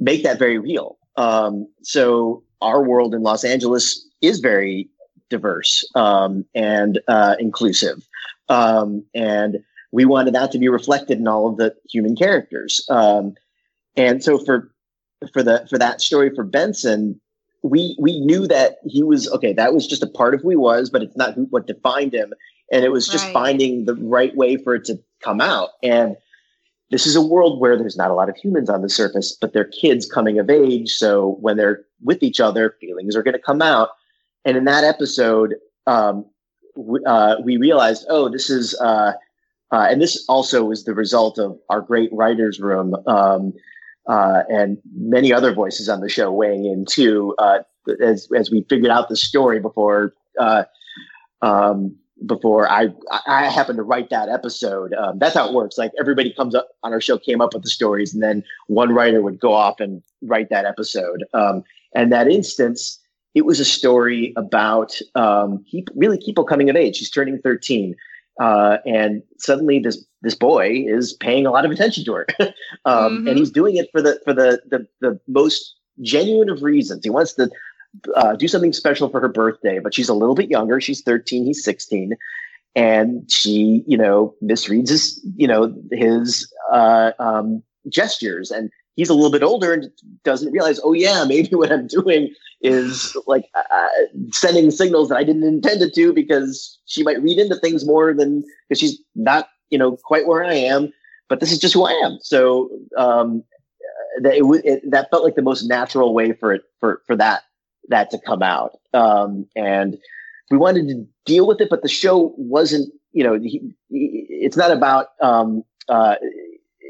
make 0.00 0.24
that 0.24 0.38
very 0.38 0.58
real. 0.58 0.98
Um, 1.16 1.68
so 1.82 2.42
our 2.60 2.82
world 2.82 3.14
in 3.14 3.22
Los 3.22 3.44
Angeles 3.44 4.04
is 4.20 4.40
very 4.40 4.88
diverse 5.30 5.84
um, 5.94 6.44
and 6.54 7.00
uh, 7.06 7.36
inclusive, 7.38 8.06
um, 8.48 9.04
and 9.14 9.58
we 9.92 10.04
wanted 10.04 10.34
that 10.34 10.50
to 10.52 10.58
be 10.58 10.68
reflected 10.68 11.18
in 11.18 11.28
all 11.28 11.48
of 11.48 11.56
the 11.56 11.74
human 11.88 12.16
characters. 12.16 12.84
Um, 12.90 13.34
and 13.96 14.24
so 14.24 14.38
for 14.38 14.72
for 15.32 15.42
the 15.42 15.66
for 15.70 15.78
that 15.78 16.00
story 16.00 16.34
for 16.34 16.42
Benson, 16.42 17.20
we 17.64 17.96
we 17.98 18.20
knew 18.20 18.46
that 18.46 18.76
he 18.86 19.02
was 19.02 19.28
okay. 19.30 19.54
That 19.54 19.72
was 19.72 19.86
just 19.86 20.02
a 20.02 20.06
part 20.06 20.34
of 20.34 20.42
who 20.42 20.50
he 20.50 20.56
was, 20.56 20.90
but 20.90 21.02
it's 21.02 21.16
not 21.16 21.32
who, 21.34 21.44
what 21.46 21.66
defined 21.66 22.14
him. 22.14 22.34
And 22.70 22.84
it 22.84 22.92
was 22.92 23.08
just 23.08 23.24
Right. 23.24 23.32
finding 23.32 23.86
the 23.86 23.94
right 23.94 24.36
way 24.36 24.56
for 24.58 24.74
it 24.74 24.84
to 24.84 25.00
come 25.22 25.40
out. 25.40 25.70
And 25.82 26.16
this 26.90 27.06
is 27.06 27.16
a 27.16 27.22
world 27.22 27.60
where 27.60 27.78
there's 27.78 27.96
not 27.96 28.10
a 28.10 28.14
lot 28.14 28.28
of 28.28 28.36
humans 28.36 28.68
on 28.68 28.82
the 28.82 28.90
surface, 28.90 29.36
but 29.40 29.54
they're 29.54 29.64
kids 29.64 30.06
coming 30.06 30.38
of 30.38 30.50
age. 30.50 30.90
So 30.90 31.38
when 31.40 31.56
they're 31.56 31.84
with 32.02 32.22
each 32.22 32.38
other, 32.38 32.76
feelings 32.80 33.16
are 33.16 33.22
going 33.22 33.34
to 33.34 33.40
come 33.40 33.62
out. 33.62 33.90
And 34.44 34.56
in 34.58 34.64
that 34.64 34.84
episode, 34.84 35.54
um, 35.86 36.26
we, 36.76 37.00
uh, 37.06 37.36
we 37.42 37.56
realized, 37.56 38.04
oh, 38.10 38.28
this 38.28 38.50
is, 38.50 38.78
uh, 38.78 39.12
uh, 39.72 39.86
and 39.90 40.02
this 40.02 40.22
also 40.28 40.64
was 40.64 40.84
the 40.84 40.94
result 40.94 41.38
of 41.38 41.58
our 41.70 41.80
great 41.80 42.12
writers' 42.12 42.60
room 42.60 42.94
um, 43.06 43.54
uh, 44.08 44.42
and 44.48 44.78
many 44.96 45.32
other 45.32 45.52
voices 45.52 45.88
on 45.88 46.00
the 46.00 46.08
show 46.08 46.32
weighing 46.32 46.66
in 46.66 46.84
too, 46.88 47.34
uh, 47.38 47.60
as 48.02 48.28
as 48.36 48.50
we 48.50 48.64
figured 48.68 48.90
out 48.90 49.08
the 49.08 49.16
story 49.16 49.60
before. 49.60 50.14
Uh, 50.38 50.64
um, 51.42 51.96
before 52.26 52.70
I 52.70 52.88
I 53.26 53.50
happened 53.50 53.76
to 53.78 53.82
write 53.82 54.10
that 54.10 54.28
episode. 54.28 54.94
Um, 54.94 55.18
that's 55.18 55.34
how 55.34 55.48
it 55.48 55.54
works. 55.54 55.76
Like 55.76 55.92
everybody 55.98 56.32
comes 56.32 56.54
up 56.54 56.68
on 56.82 56.92
our 56.92 57.00
show 57.00 57.18
came 57.18 57.40
up 57.40 57.54
with 57.54 57.62
the 57.62 57.70
stories, 57.70 58.14
and 58.14 58.22
then 58.22 58.42
one 58.68 58.94
writer 58.94 59.20
would 59.22 59.40
go 59.40 59.52
off 59.52 59.80
and 59.80 60.02
write 60.22 60.48
that 60.50 60.64
episode. 60.64 61.24
Um, 61.34 61.62
and 61.94 62.12
that 62.12 62.28
instance, 62.28 62.98
it 63.34 63.44
was 63.44 63.60
a 63.60 63.64
story 63.64 64.32
about 64.36 64.98
um, 65.14 65.62
he, 65.66 65.84
really 65.94 66.18
people 66.24 66.44
coming 66.44 66.70
of 66.70 66.76
age. 66.76 66.98
He's 66.98 67.10
turning 67.10 67.38
thirteen, 67.38 67.94
uh, 68.40 68.78
and 68.86 69.22
suddenly 69.38 69.80
this 69.80 70.04
this 70.24 70.34
boy 70.34 70.84
is 70.86 71.12
paying 71.12 71.46
a 71.46 71.50
lot 71.52 71.64
of 71.64 71.70
attention 71.70 72.04
to 72.06 72.12
her, 72.14 72.26
um, 72.84 73.24
Mhm. 73.24 73.28
and 73.30 73.38
he's 73.38 73.50
doing 73.50 73.76
it 73.76 73.88
for 73.92 74.02
the 74.02 74.20
for 74.24 74.32
the 74.32 74.60
the, 74.68 74.86
the 75.00 75.20
most 75.28 75.76
genuine 76.00 76.50
of 76.50 76.62
reasons. 76.62 77.04
He 77.04 77.10
wants 77.10 77.34
to 77.34 77.48
uh, 78.16 78.34
do 78.34 78.48
something 78.48 78.72
special 78.72 79.08
for 79.08 79.20
her 79.20 79.28
birthday, 79.28 79.78
but 79.78 79.94
she's 79.94 80.08
a 80.08 80.14
little 80.14 80.34
bit 80.34 80.50
younger. 80.50 80.80
She's 80.80 81.00
13, 81.02 81.44
he's 81.44 81.62
16. 81.62 82.14
And 82.74 83.30
she, 83.30 83.84
you 83.86 83.96
know, 83.96 84.34
misreads 84.42 84.88
his, 84.88 85.24
you 85.36 85.46
know, 85.46 85.72
his 85.92 86.52
uh, 86.72 87.12
um, 87.20 87.62
gestures. 87.88 88.50
And 88.50 88.68
he's 88.96 89.08
a 89.08 89.14
little 89.14 89.30
bit 89.30 89.44
older 89.44 89.72
and 89.72 89.84
doesn't 90.24 90.50
realize, 90.50 90.80
oh, 90.82 90.92
yeah, 90.92 91.24
maybe 91.28 91.50
what 91.54 91.70
I'm 91.70 91.86
doing 91.86 92.34
is 92.60 93.16
like 93.28 93.48
uh, 93.54 93.86
sending 94.32 94.72
signals 94.72 95.08
that 95.10 95.16
I 95.18 95.22
didn't 95.22 95.44
intend 95.44 95.82
it 95.82 95.94
to 95.94 96.12
because 96.12 96.76
she 96.86 97.04
might 97.04 97.22
read 97.22 97.38
into 97.38 97.56
things 97.56 97.86
more 97.86 98.12
than 98.12 98.42
because 98.68 98.80
she's 98.80 98.98
not, 99.14 99.46
you 99.74 99.78
know, 99.78 99.90
quite 100.10 100.26
where 100.28 100.44
I 100.44 100.54
am. 100.54 100.92
But 101.30 101.40
this 101.40 101.52
is 101.52 101.58
just 101.64 101.74
who 101.74 101.84
I 101.86 101.94
am. 102.06 102.18
So 102.22 102.70
um, 103.04 103.44
that 104.22 104.34
it, 104.36 104.44
it 104.64 104.90
that 104.90 105.10
felt 105.10 105.24
like 105.24 105.34
the 105.34 105.42
most 105.42 105.64
natural 105.64 106.14
way 106.14 106.32
for 106.32 106.52
it 106.54 106.62
for 106.80 107.02
for 107.06 107.16
that 107.16 107.42
that 107.88 108.10
to 108.12 108.18
come 108.26 108.42
out. 108.42 108.72
Um, 108.94 109.46
and 109.56 109.98
we 110.50 110.58
wanted 110.58 110.88
to 110.88 111.06
deal 111.26 111.46
with 111.46 111.60
it, 111.60 111.68
but 111.70 111.82
the 111.82 111.88
show 111.88 112.34
wasn't, 112.38 112.92
you 113.12 113.24
know, 113.24 113.34
he, 113.38 113.60
he- 113.90 114.26
it's 114.46 114.56
not 114.56 114.70
about 114.70 115.08
um, 115.22 115.64
uh, 115.88 116.16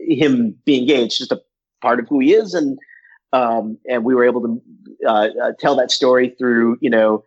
him 0.08 0.56
being 0.64 0.86
gay. 0.86 1.04
It's 1.04 1.18
just 1.18 1.32
a 1.32 1.40
part 1.82 2.00
of 2.00 2.08
who 2.08 2.20
he 2.20 2.34
is, 2.34 2.54
and 2.54 2.78
um, 3.32 3.78
and 3.88 4.04
we 4.04 4.14
were 4.14 4.24
able 4.24 4.42
to 4.42 4.62
uh, 5.06 5.28
uh, 5.42 5.52
tell 5.60 5.76
that 5.76 5.90
story 5.90 6.34
through, 6.38 6.78
you 6.80 6.90
know, 6.90 7.24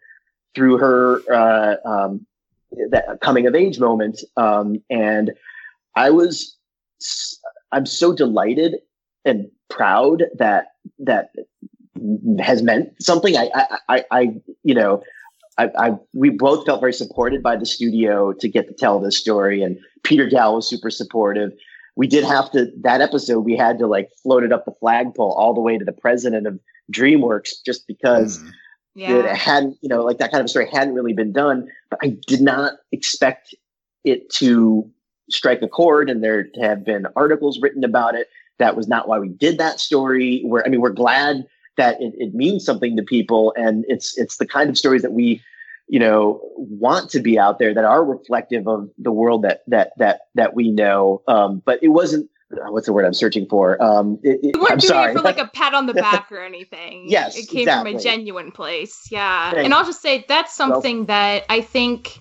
through 0.56 0.78
her 0.78 1.22
uh, 1.32 1.76
um, 1.86 2.26
that 2.92 3.20
coming 3.22 3.48
of 3.48 3.56
age 3.56 3.80
moment. 3.80 4.22
Um, 4.36 4.78
and 4.90 5.34
I 5.96 6.10
was, 6.10 6.58
I'm 7.72 7.86
so 7.86 8.14
delighted 8.14 8.76
and 9.26 9.50
proud 9.70 10.24
that 10.38 10.68
that 11.00 11.32
has 12.40 12.62
meant 12.62 12.90
something. 13.02 13.36
I, 13.36 13.50
I, 13.54 13.78
I, 13.90 14.06
I 14.12 14.22
you 14.64 14.76
know, 14.76 15.04
I, 15.58 15.70
I, 15.78 15.92
we 16.14 16.30
both 16.30 16.66
felt 16.66 16.80
very 16.80 16.94
supported 16.94 17.42
by 17.42 17.56
the 17.56 17.66
studio 17.66 18.32
to 18.34 18.48
get 18.48 18.68
to 18.68 18.74
tell 18.74 19.00
this 19.00 19.18
story, 19.18 19.64
and 19.64 19.78
Peter 20.04 20.28
Gal 20.28 20.56
was 20.56 20.70
super 20.70 20.92
supportive. 20.92 21.52
We 21.96 22.06
did 22.08 22.24
have 22.24 22.52
to 22.52 22.72
that 22.82 23.02
episode. 23.02 23.40
We 23.40 23.58
had 23.58 23.80
to 23.80 23.88
like 23.88 24.12
float 24.22 24.44
it 24.44 24.52
up 24.52 24.66
the 24.66 24.74
flagpole 24.80 25.34
all 25.34 25.56
the 25.56 25.62
way 25.62 25.78
to 25.78 25.84
the 25.84 25.92
president 25.92 26.46
of 26.46 26.60
DreamWorks, 26.92 27.64
just 27.66 27.88
because 27.88 28.40
Mm. 28.40 28.52
It 29.06 29.26
Yeah. 29.26 29.36
hadn't, 29.36 29.78
you 29.82 29.90
know, 29.90 30.04
like 30.04 30.18
that 30.18 30.32
kind 30.32 30.42
of 30.44 30.50
story 30.50 30.68
hadn't 30.72 30.96
really 30.96 31.14
been 31.14 31.32
done. 31.32 31.70
But 31.90 32.00
I 32.02 32.18
did 32.28 32.42
not 32.42 32.74
expect 32.92 33.54
it 34.04 34.30
to 34.32 34.90
strike 35.30 35.62
a 35.62 35.68
chord 35.68 36.10
and 36.10 36.24
there 36.24 36.44
to 36.44 36.60
have 36.62 36.84
been 36.84 37.06
articles 37.16 37.60
written 37.62 37.84
about 37.84 38.16
it. 38.16 38.28
That 38.60 38.76
was 38.76 38.88
not 38.88 39.08
why 39.08 39.20
we 39.20 39.30
did 39.30 39.58
that 39.60 39.80
story. 39.80 40.42
We're, 40.44 40.64
I 40.66 40.70
mean, 40.70 40.82
we're 40.82 40.90
glad 40.90 41.46
that 41.78 42.02
it, 42.02 42.14
it 42.18 42.34
means 42.34 42.66
something 42.66 42.98
to 42.98 43.04
people, 43.04 43.54
and 43.56 43.86
it's 43.88 44.18
it's 44.18 44.38
the 44.38 44.48
kind 44.48 44.70
of 44.70 44.78
stories 44.78 45.04
that 45.04 45.12
we, 45.12 45.44
you 45.88 46.00
know, 46.00 46.42
want 46.56 47.12
to 47.12 47.20
be 47.20 47.38
out 47.38 47.60
there 47.60 47.74
that 47.74 47.86
are 47.86 48.04
reflective 48.04 48.68
of 48.68 48.90
the 48.98 49.12
world 49.12 49.44
that 49.44 49.62
that 49.68 49.92
that 49.98 50.22
that 50.34 50.56
we 50.56 50.72
know. 50.72 51.22
Um, 51.28 51.62
but 51.66 51.84
it 51.84 51.90
wasn't. 51.90 52.30
Uh, 52.52 52.72
What's 52.72 52.86
the 52.86 52.94
word 52.94 53.06
I'm 53.06 53.14
searching 53.14 53.46
for? 53.48 53.82
Um, 53.82 54.20
it, 54.24 54.40
it- 54.44 54.56
You 54.56 54.62
weren't 54.62 54.72
I'm 54.74 54.78
doing 54.78 54.90
sorry. 54.90 55.12
it 55.12 55.18
for 55.18 55.22
like 55.24 55.38
a 55.40 55.48
pat 55.48 55.74
on 55.74 55.86
the 55.86 55.94
back 56.06 56.32
or 56.32 56.42
anything. 56.44 57.06
Yes, 57.10 57.38
It 57.38 57.50
came 57.50 57.66
from 57.68 57.88
a 57.88 58.00
genuine 58.00 58.52
place. 58.52 59.08
Yeah. 59.12 59.52
Thank 59.52 59.66
and 59.66 59.74
I'll 59.74 59.86
just 59.86 60.02
say 60.02 60.26
that's 60.28 60.56
something 60.56 61.06
that 61.06 61.46
I 61.50 61.62
think 61.62 62.20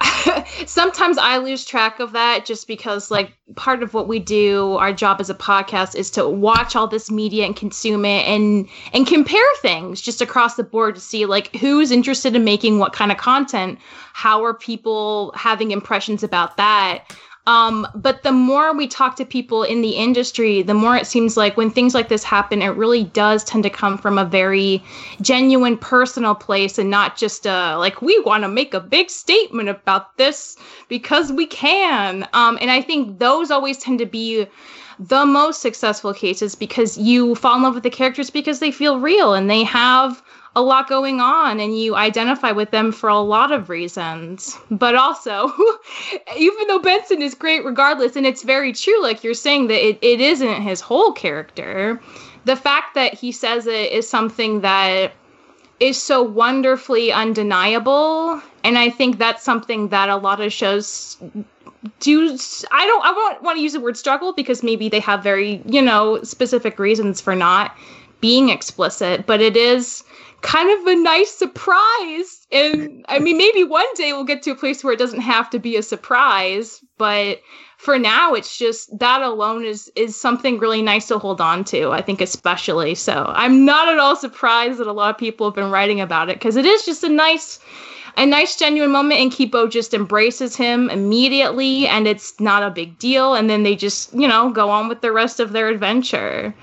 sometimes 0.66 1.18
I 1.18 1.38
lose 1.38 1.64
track 1.64 1.98
of 2.00 2.12
that 2.12 2.46
just 2.46 2.68
because 2.68 3.10
like 3.10 3.32
part 3.56 3.82
of 3.82 3.94
what 3.94 4.06
we 4.08 4.18
do, 4.20 4.74
our 4.76 4.92
job 4.92 5.20
as 5.20 5.28
a 5.28 5.34
podcast 5.34 5.96
is 5.96 6.10
to 6.12 6.28
watch 6.28 6.76
all 6.76 6.86
this 6.86 7.10
media 7.10 7.44
and 7.46 7.56
consume 7.56 8.04
it 8.04 8.24
and 8.26 8.68
and 8.92 9.06
compare 9.06 9.44
things 9.60 10.00
just 10.00 10.22
across 10.22 10.54
the 10.54 10.62
board 10.64 10.94
to 10.94 11.00
see 11.00 11.26
like 11.26 11.54
who's 11.56 11.90
interested 11.90 12.36
in 12.36 12.44
making 12.44 12.78
what 12.78 12.92
kind 12.92 13.10
of 13.10 13.18
content, 13.18 13.78
how 14.12 14.44
are 14.44 14.54
people 14.54 15.32
having 15.34 15.72
impressions 15.72 16.22
about 16.22 16.56
that. 16.56 17.04
Um, 17.46 17.88
but 17.94 18.22
the 18.22 18.30
more 18.30 18.72
we 18.74 18.86
talk 18.86 19.16
to 19.16 19.24
people 19.24 19.64
in 19.64 19.82
the 19.82 19.90
industry, 19.90 20.62
the 20.62 20.74
more 20.74 20.96
it 20.96 21.08
seems 21.08 21.36
like 21.36 21.56
when 21.56 21.70
things 21.70 21.92
like 21.92 22.08
this 22.08 22.22
happen, 22.22 22.62
it 22.62 22.68
really 22.68 23.04
does 23.04 23.42
tend 23.42 23.64
to 23.64 23.70
come 23.70 23.98
from 23.98 24.16
a 24.16 24.24
very 24.24 24.82
genuine 25.20 25.76
personal 25.76 26.36
place 26.36 26.78
and 26.78 26.88
not 26.88 27.16
just 27.16 27.46
uh 27.46 27.76
like 27.78 28.00
we 28.00 28.18
want 28.20 28.44
to 28.44 28.48
make 28.48 28.74
a 28.74 28.80
big 28.80 29.10
statement 29.10 29.68
about 29.68 30.16
this 30.18 30.56
because 30.88 31.32
we 31.32 31.46
can. 31.46 32.28
Um, 32.32 32.58
and 32.60 32.70
I 32.70 32.80
think 32.80 33.18
those 33.18 33.50
always 33.50 33.78
tend 33.78 33.98
to 33.98 34.06
be 34.06 34.46
the 35.00 35.26
most 35.26 35.60
successful 35.60 36.14
cases 36.14 36.54
because 36.54 36.96
you 36.96 37.34
fall 37.34 37.56
in 37.56 37.62
love 37.62 37.74
with 37.74 37.82
the 37.82 37.90
characters 37.90 38.30
because 38.30 38.60
they 38.60 38.70
feel 38.70 39.00
real 39.00 39.34
and 39.34 39.50
they 39.50 39.64
have 39.64 40.22
a 40.54 40.62
lot 40.62 40.88
going 40.88 41.20
on 41.20 41.60
and 41.60 41.78
you 41.78 41.96
identify 41.96 42.52
with 42.52 42.70
them 42.70 42.92
for 42.92 43.08
a 43.08 43.18
lot 43.18 43.52
of 43.52 43.68
reasons. 43.68 44.58
But 44.70 44.94
also, 44.94 45.50
even 46.36 46.66
though 46.68 46.78
Benson 46.78 47.22
is 47.22 47.34
great 47.34 47.64
regardless, 47.64 48.16
and 48.16 48.26
it's 48.26 48.42
very 48.42 48.72
true, 48.72 49.02
like 49.02 49.24
you're 49.24 49.34
saying 49.34 49.68
that 49.68 49.86
it, 49.86 49.98
it 50.02 50.20
isn't 50.20 50.62
his 50.62 50.80
whole 50.80 51.12
character, 51.12 52.00
the 52.44 52.56
fact 52.56 52.94
that 52.94 53.14
he 53.14 53.32
says 53.32 53.66
it 53.66 53.92
is 53.92 54.08
something 54.08 54.60
that 54.60 55.12
is 55.80 56.00
so 56.00 56.22
wonderfully 56.22 57.12
undeniable. 57.12 58.40
And 58.62 58.78
I 58.78 58.90
think 58.90 59.18
that's 59.18 59.42
something 59.42 59.88
that 59.88 60.08
a 60.08 60.16
lot 60.16 60.40
of 60.40 60.52
shows 60.52 61.16
do 61.98 62.38
I 62.70 62.86
don't 62.86 63.04
I 63.04 63.12
won't 63.12 63.42
want 63.42 63.56
to 63.56 63.62
use 63.62 63.72
the 63.72 63.80
word 63.80 63.96
struggle 63.96 64.32
because 64.32 64.62
maybe 64.62 64.88
they 64.88 65.00
have 65.00 65.22
very, 65.22 65.60
you 65.66 65.82
know, 65.82 66.22
specific 66.22 66.78
reasons 66.78 67.20
for 67.20 67.34
not 67.34 67.76
being 68.20 68.50
explicit, 68.50 69.26
but 69.26 69.40
it 69.40 69.56
is 69.56 70.04
kind 70.42 70.70
of 70.70 70.86
a 70.86 70.96
nice 70.96 71.30
surprise. 71.30 72.46
And 72.52 73.04
I 73.08 73.18
mean 73.18 73.38
maybe 73.38 73.64
one 73.64 73.86
day 73.94 74.12
we'll 74.12 74.24
get 74.24 74.42
to 74.42 74.50
a 74.50 74.56
place 74.56 74.84
where 74.84 74.92
it 74.92 74.98
doesn't 74.98 75.20
have 75.20 75.48
to 75.50 75.58
be 75.58 75.76
a 75.76 75.82
surprise, 75.82 76.84
but 76.98 77.40
for 77.78 77.98
now 77.98 78.34
it's 78.34 78.58
just 78.58 78.96
that 78.98 79.22
alone 79.22 79.64
is 79.64 79.90
is 79.96 80.20
something 80.20 80.58
really 80.58 80.82
nice 80.82 81.08
to 81.08 81.18
hold 81.18 81.40
on 81.40 81.64
to, 81.64 81.92
I 81.92 82.02
think 82.02 82.20
especially. 82.20 82.94
So, 82.94 83.32
I'm 83.34 83.64
not 83.64 83.88
at 83.88 83.98
all 83.98 84.16
surprised 84.16 84.78
that 84.78 84.86
a 84.86 84.92
lot 84.92 85.10
of 85.10 85.18
people 85.18 85.46
have 85.46 85.54
been 85.54 85.70
writing 85.70 86.00
about 86.00 86.28
it 86.28 86.38
because 86.38 86.56
it 86.56 86.66
is 86.66 86.84
just 86.84 87.02
a 87.02 87.08
nice 87.08 87.58
a 88.16 88.26
nice 88.26 88.56
genuine 88.56 88.92
moment 88.92 89.20
and 89.20 89.32
Kipo 89.32 89.70
just 89.70 89.94
embraces 89.94 90.54
him 90.54 90.90
immediately 90.90 91.86
and 91.86 92.06
it's 92.06 92.38
not 92.40 92.62
a 92.62 92.70
big 92.70 92.98
deal 92.98 93.34
and 93.34 93.48
then 93.48 93.62
they 93.62 93.74
just, 93.74 94.12
you 94.12 94.28
know, 94.28 94.50
go 94.50 94.68
on 94.68 94.88
with 94.88 95.00
the 95.00 95.12
rest 95.12 95.40
of 95.40 95.52
their 95.52 95.68
adventure. 95.68 96.54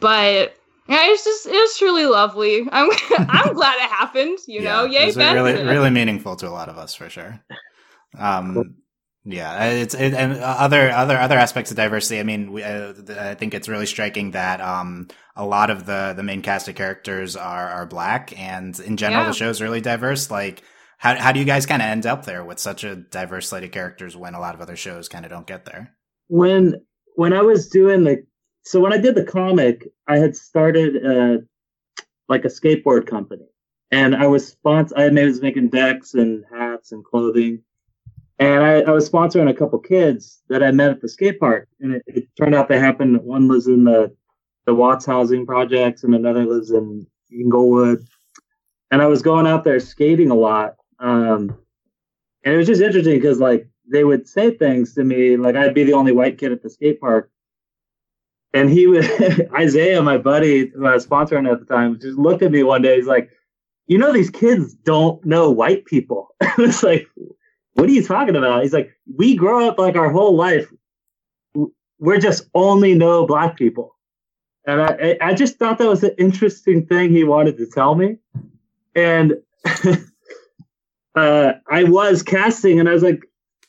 But 0.00 0.57
yeah, 0.88 0.98
it's 1.10 1.24
just 1.24 1.46
it's 1.48 1.78
truly 1.78 2.06
lovely. 2.06 2.66
I'm 2.72 2.90
I'm 3.18 3.54
glad 3.54 3.76
it 3.76 3.90
happened, 3.90 4.38
you 4.46 4.62
know. 4.62 4.84
Yeah, 4.84 5.00
Yay, 5.02 5.08
it's 5.08 5.16
really 5.16 5.52
Benson. 5.52 5.66
really 5.74 5.90
meaningful 5.90 6.36
to 6.36 6.48
a 6.48 6.50
lot 6.50 6.68
of 6.68 6.78
us 6.78 6.94
for 6.94 7.08
sure. 7.10 7.40
Um, 8.18 8.76
yeah, 9.24 9.66
it's 9.66 9.94
it, 9.94 10.14
and 10.14 10.32
other 10.40 10.90
other 10.90 11.16
other 11.18 11.36
aspects 11.36 11.70
of 11.70 11.76
diversity. 11.76 12.18
I 12.20 12.22
mean, 12.22 12.52
we, 12.52 12.62
uh, 12.62 12.94
I 13.18 13.34
think 13.34 13.52
it's 13.54 13.68
really 13.68 13.86
striking 13.86 14.30
that 14.32 14.60
um 14.60 15.08
a 15.36 15.44
lot 15.44 15.70
of 15.70 15.84
the 15.86 16.14
the 16.16 16.22
main 16.22 16.40
cast 16.42 16.68
of 16.68 16.74
characters 16.74 17.36
are 17.36 17.68
are 17.68 17.86
black, 17.86 18.38
and 18.38 18.78
in 18.80 18.96
general, 18.96 19.22
Yeah. 19.24 19.28
the 19.28 19.34
show's 19.34 19.60
really 19.60 19.80
diverse. 19.82 20.30
Like, 20.30 20.62
how 20.96 21.14
how 21.16 21.32
do 21.32 21.40
you 21.40 21.44
guys 21.44 21.66
kind 21.66 21.82
of 21.82 21.88
end 21.88 22.06
up 22.06 22.24
there 22.24 22.42
with 22.44 22.58
such 22.58 22.84
a 22.84 22.96
diverse 22.96 23.48
slate 23.48 23.64
of 23.64 23.70
characters 23.70 24.16
when 24.16 24.34
a 24.34 24.40
lot 24.40 24.54
of 24.54 24.60
other 24.62 24.76
shows 24.76 25.08
kind 25.08 25.24
of 25.26 25.30
don't 25.30 25.46
get 25.46 25.64
there? 25.66 25.94
when 26.30 26.74
when 27.16 27.32
I 27.32 27.40
was 27.42 27.68
doing 27.68 28.04
the 28.04 28.22
so 28.62 28.80
when 28.80 28.92
I 28.92 28.98
did 28.98 29.14
the 29.14 29.24
comic, 29.24 29.88
I 30.06 30.18
had 30.18 30.36
started 30.36 31.04
uh, 31.04 31.38
like 32.28 32.44
a 32.44 32.48
skateboard 32.48 33.06
company, 33.06 33.46
and 33.90 34.14
I 34.14 34.26
was 34.26 34.46
sponsor. 34.46 34.94
I 34.96 35.08
was 35.08 35.42
making 35.42 35.68
decks 35.68 36.14
and 36.14 36.44
hats 36.52 36.92
and 36.92 37.04
clothing, 37.04 37.62
and 38.38 38.64
I, 38.64 38.80
I, 38.80 38.90
was 38.90 39.08
sponsoring 39.08 39.50
a 39.50 39.54
couple 39.54 39.78
kids 39.78 40.42
that 40.48 40.62
I 40.62 40.70
met 40.70 40.90
at 40.90 41.00
the 41.00 41.08
skate 41.08 41.40
park, 41.40 41.68
and 41.80 41.94
it, 41.94 42.02
it 42.06 42.28
turned 42.36 42.54
out 42.54 42.68
they 42.68 42.78
happened. 42.78 43.22
One 43.22 43.48
lives 43.48 43.66
in 43.66 43.84
the 43.84 44.14
the 44.66 44.74
Watts 44.74 45.06
housing 45.06 45.46
projects, 45.46 46.04
and 46.04 46.14
another 46.14 46.44
lives 46.44 46.70
in 46.70 47.06
Inglewood. 47.32 48.06
And 48.90 49.02
I 49.02 49.06
was 49.06 49.22
going 49.22 49.46
out 49.46 49.64
there 49.64 49.80
skating 49.80 50.30
a 50.30 50.34
lot, 50.34 50.76
um, 50.98 51.56
and 52.44 52.54
it 52.54 52.56
was 52.56 52.66
just 52.66 52.82
interesting 52.82 53.16
because 53.16 53.38
like 53.38 53.68
they 53.90 54.04
would 54.04 54.28
say 54.28 54.50
things 54.50 54.94
to 54.94 55.04
me, 55.04 55.36
like 55.36 55.56
I'd 55.56 55.74
be 55.74 55.84
the 55.84 55.94
only 55.94 56.12
white 56.12 56.38
kid 56.38 56.52
at 56.52 56.62
the 56.62 56.70
skate 56.70 57.00
park, 57.00 57.30
and 58.54 58.70
he 58.70 58.86
was 58.86 59.06
Isaiah, 59.54 60.02
my 60.02 60.18
buddy 60.18 60.68
who 60.68 60.86
I 60.86 60.94
was 60.94 61.06
sponsoring 61.06 61.50
at 61.50 61.60
the 61.60 61.66
time, 61.66 61.98
just 62.00 62.18
looked 62.18 62.42
at 62.42 62.52
me 62.52 62.62
one 62.62 62.82
day. 62.82 62.96
He's 62.96 63.06
like, 63.06 63.30
"You 63.86 63.98
know, 63.98 64.12
these 64.12 64.30
kids 64.30 64.74
don't 64.74 65.24
know 65.24 65.50
white 65.50 65.84
people." 65.84 66.28
it's 66.58 66.82
like, 66.82 67.08
what 67.78 67.88
are 67.88 67.92
you 67.92 68.04
talking 68.04 68.34
about? 68.34 68.62
He's 68.62 68.72
like, 68.72 68.92
we 69.16 69.36
grow 69.36 69.68
up 69.68 69.78
like 69.78 69.94
our 69.94 70.10
whole 70.10 70.34
life. 70.34 70.68
We're 72.00 72.18
just 72.18 72.48
only 72.52 72.92
know 72.94 73.24
black 73.24 73.56
people. 73.56 73.94
And 74.66 74.82
I, 74.82 75.16
I 75.20 75.32
just 75.32 75.58
thought 75.58 75.78
that 75.78 75.86
was 75.86 76.02
an 76.02 76.14
interesting 76.18 76.86
thing 76.86 77.10
he 77.10 77.22
wanted 77.22 77.56
to 77.58 77.66
tell 77.66 77.94
me. 77.94 78.16
And 78.96 79.34
uh, 81.14 81.52
I 81.70 81.84
was 81.84 82.24
casting 82.24 82.80
and 82.80 82.88
I 82.88 82.94
was 82.94 83.04
like, 83.04 83.22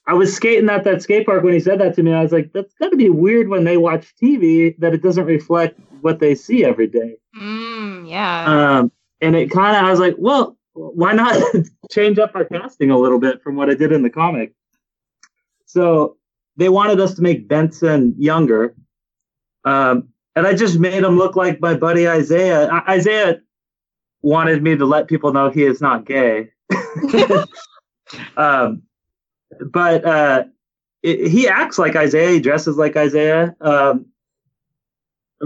I 0.10 0.14
was 0.14 0.36
skating 0.36 0.70
at 0.72 0.86
that 0.86 1.03
skate 1.03 1.28
park 1.28 1.43
when 1.43 1.53
he 1.53 1.60
said 1.60 1.80
that 1.82 1.93
to 1.93 2.01
me. 2.01 2.12
I 2.12 2.24
was 2.24 2.32
like, 2.32 2.51
that's 2.51 2.74
got 2.74 2.89
to 2.89 2.97
be 2.97 3.10
weird 3.10 3.47
when 3.47 3.64
they 3.64 3.78
watch 3.78 4.16
TV 4.20 4.76
that 4.80 4.91
it 4.91 5.03
doesn't 5.03 5.26
reflect 5.26 5.80
what 6.01 6.18
they 6.18 6.34
see 6.34 6.66
every 6.66 6.88
day. 6.88 7.18
Mm, 7.39 8.10
yeah. 8.10 8.45
Um, 8.80 8.91
and 9.22 9.36
it 9.36 9.51
kind 9.51 9.78
of, 9.78 9.86
I 9.86 9.91
was 9.91 9.99
like, 9.99 10.16
well, 10.18 10.57
why 10.74 11.14
not 11.14 11.39
change 11.91 12.18
up 12.18 12.32
our 12.34 12.43
casting 12.43 12.89
a 12.89 12.97
little 12.97 13.20
bit 13.20 13.43
from 13.43 13.55
what 13.55 13.70
I 13.70 13.76
did 13.76 13.91
in 13.91 14.01
the 14.01 14.10
comic? 14.10 14.55
So 15.68 16.18
they 16.57 16.70
wanted 16.70 16.99
us 16.99 17.14
to 17.14 17.22
make 17.22 17.47
Benson 17.47 18.16
younger. 18.18 18.74
Um, 19.64 20.10
and 20.36 20.47
I 20.47 20.55
just 20.55 20.80
made 20.80 21.03
him 21.03 21.20
look 21.20 21.36
like 21.36 21.62
my 21.62 21.76
buddy 21.76 22.07
Isaiah. 22.07 22.68
I- 22.68 22.93
Isaiah 22.93 23.41
wanted 24.24 24.64
me 24.64 24.76
to 24.76 24.86
let 24.86 25.07
people 25.07 25.34
know 25.34 25.51
he 25.51 25.66
is 25.66 25.82
not 25.82 26.07
gay. 26.07 26.49
um, 28.38 28.82
but 29.60 30.05
uh, 30.05 30.43
it, 31.03 31.30
he 31.30 31.47
acts 31.47 31.78
like 31.78 31.95
Isaiah, 31.95 32.32
he 32.32 32.39
dresses 32.39 32.78
like 32.78 32.95
Isaiah. 32.95 33.55
Um, 33.62 34.07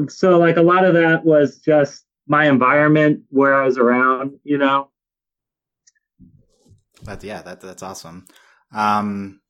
so, 0.08 0.40
like, 0.40 0.58
a 0.58 0.62
lot 0.62 0.86
of 0.86 0.94
that 0.96 1.24
was 1.24 1.60
just 1.60 2.06
my 2.28 2.48
environment 2.48 3.24
where 3.30 3.62
I 3.62 3.66
was 3.66 3.78
around, 3.78 4.40
you 4.44 4.58
know. 4.58 4.90
But 7.04 7.24
yeah, 7.24 7.42
that 7.42 7.62
that's 7.62 7.84
awesome. 7.84 8.26
Um, 8.74 9.42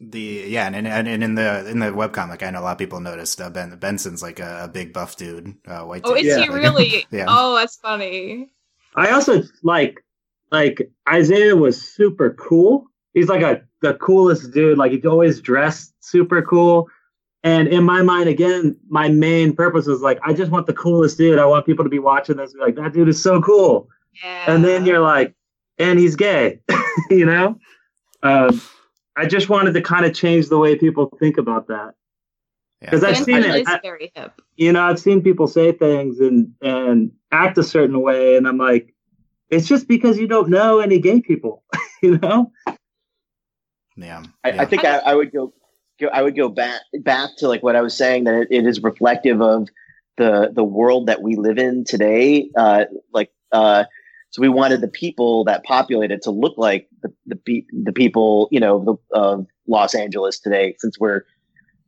the 0.00 0.44
yeah, 0.48 0.66
and, 0.66 0.86
and 0.86 1.08
and 1.08 1.22
in 1.22 1.34
the 1.34 1.68
in 1.68 1.78
the 1.78 1.86
webcomic, 1.86 2.42
I 2.42 2.50
know 2.50 2.60
a 2.60 2.62
lot 2.62 2.72
of 2.72 2.78
people 2.78 3.00
noticed 3.00 3.40
uh, 3.40 3.50
Ben 3.50 3.76
Benson's 3.78 4.22
like 4.22 4.40
a, 4.40 4.64
a 4.64 4.68
big 4.68 4.92
buff 4.92 5.16
dude, 5.16 5.54
uh, 5.66 5.84
white. 5.84 6.02
Oh, 6.04 6.14
dude. 6.14 6.26
is 6.26 6.36
yeah. 6.36 6.42
he 6.42 6.48
really? 6.48 7.06
yeah. 7.10 7.26
Oh, 7.28 7.54
that's 7.54 7.76
funny. 7.76 8.50
I 8.96 9.10
also 9.10 9.42
like 9.62 10.04
like 10.50 10.90
Isaiah 11.08 11.54
was 11.54 11.80
super 11.80 12.34
cool. 12.34 12.86
He's 13.14 13.28
like 13.28 13.42
a 13.42 13.62
the 13.82 13.94
coolest 13.94 14.52
dude. 14.52 14.78
Like 14.78 14.92
he's 14.92 15.04
always 15.06 15.40
dressed 15.40 15.94
super 16.00 16.42
cool. 16.42 16.88
And 17.42 17.68
in 17.68 17.84
my 17.84 18.02
mind, 18.02 18.28
again, 18.28 18.76
my 18.88 19.08
main 19.08 19.54
purpose 19.54 19.86
was 19.86 20.02
like, 20.02 20.18
I 20.22 20.34
just 20.34 20.50
want 20.50 20.66
the 20.66 20.74
coolest 20.74 21.16
dude. 21.16 21.38
I 21.38 21.46
want 21.46 21.64
people 21.64 21.84
to 21.84 21.88
be 21.90 21.98
watching 21.98 22.36
this, 22.36 22.52
and 22.52 22.60
be 22.60 22.64
like, 22.66 22.76
that 22.76 22.92
dude 22.92 23.08
is 23.08 23.22
so 23.22 23.40
cool. 23.40 23.88
Yeah. 24.22 24.52
And 24.52 24.62
then 24.64 24.84
you're 24.84 25.00
like, 25.00 25.34
and 25.78 25.98
he's 25.98 26.16
gay, 26.16 26.60
you 27.10 27.24
know. 27.24 27.58
Um, 28.22 28.60
I 29.16 29.24
just 29.26 29.48
wanted 29.48 29.72
to 29.72 29.80
kind 29.80 30.04
of 30.04 30.14
change 30.14 30.48
the 30.50 30.58
way 30.58 30.76
people 30.76 31.10
think 31.18 31.38
about 31.38 31.68
that. 31.68 31.94
Yeah. 32.82 32.90
Because 32.90 33.04
I've 33.04 33.16
seen 33.24 33.42
it. 33.42 33.66
I- 33.66 33.80
very 33.82 34.12
hip. 34.14 34.40
you 34.56 34.72
know, 34.72 34.82
I've 34.82 34.98
seen 34.98 35.22
people 35.22 35.46
say 35.46 35.72
things 35.72 36.20
and 36.20 36.52
and 36.60 37.10
act 37.32 37.56
a 37.56 37.62
certain 37.62 38.02
way, 38.02 38.36
and 38.36 38.46
I'm 38.46 38.58
like, 38.58 38.94
it's 39.48 39.66
just 39.66 39.88
because 39.88 40.18
you 40.18 40.26
don't 40.26 40.50
know 40.50 40.80
any 40.80 40.98
gay 40.98 41.20
people, 41.22 41.64
you 42.02 42.18
know. 42.18 42.52
Yeah, 44.00 44.22
I, 44.44 44.50
yeah. 44.50 44.62
I 44.62 44.64
think 44.64 44.84
I, 44.84 44.98
I 44.98 45.14
would 45.14 45.32
go, 45.32 45.52
go. 46.00 46.08
I 46.08 46.22
would 46.22 46.36
go 46.36 46.48
back 46.48 46.80
back 47.02 47.30
to 47.38 47.48
like 47.48 47.62
what 47.62 47.76
I 47.76 47.80
was 47.80 47.96
saying 47.96 48.24
that 48.24 48.34
it, 48.34 48.48
it 48.50 48.66
is 48.66 48.82
reflective 48.82 49.40
of 49.40 49.68
the 50.16 50.50
the 50.52 50.64
world 50.64 51.06
that 51.06 51.22
we 51.22 51.36
live 51.36 51.58
in 51.58 51.84
today. 51.84 52.50
Uh, 52.56 52.84
like, 53.12 53.30
uh, 53.52 53.84
so 54.30 54.42
we 54.42 54.48
wanted 54.48 54.80
the 54.80 54.88
people 54.88 55.44
that 55.44 55.64
populate 55.64 56.10
it 56.10 56.22
to 56.22 56.30
look 56.30 56.56
like 56.56 56.88
the 57.02 57.12
the, 57.26 57.64
the 57.84 57.92
people 57.92 58.48
you 58.50 58.60
know 58.60 58.84
the, 58.84 59.18
of 59.18 59.46
Los 59.70 59.94
Angeles 59.94 60.38
today, 60.38 60.74
since 60.78 60.98
we're, 60.98 61.22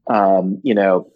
um, 0.06 0.60
you 0.62 0.74
know, 0.74 1.10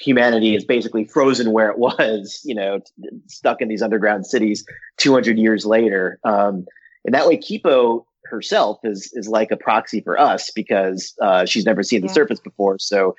humanity 0.00 0.56
is 0.56 0.64
basically 0.64 1.04
frozen 1.04 1.52
where 1.52 1.70
it 1.70 1.78
was, 1.78 2.40
you 2.44 2.54
know, 2.54 2.78
t- 2.78 3.08
stuck 3.26 3.60
in 3.60 3.68
these 3.68 3.82
underground 3.82 4.26
cities 4.26 4.64
200 4.96 5.38
years 5.38 5.64
later. 5.66 6.18
Um, 6.24 6.66
and 7.04 7.14
that 7.14 7.28
way, 7.28 7.36
Kipo 7.36 8.04
herself 8.28 8.78
is 8.84 9.10
is 9.14 9.28
like 9.28 9.50
a 9.50 9.56
proxy 9.56 10.00
for 10.00 10.18
us 10.18 10.50
because 10.54 11.14
uh, 11.22 11.44
she's 11.44 11.64
never 11.66 11.82
seen 11.82 12.02
the 12.02 12.08
Yeah. 12.08 12.12
surface 12.14 12.40
before. 12.40 12.78
So 12.78 13.14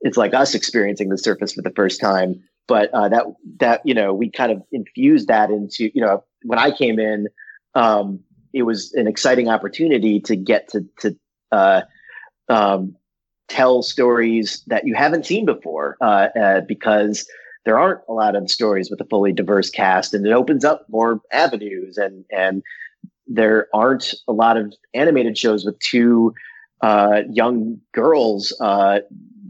it's 0.00 0.16
like 0.16 0.34
us 0.34 0.54
experiencing 0.54 1.08
the 1.08 1.18
surface 1.18 1.52
for 1.52 1.62
the 1.62 1.72
first 1.74 2.00
time. 2.00 2.42
But 2.68 2.90
uh, 2.92 3.08
that 3.08 3.24
that 3.60 3.80
you 3.84 3.94
know 3.94 4.12
we 4.12 4.30
kind 4.30 4.52
of 4.52 4.62
infused 4.72 5.28
that 5.28 5.50
into 5.50 5.90
you 5.94 6.00
know 6.04 6.24
when 6.42 6.58
I 6.58 6.70
came 6.70 6.98
in, 6.98 7.28
um, 7.74 8.20
it 8.52 8.62
was 8.62 8.92
an 8.94 9.06
exciting 9.06 9.48
opportunity 9.48 10.20
to 10.20 10.36
get 10.36 10.68
to 10.70 10.84
to 11.00 11.16
uh, 11.52 11.82
um, 12.48 12.96
tell 13.48 13.82
stories 13.82 14.64
that 14.66 14.86
you 14.86 14.94
haven't 14.94 15.26
seen 15.26 15.46
before 15.46 15.96
uh, 16.00 16.28
uh, 16.38 16.60
because 16.62 17.26
there 17.64 17.78
aren't 17.78 18.00
a 18.08 18.12
lot 18.12 18.34
of 18.36 18.50
stories 18.50 18.90
with 18.90 19.00
a 19.00 19.04
fully 19.04 19.32
diverse 19.32 19.70
cast, 19.70 20.14
and 20.14 20.26
it 20.26 20.32
opens 20.32 20.64
up 20.64 20.86
more 20.88 21.20
avenues 21.32 21.96
and 21.96 22.24
and 22.30 22.62
there 23.26 23.68
aren't 23.74 24.14
a 24.28 24.32
lot 24.32 24.56
of 24.56 24.72
animated 24.94 25.36
shows 25.36 25.64
with 25.64 25.78
two 25.80 26.34
uh, 26.82 27.22
young 27.30 27.80
girls 27.92 28.54
uh, 28.60 29.00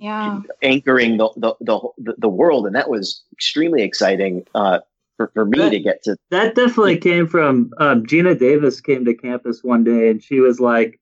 Yeah. 0.00 0.40
anchoring 0.62 1.16
the, 1.18 1.28
the 1.36 1.54
the 1.60 2.14
the 2.18 2.28
world, 2.28 2.66
and 2.66 2.74
that 2.74 2.88
was 2.88 3.22
extremely 3.32 3.82
exciting 3.82 4.46
uh, 4.54 4.78
for 5.16 5.30
for 5.34 5.44
me 5.44 5.58
Right. 5.60 5.70
to 5.70 5.80
get 5.80 6.02
to. 6.04 6.16
That 6.30 6.54
definitely 6.54 6.98
came 6.98 7.26
from 7.26 7.72
um, 7.78 8.04
Geena 8.04 8.38
Davis 8.38 8.80
came 8.80 9.04
to 9.04 9.14
campus 9.14 9.62
one 9.62 9.84
day, 9.84 10.08
and 10.10 10.22
she 10.22 10.40
was 10.40 10.60
like, 10.60 11.00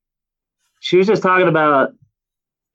she 0.81 0.97
was 0.97 1.07
just 1.07 1.23
talking 1.23 1.49
about, 1.49 1.93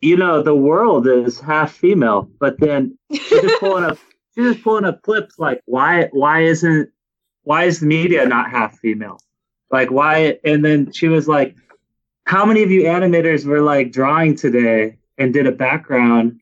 you 0.02 0.16
know, 0.18 0.42
the 0.42 0.56
world 0.56 1.08
is 1.08 1.40
half 1.40 1.72
female, 1.74 2.30
but 2.40 2.60
then 2.60 2.98
she's 3.12 3.42
just 3.42 3.56
pulling 3.60 3.84
up, 3.84 3.98
she's 4.36 4.54
just 4.54 4.64
pulling 4.64 4.86
up 4.86 5.02
clips 5.02 5.38
like, 5.40 5.62
why 5.66 6.08
why 6.12 6.42
isn't 6.44 6.90
why 7.44 7.64
is 7.66 7.80
the 7.80 7.86
media 7.88 8.26
not 8.26 8.50
half 8.52 8.78
female? 8.80 9.20
Like 9.72 9.92
why? 9.92 10.40
And 10.44 10.64
then 10.64 10.92
she 10.92 11.08
was 11.08 11.28
like, 11.28 11.56
how 12.26 12.46
many 12.46 12.64
of 12.64 12.72
you 12.72 12.84
animators 12.84 13.46
were 13.46 13.62
like 13.62 13.92
drawing 13.92 14.36
today 14.36 14.98
and 15.18 15.34
did 15.34 15.48
a 15.48 15.52
background 15.52 16.40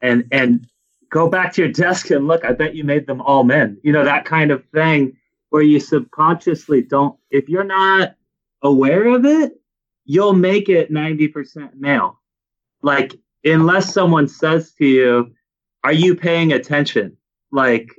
and 0.00 0.24
and 0.32 0.66
go 1.10 1.28
back 1.28 1.52
to 1.54 1.62
your 1.62 1.72
desk 1.72 2.10
and 2.10 2.26
look? 2.26 2.44
I 2.44 2.52
bet 2.52 2.74
you 2.74 2.84
made 2.84 3.06
them 3.06 3.20
all 3.20 3.44
men. 3.44 3.78
You 3.82 3.92
know 3.92 4.04
that 4.04 4.24
kind 4.24 4.50
of 4.50 4.64
thing 4.72 5.16
where 5.50 5.62
you 5.62 5.80
subconsciously 5.80 6.82
don't. 6.82 7.18
If 7.30 7.48
you're 7.48 7.64
not 7.64 8.14
aware 8.62 9.06
of 9.08 9.24
it, 9.24 9.52
you'll 10.04 10.34
make 10.34 10.68
it 10.68 10.90
ninety 10.90 11.28
percent 11.28 11.78
male. 11.78 12.20
Like 12.82 13.14
unless 13.44 13.92
someone 13.92 14.28
says 14.28 14.72
to 14.74 14.86
you, 14.86 15.34
"Are 15.84 15.92
you 15.92 16.14
paying 16.14 16.52
attention?" 16.52 17.16
Like 17.50 17.90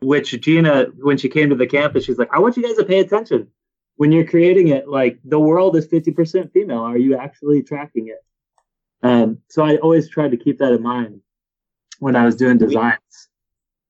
which 0.00 0.32
Geena, 0.32 0.92
when 0.98 1.16
she 1.16 1.28
came 1.28 1.48
to 1.50 1.54
the 1.54 1.66
campus, 1.66 2.04
she's 2.04 2.18
like, 2.18 2.32
I 2.32 2.38
want 2.38 2.56
you 2.56 2.62
guys 2.62 2.76
to 2.76 2.84
pay 2.84 3.00
attention. 3.00 3.48
When 3.96 4.12
you're 4.12 4.26
creating 4.26 4.68
it, 4.68 4.88
like 4.88 5.18
the 5.24 5.40
world 5.40 5.76
is 5.76 5.86
50% 5.88 6.52
female. 6.52 6.80
Are 6.80 6.98
you 6.98 7.16
actually 7.16 7.62
tracking 7.62 8.08
it? 8.08 8.22
Um, 9.02 9.38
so 9.48 9.64
I 9.64 9.76
always 9.76 10.08
tried 10.08 10.30
to 10.32 10.36
keep 10.36 10.58
that 10.58 10.72
in 10.72 10.82
mind 10.82 11.20
when 11.98 12.16
I 12.16 12.24
was 12.24 12.36
doing 12.36 12.58
designs. 12.58 12.98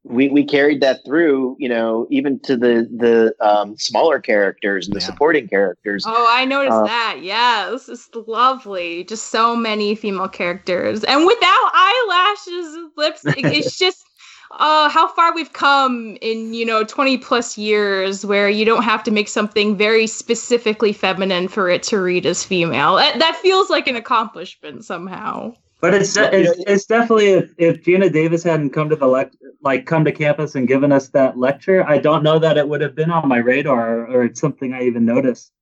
We 0.05 0.29
we 0.29 0.45
carried 0.45 0.81
that 0.83 1.01
through, 1.05 1.57
you 1.59 1.69
know, 1.69 2.07
even 2.11 2.39
to 2.45 2.57
the 2.57 2.89
the 2.97 3.35
um, 3.45 3.77
smaller 3.77 4.21
characters 4.21 4.87
and 4.87 4.95
the 4.95 5.01
Yeah. 5.01 5.07
supporting 5.07 5.49
characters. 5.49 6.05
Oh, 6.07 6.27
I 6.31 6.45
noticed 6.45 6.79
Uh, 6.79 6.85
that. 6.85 7.19
Yes, 7.23 7.89
it's 7.89 8.09
lovely. 8.15 9.03
Just 9.03 9.29
so 9.33 9.57
many 9.57 9.97
female 9.97 10.29
characters, 10.29 11.03
and 11.03 11.27
without 11.27 11.71
eyelashes 11.75 12.77
lipstick, 12.97 13.39
it's 13.47 13.77
just 13.77 14.06
uh, 14.51 14.89
how 14.89 15.09
far 15.09 15.35
we've 15.35 15.53
come 15.53 16.17
in 16.21 16.55
you 16.55 16.65
know 16.65 16.85
20 16.85 17.19
plus 17.19 17.59
years 17.59 18.25
where 18.25 18.49
you 18.49 18.65
don't 18.65 18.83
have 18.83 19.03
to 19.05 19.11
make 19.11 19.29
something 19.29 19.77
very 19.77 20.07
specifically 20.07 20.93
feminine 20.93 21.49
for 21.49 21.69
it 21.69 21.83
to 21.83 22.01
read 22.01 22.27
as 22.27 22.45
female 22.45 22.97
that, 22.97 23.19
that 23.19 23.37
feels 23.37 23.71
like 23.71 23.87
an 23.87 23.97
accomplishment 23.97 24.85
somehow 24.85 25.53
but 25.81 25.95
it's 25.95 26.17
it's, 26.17 26.59
it's 26.67 26.87
definitely 26.87 27.29
if, 27.29 27.53
if 27.59 27.85
Geena 27.85 28.11
Davis 28.11 28.43
hadn't 28.43 28.71
come 28.71 28.89
to 28.89 28.97
the 28.97 29.07
lect 29.07 29.37
like 29.63 29.85
come 29.85 30.05
to 30.05 30.13
campus 30.13 30.55
and 30.55 30.67
given 30.67 30.91
us 30.91 31.09
that 31.09 31.39
lecture, 31.39 31.87
I 31.87 31.99
don't 31.99 32.23
know 32.23 32.39
that 32.39 32.57
it 32.57 32.69
would 32.69 32.81
have 32.81 32.95
been 32.95 33.11
on 33.11 33.29
my 33.29 33.39
radar 33.39 34.07
or 34.07 34.25
it's 34.25 34.41
something 34.41 34.73
I 34.73 34.85
even 34.85 35.05
noticed. 35.05 35.53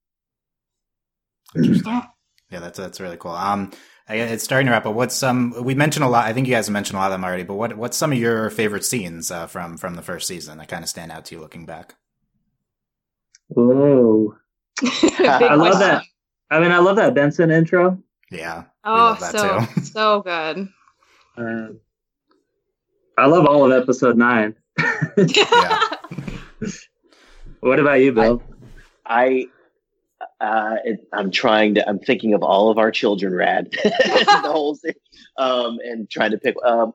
Interesting. 1.57 2.03
Yeah, 2.51 2.61
that's 2.61 2.79
that's 2.79 3.01
really 3.01 3.17
cool. 3.17 3.33
Um, 3.33 3.73
it's 4.09 4.45
starting 4.45 4.67
to 4.67 4.73
wrap 4.73 4.87
up. 4.87 4.95
What's 4.95 5.15
some? 5.15 5.55
Um, 5.55 5.65
we 5.65 5.75
mentioned 5.75 6.05
a 6.05 6.09
lot. 6.09 6.27
I 6.27 6.33
think 6.33 6.47
you 6.47 6.55
guys 6.55 6.67
have 6.67 6.73
mentioned 6.73 6.97
a 6.97 7.01
lot 7.01 7.07
of 7.07 7.13
them 7.13 7.25
already. 7.25 7.43
But 7.43 7.55
what 7.55 7.77
what's 7.77 7.97
some 7.97 8.13
of 8.13 8.19
your 8.19 8.51
favorite 8.51 8.85
scenes 8.85 9.31
uh, 9.31 9.47
from 9.47 9.79
from 9.79 9.95
the 9.95 10.03
first 10.03 10.29
season 10.29 10.59
that 10.59 10.69
kind 10.69 10.83
of 10.83 10.89
stand 10.89 11.11
out 11.11 11.25
to 11.27 11.35
you 11.35 11.41
looking 11.41 11.65
back? 11.65 11.95
Whoa! 13.49 14.37
I 14.83 15.55
love 15.55 15.79
that. 15.79 16.05
I 16.51 16.61
mean, 16.61 16.71
I 16.71 16.79
love 16.79 16.97
that 16.97 17.15
Benson 17.15 17.51
intro. 17.51 18.03
Yeah. 18.31 18.65
Oh, 18.85 19.17
so 19.17 19.61
so 19.83 20.23
good. 20.23 20.69
Uh, 21.37 21.69
I 23.17 23.27
love 23.27 23.47
all 23.47 23.65
of 23.65 23.73
episode 23.73 24.17
nine. 24.17 24.55
yeah. 25.17 25.81
what 27.61 27.79
about 27.79 28.01
you, 28.01 28.13
Bill? 28.13 28.43
I, 29.07 29.25
I 29.25 29.49
uh, 30.45 30.77
it, 30.85 31.09
I'm 31.13 31.31
trying 31.31 31.75
to. 31.77 31.89
I'm 31.89 31.99
thinking 31.99 32.35
of 32.35 32.43
all 32.43 32.71
of 32.71 32.79
our 32.79 32.91
children, 32.91 33.35
Rad, 33.35 33.71
the 33.83 34.41
whole 34.45 34.77
thing, 34.77 34.95
um, 35.39 35.79
and 35.85 36.09
trying 36.11 36.33
to 36.33 36.39
pick. 36.39 36.57
Um, 36.65 36.93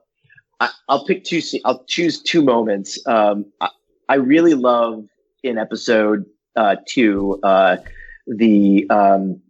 I, 0.60 0.70
will 0.88 1.04
pick 1.04 1.24
two. 1.24 1.40
I'll 1.64 1.84
choose 1.84 2.22
two 2.22 2.42
moments. 2.42 3.04
Um, 3.06 3.46
I, 3.60 3.70
I 4.08 4.14
really 4.16 4.54
love 4.54 5.04
in 5.42 5.58
episode 5.58 6.24
uh, 6.56 6.76
two 6.86 7.40
uh, 7.42 7.78
the 8.26 8.88
um, 8.90 9.40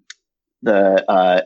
the 0.62 1.04
uh, 1.10 1.42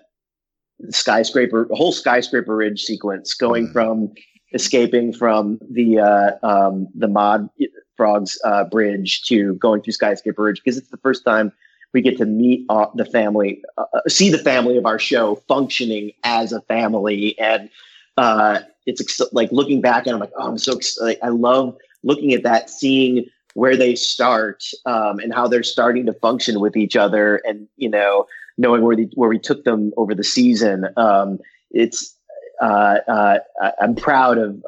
skyscraper, 0.90 1.68
whole 1.72 1.92
skyscraper 1.92 2.57
ridge 2.57 2.82
sequence 2.82 3.34
going 3.34 3.68
mm. 3.68 3.72
from 3.72 4.12
escaping 4.52 5.12
from 5.12 5.59
the 5.70 5.98
uh, 5.98 6.46
um, 6.46 6.88
the 6.94 7.09
mod 7.09 7.48
frogs 7.96 8.38
uh, 8.44 8.64
bridge 8.64 9.22
to 9.22 9.55
going 9.55 9.82
through 9.82 9.92
skyscraper 9.92 10.42
ridge 10.42 10.61
because 10.64 10.78
it's 10.78 10.90
the 10.90 10.96
first 10.98 11.24
time 11.24 11.52
we 11.95 12.03
get 12.03 12.18
to 12.18 12.26
meet 12.26 12.66
uh, 12.68 12.86
the 12.95 13.07
family, 13.07 13.62
uh, 13.78 13.84
uh, 13.95 14.01
see 14.09 14.28
the 14.28 14.38
family 14.38 14.76
of 14.76 14.84
our 14.84 14.99
show 14.99 15.36
functioning 15.49 16.12
as 16.24 16.53
a 16.53 16.61
family, 16.62 17.38
and 17.38 17.70
uh, 18.18 18.61
it's 18.84 19.01
ex- 19.01 19.32
like 19.32 19.51
looking 19.53 19.80
back 19.80 20.07
and 20.07 20.14
I'm 20.14 20.20
like, 20.20 20.32
oh, 20.36 20.49
I'm 20.49 20.59
so 20.59 20.74
excited. 20.74 21.18
I 21.22 21.28
love 21.28 21.76
looking 22.03 22.34
at 22.34 22.42
that, 22.42 22.68
seeing 22.68 23.26
where 23.55 23.76
they 23.76 23.95
start 23.95 24.64
um, 24.84 25.20
and 25.20 25.32
how 25.32 25.47
they're 25.47 25.62
starting 25.62 26.05
to 26.07 26.12
function 26.12 26.61
with 26.61 26.76
each 26.76 26.97
other, 26.97 27.40
and 27.45 27.68
you 27.76 27.88
know 27.88 28.26
knowing 28.59 28.82
where 28.82 28.97
the, 28.97 29.09
where 29.14 29.30
we 29.30 29.38
took 29.38 29.64
them 29.64 29.92
over 29.97 30.14
the 30.14 30.24
season. 30.24 30.88
Um, 30.97 31.38
it's 31.70 32.16
uh, 32.61 32.99
uh, 33.09 33.38
I'm 33.80 33.95
proud 33.95 34.38
of 34.38 34.61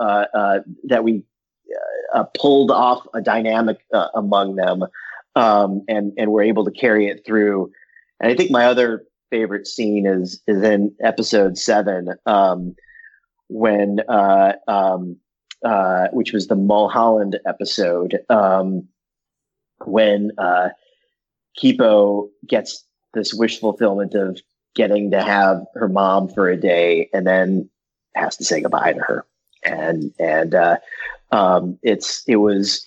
that 0.84 1.02
we 1.04 1.24
pulled 2.38 2.70
off 2.70 3.06
a 3.14 3.20
dynamic 3.20 3.84
among 4.14 4.54
them, 4.54 4.84
um, 5.36 5.82
and 5.88 6.12
and 6.18 6.32
we're 6.32 6.42
able 6.42 6.64
to 6.64 6.70
carry 6.70 7.06
it 7.06 7.24
through. 7.24 7.70
And 8.20 8.32
I 8.32 8.34
think 8.34 8.50
my 8.50 8.66
other 8.66 9.04
favorite 9.30 9.66
scene 9.66 10.06
is 10.06 10.42
is 10.46 10.62
in 10.62 10.94
episode 11.02 11.58
seven 11.58 12.08
um, 12.26 12.74
when 13.48 14.00
um, 14.08 15.16
uh, 15.64 16.08
which 16.12 16.32
was 16.32 16.48
the 16.48 16.56
Mulholland 16.56 17.38
episode 17.46 18.18
um, 18.28 18.88
when 19.84 20.32
Kipo 21.56 22.28
gets 22.46 22.84
this 23.14 23.34
wish 23.34 23.58
fulfillment 23.58 24.14
of 24.14 24.40
getting 24.74 25.10
to 25.10 25.22
have 25.22 25.64
her 25.74 25.88
mom 25.88 26.28
for 26.28 26.48
a 26.48 26.56
day 26.56 27.08
and 27.12 27.26
then 27.26 27.68
has 28.14 28.36
to 28.36 28.44
say 28.44 28.60
goodbye 28.60 28.92
to 28.92 29.00
her. 29.00 29.26
And, 29.64 30.12
and, 30.20 30.54
uh, 30.54 30.76
um, 31.32 31.78
it's, 31.82 32.22
it 32.28 32.36
was 32.36 32.86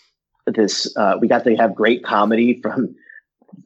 this, 0.51 0.95
uh, 0.97 1.15
we 1.19 1.27
got 1.27 1.43
to 1.43 1.55
have 1.55 1.75
great 1.75 2.03
comedy 2.03 2.59
from 2.61 2.95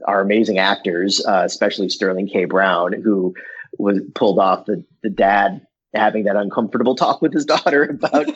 our 0.05 0.21
amazing 0.21 0.57
actors, 0.57 1.25
uh, 1.25 1.43
especially 1.45 1.89
Sterling 1.89 2.27
K. 2.27 2.45
Brown, 2.45 2.93
who 2.93 3.33
was 3.77 3.99
pulled 4.15 4.39
off 4.39 4.65
the, 4.65 4.83
the 5.01 5.09
dad 5.09 5.65
having 5.93 6.23
that 6.23 6.35
uncomfortable 6.35 6.95
talk 6.95 7.21
with 7.21 7.33
his 7.33 7.45
daughter 7.45 7.83
about 8.03 8.27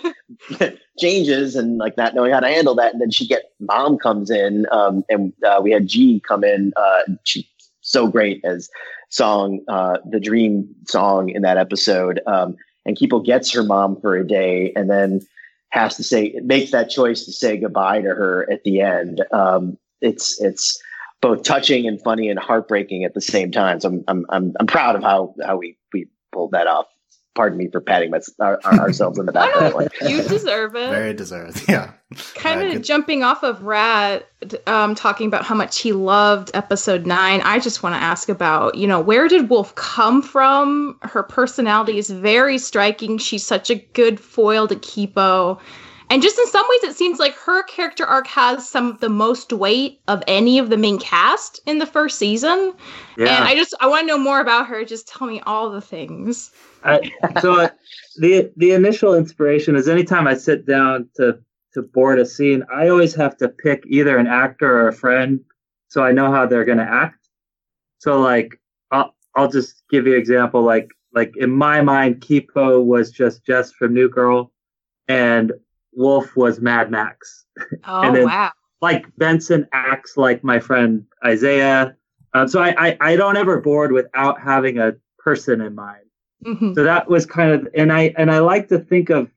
changes 1.00 1.56
and 1.56 1.78
like 1.78 1.98
not 1.98 2.14
knowing 2.14 2.32
how 2.32 2.40
to 2.40 2.48
handle 2.48 2.76
that. 2.76 2.94
And 2.94 3.02
then 3.02 3.12
she 3.12 3.28
get 3.28 3.52
mom 3.60 3.98
comes 3.98 4.30
in, 4.30 4.66
um, 4.72 5.04
and 5.10 5.34
uh, 5.46 5.60
we 5.64 5.72
had 5.72 5.88
G 5.88 6.22
come 6.28 6.44
in. 6.44 6.74
Uh, 6.76 7.14
she 7.24 7.50
so 7.82 8.08
great 8.08 8.44
as 8.44 8.70
song, 9.10 9.62
uh, 9.70 9.98
the 10.10 10.20
dream 10.20 10.68
song 10.88 11.30
in 11.30 11.42
that 11.44 11.58
episode. 11.58 12.20
Um, 12.28 12.56
and 12.86 12.98
Kipo 12.98 13.24
gets 13.24 13.52
her 13.54 13.64
mom 13.64 14.00
for 14.02 14.16
a 14.16 14.28
day 14.28 14.74
and 14.76 14.90
then 14.90 15.22
has 15.70 15.96
to 15.98 16.04
say, 16.04 16.36
makes 16.44 16.72
that 16.72 16.90
choice 16.90 17.26
to 17.26 17.32
say 17.32 17.58
goodbye 17.58 18.02
to 18.02 18.10
her 18.10 18.50
at 18.52 18.64
the 18.64 18.82
end. 18.82 19.24
Um, 19.32 19.78
it's, 20.02 20.40
it's 20.42 20.82
both 21.22 21.44
touching 21.44 21.88
and 21.88 22.02
funny 22.02 22.30
and 22.30 22.40
heartbreaking 22.40 23.04
at 23.04 23.14
the 23.14 23.22
same 23.22 23.52
time. 23.52 23.80
So 23.80 23.90
I'm, 23.90 24.04
I'm, 24.08 24.26
I'm, 24.30 24.54
I'm 24.60 24.68
proud 24.68 24.96
of 24.96 25.04
how, 25.04 25.36
how 25.46 25.58
we, 25.58 25.78
we 25.94 26.08
pulled 26.32 26.52
that 26.52 26.68
off 26.68 26.88
pardon 27.38 27.58
me 27.58 27.70
for 27.72 27.80
patting 27.80 28.10
my, 28.10 28.20
our, 28.40 28.60
ourselves 28.66 29.20
in 29.20 29.28
the 29.28 29.32
back. 29.32 29.54
You 30.10 30.24
deserve 30.24 30.76
it. 30.76 30.90
Very 30.90 31.14
deserved. 31.14 31.64
Yeah. 31.70 31.92
Kind 32.36 32.64
of 32.64 32.78
uh, 32.78 32.80
jumping 32.80 33.24
off 33.24 33.44
of 33.44 33.64
Rad, 33.64 34.24
um, 34.66 34.96
talking 34.96 35.28
about 35.28 35.44
how 35.44 35.56
much 35.56 35.80
he 35.80 35.92
loved 35.92 36.52
episode 36.54 37.06
nine. 37.06 37.42
I 37.42 37.60
just 37.60 37.84
want 37.84 37.96
to 37.96 38.02
ask 38.02 38.30
about, 38.30 38.76
you 38.76 38.88
know, 38.88 39.02
where 39.02 39.28
did 39.28 39.50
Wolf 39.50 39.76
come 39.76 40.22
from? 40.22 40.98
Her 41.02 41.22
personality 41.22 41.98
is 41.98 42.10
very 42.10 42.58
striking. 42.60 43.18
She's 43.18 43.46
such 43.46 43.70
a 43.70 43.76
good 43.76 44.22
foil 44.22 44.70
to 44.70 44.76
Kipo. 44.76 45.60
And 46.10 46.22
just 46.22 46.40
in 46.40 46.48
some 46.48 46.66
ways, 46.70 46.84
it 46.84 46.96
seems 46.96 47.20
like 47.20 47.36
her 47.36 47.64
character 47.64 48.06
arc 48.06 48.28
has 48.28 48.68
some 48.68 48.88
of 48.88 49.02
the 49.02 49.10
most 49.10 49.52
weight 49.52 50.00
of 50.08 50.24
any 50.28 50.58
of 50.60 50.70
the 50.70 50.78
main 50.78 51.00
cast 51.00 51.60
in 51.66 51.80
the 51.80 51.86
first 51.86 52.18
season. 52.18 52.74
Yeah. 53.18 53.36
And 53.36 53.44
I 53.44 53.56
just 53.56 53.74
I 53.82 53.88
want 53.88 54.04
to 54.04 54.08
know 54.08 54.18
more 54.18 54.40
about 54.40 54.68
her. 54.68 54.86
Just 54.86 55.10
tell 55.10 55.28
me 55.28 55.42
all 55.46 55.70
the 55.70 55.82
things. 55.82 56.52
I, 56.86 57.12
so 57.42 57.60
uh, 57.60 57.70
the 58.18 58.50
the 58.56 58.72
initial 58.72 59.14
inspiration 59.14 59.76
is 59.76 59.90
anytime 59.90 60.28
I 60.28 60.36
sit 60.36 60.66
down 60.66 61.10
to 61.18 61.40
to 61.78 61.84
board 61.84 62.20
a 62.20 62.26
scene, 62.26 62.64
I 62.74 62.90
always 62.90 63.14
have 63.16 63.38
to 63.38 63.48
pick 63.48 63.84
either 63.88 64.18
an 64.18 64.26
actor 64.26 64.80
or 64.80 64.88
a 64.88 64.94
friend, 64.94 65.40
so 65.90 66.04
I 66.04 66.12
know 66.12 66.32
how 66.32 66.48
they're 66.48 66.66
going 66.66 66.80
to 66.80 66.84
act. 66.84 67.30
So 68.00 68.20
like 68.20 68.60
I'll 68.92 69.16
I'll 69.36 69.48
just 69.48 69.84
give 69.90 70.08
you 70.08 70.14
an 70.14 70.20
example. 70.20 70.64
Like 70.64 70.90
like 71.14 71.34
in 71.38 71.52
my 71.52 71.82
mind, 71.82 72.22
Kipo 72.22 72.84
was 72.84 73.12
just 73.12 73.46
Jess 73.46 73.72
from 73.72 73.94
New 73.94 74.10
Girl, 74.10 74.52
and 75.08 75.54
Wolf 75.94 76.36
was 76.36 76.60
Mad 76.60 76.92
Max. 76.92 77.46
Oh 77.86 78.02
and 78.02 78.16
then, 78.16 78.26
wow! 78.26 78.52
Like 78.82 79.06
Benson 79.18 79.68
acts 79.72 80.18
like 80.18 80.44
my 80.44 80.60
friend 80.60 81.06
Isaiah. 81.26 81.96
Um, 82.34 82.48
so 82.48 82.62
I, 82.62 82.76
I 82.78 82.98
I 83.02 83.16
don't 83.16 83.38
ever 83.38 83.62
board 83.62 83.92
without 83.92 84.42
having 84.42 84.78
a 84.78 84.94
person 85.18 85.62
in 85.62 85.74
mind. 85.74 86.06
Mm-hmm. 86.46 86.74
So 86.74 86.84
that 86.84 87.10
was 87.10 87.26
kind 87.26 87.52
of 87.52 87.68
and 87.74 87.92
I 87.92 88.14
and 88.18 88.32
I 88.32 88.40
like 88.40 88.68
to 88.70 88.80
think 88.80 89.10
of 89.10 89.32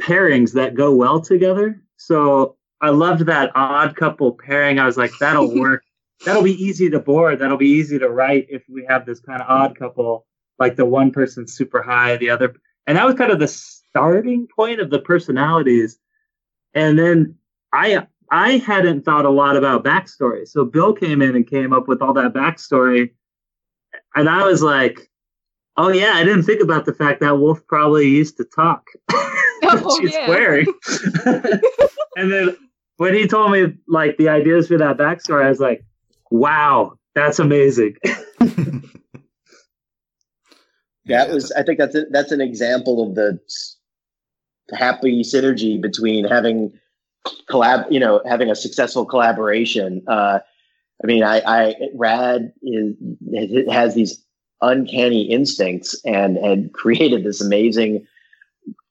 pairings 0.00 0.52
that 0.54 0.74
go 0.74 0.94
well 0.94 1.20
together. 1.20 1.80
So 1.96 2.56
I 2.80 2.90
loved 2.90 3.26
that 3.26 3.52
odd 3.54 3.96
couple 3.96 4.32
pairing. 4.32 4.78
I 4.78 4.86
was 4.86 4.96
like, 4.96 5.12
that'll 5.20 5.54
work. 5.60 5.82
that'll 6.24 6.42
be 6.42 6.62
easy 6.62 6.90
to 6.90 6.98
board. 6.98 7.38
That'll 7.38 7.56
be 7.56 7.68
easy 7.68 7.98
to 7.98 8.08
write 8.08 8.46
if 8.48 8.62
we 8.68 8.84
have 8.88 9.06
this 9.06 9.20
kind 9.20 9.40
of 9.40 9.48
odd 9.48 9.78
couple, 9.78 10.26
like 10.58 10.76
the 10.76 10.86
one 10.86 11.10
person 11.10 11.46
super 11.46 11.82
high, 11.82 12.16
the 12.16 12.30
other 12.30 12.54
and 12.86 12.96
that 12.96 13.06
was 13.06 13.14
kind 13.14 13.30
of 13.30 13.38
the 13.38 13.46
starting 13.46 14.48
point 14.54 14.80
of 14.80 14.90
the 14.90 14.98
personalities. 14.98 15.98
And 16.74 16.98
then 16.98 17.36
I 17.72 18.06
I 18.30 18.58
hadn't 18.58 19.04
thought 19.04 19.24
a 19.24 19.30
lot 19.30 19.56
about 19.56 19.84
backstory. 19.84 20.46
So 20.46 20.64
Bill 20.64 20.92
came 20.92 21.20
in 21.20 21.36
and 21.36 21.46
came 21.46 21.72
up 21.72 21.88
with 21.88 22.00
all 22.00 22.12
that 22.14 22.32
backstory. 22.32 23.10
And 24.14 24.28
I 24.28 24.44
was 24.44 24.62
like, 24.62 25.10
oh 25.76 25.88
yeah, 25.88 26.12
I 26.14 26.24
didn't 26.24 26.44
think 26.44 26.62
about 26.62 26.84
the 26.84 26.94
fact 26.94 27.20
that 27.20 27.38
Wolf 27.38 27.66
probably 27.66 28.08
used 28.08 28.36
to 28.38 28.44
talk. 28.44 28.86
Oh, 29.82 30.00
She's 30.00 30.12
yeah. 30.12 30.26
swearing. 30.26 30.66
and 32.16 32.32
then 32.32 32.56
when 32.96 33.14
he 33.14 33.26
told 33.26 33.52
me 33.52 33.74
like 33.88 34.16
the 34.16 34.28
ideas 34.28 34.68
for 34.68 34.78
that 34.78 34.96
backstory, 34.96 35.44
I 35.44 35.48
was 35.48 35.60
like, 35.60 35.84
wow, 36.30 36.94
that's 37.14 37.38
amazing. 37.38 37.96
that 41.06 41.30
was 41.30 41.52
I 41.52 41.62
think 41.62 41.78
that's 41.78 41.94
a, 41.94 42.04
that's 42.10 42.32
an 42.32 42.40
example 42.40 43.06
of 43.06 43.14
the 43.14 43.38
happy 44.72 45.22
synergy 45.22 45.80
between 45.80 46.24
having 46.24 46.72
collab, 47.48 47.90
you 47.90 48.00
know, 48.00 48.22
having 48.26 48.50
a 48.50 48.54
successful 48.54 49.04
collaboration. 49.04 50.02
Uh, 50.06 50.40
I 51.02 51.06
mean, 51.06 51.22
I, 51.22 51.42
I 51.46 51.74
Rad 51.94 52.52
is 52.62 52.96
has 53.70 53.94
these 53.94 54.22
uncanny 54.60 55.22
instincts 55.22 55.98
and 56.04 56.36
had 56.36 56.72
created 56.72 57.24
this 57.24 57.40
amazing 57.40 58.06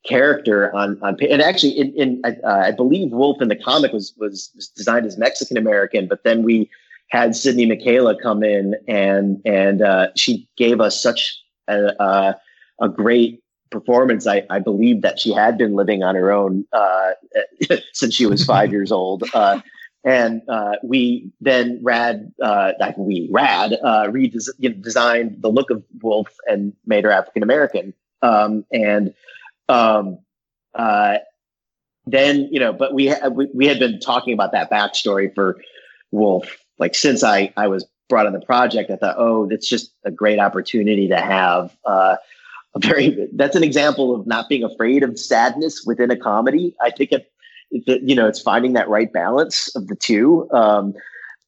character 0.10 0.76
on 0.76 0.98
on 1.02 1.16
and 1.22 1.42
actually 1.42 1.72
in, 1.72 1.94
in 1.94 2.22
uh, 2.26 2.50
I 2.50 2.72
believe 2.72 3.12
Wolf 3.12 3.42
in 3.42 3.48
the 3.48 3.56
comic 3.56 3.94
was, 3.94 4.14
was 4.18 4.48
designed 4.76 5.06
as 5.06 5.18
Mexican 5.18 5.58
American, 5.58 6.08
but 6.08 6.24
then 6.24 6.44
we 6.44 6.70
had 7.10 7.36
Sydney 7.36 7.68
Mikayla 7.68 8.20
come 8.22 8.44
in 8.44 8.76
and 8.88 9.42
and 9.46 9.82
uh, 9.82 10.08
she 10.16 10.48
gave 10.58 10.82
us 10.82 11.02
such 11.02 11.40
a, 11.68 12.36
a, 12.80 12.90
great 12.90 13.44
performance. 13.70 14.26
I, 14.26 14.46
I 14.50 14.60
believe 14.60 15.02
that 15.02 15.20
she 15.20 15.32
had 15.32 15.58
been 15.58 15.76
living 15.76 16.04
on 16.04 16.16
her 16.16 16.32
own 16.32 16.66
uh, 16.74 17.12
since 17.94 18.16
she 18.16 18.26
was 18.26 18.44
five 18.44 18.72
years 18.72 18.92
old. 18.92 19.24
Uh, 19.34 19.62
and 20.04 20.42
uh, 20.48 20.74
we 20.84 21.30
then 21.42 21.80
rad 21.84 22.32
uh, 22.42 22.72
we 22.98 23.28
rad 23.32 23.74
uh, 23.84 24.06
redesigned 24.08 24.48
you 24.58 24.70
know, 24.70 25.36
the 25.40 25.50
look 25.50 25.70
of 25.70 25.84
Wolf 26.02 26.30
and 26.48 26.74
made 26.86 27.04
her 27.04 27.12
African 27.12 27.44
American. 27.44 27.94
Um, 28.22 28.66
and 28.72 29.14
um, 29.70 30.20
uh, 30.76 31.18
then 32.06 32.50
you 32.52 32.60
know, 32.60 32.74
but 32.74 32.94
we, 32.94 33.08
ha- 33.08 33.30
we 33.30 33.48
we 33.54 33.68
had 33.68 33.80
been 33.80 34.00
talking 34.00 34.34
about 34.34 34.52
that 34.52 34.70
backstory 34.70 35.34
for 35.34 35.62
Wolf 36.12 36.58
like 36.80 36.96
since 36.96 37.24
I 37.24 37.54
I 37.56 37.68
was 37.68 37.86
brought 38.08 38.26
on 38.26 38.34
the 38.34 38.42
project. 38.42 38.90
I 38.90 38.96
thought, 38.96 39.16
oh, 39.18 39.46
that's 39.46 39.70
just 39.70 39.94
a 40.04 40.12
great 40.12 40.40
opportunity 40.40 41.08
to 41.10 41.20
have. 41.20 41.76
Uh, 41.86 42.16
a 42.76 42.80
very 42.80 43.28
that's 43.34 43.56
an 43.56 43.64
example 43.64 44.16
of 44.16 44.28
not 44.28 44.48
being 44.48 44.64
afraid 44.64 45.04
of 45.04 45.18
sadness 45.18 45.84
within 45.86 46.12
a 46.12 46.18
comedy. 46.18 46.76
I 46.82 46.92
think 46.92 47.12
it 47.12 47.32
you 47.72 48.16
know, 48.16 48.28
it's 48.28 48.42
finding 48.42 48.74
that 48.74 48.90
right 48.90 49.12
balance 49.12 49.74
of 49.76 49.88
the 49.88 49.96
two. 49.96 50.50
Um, 50.52 50.96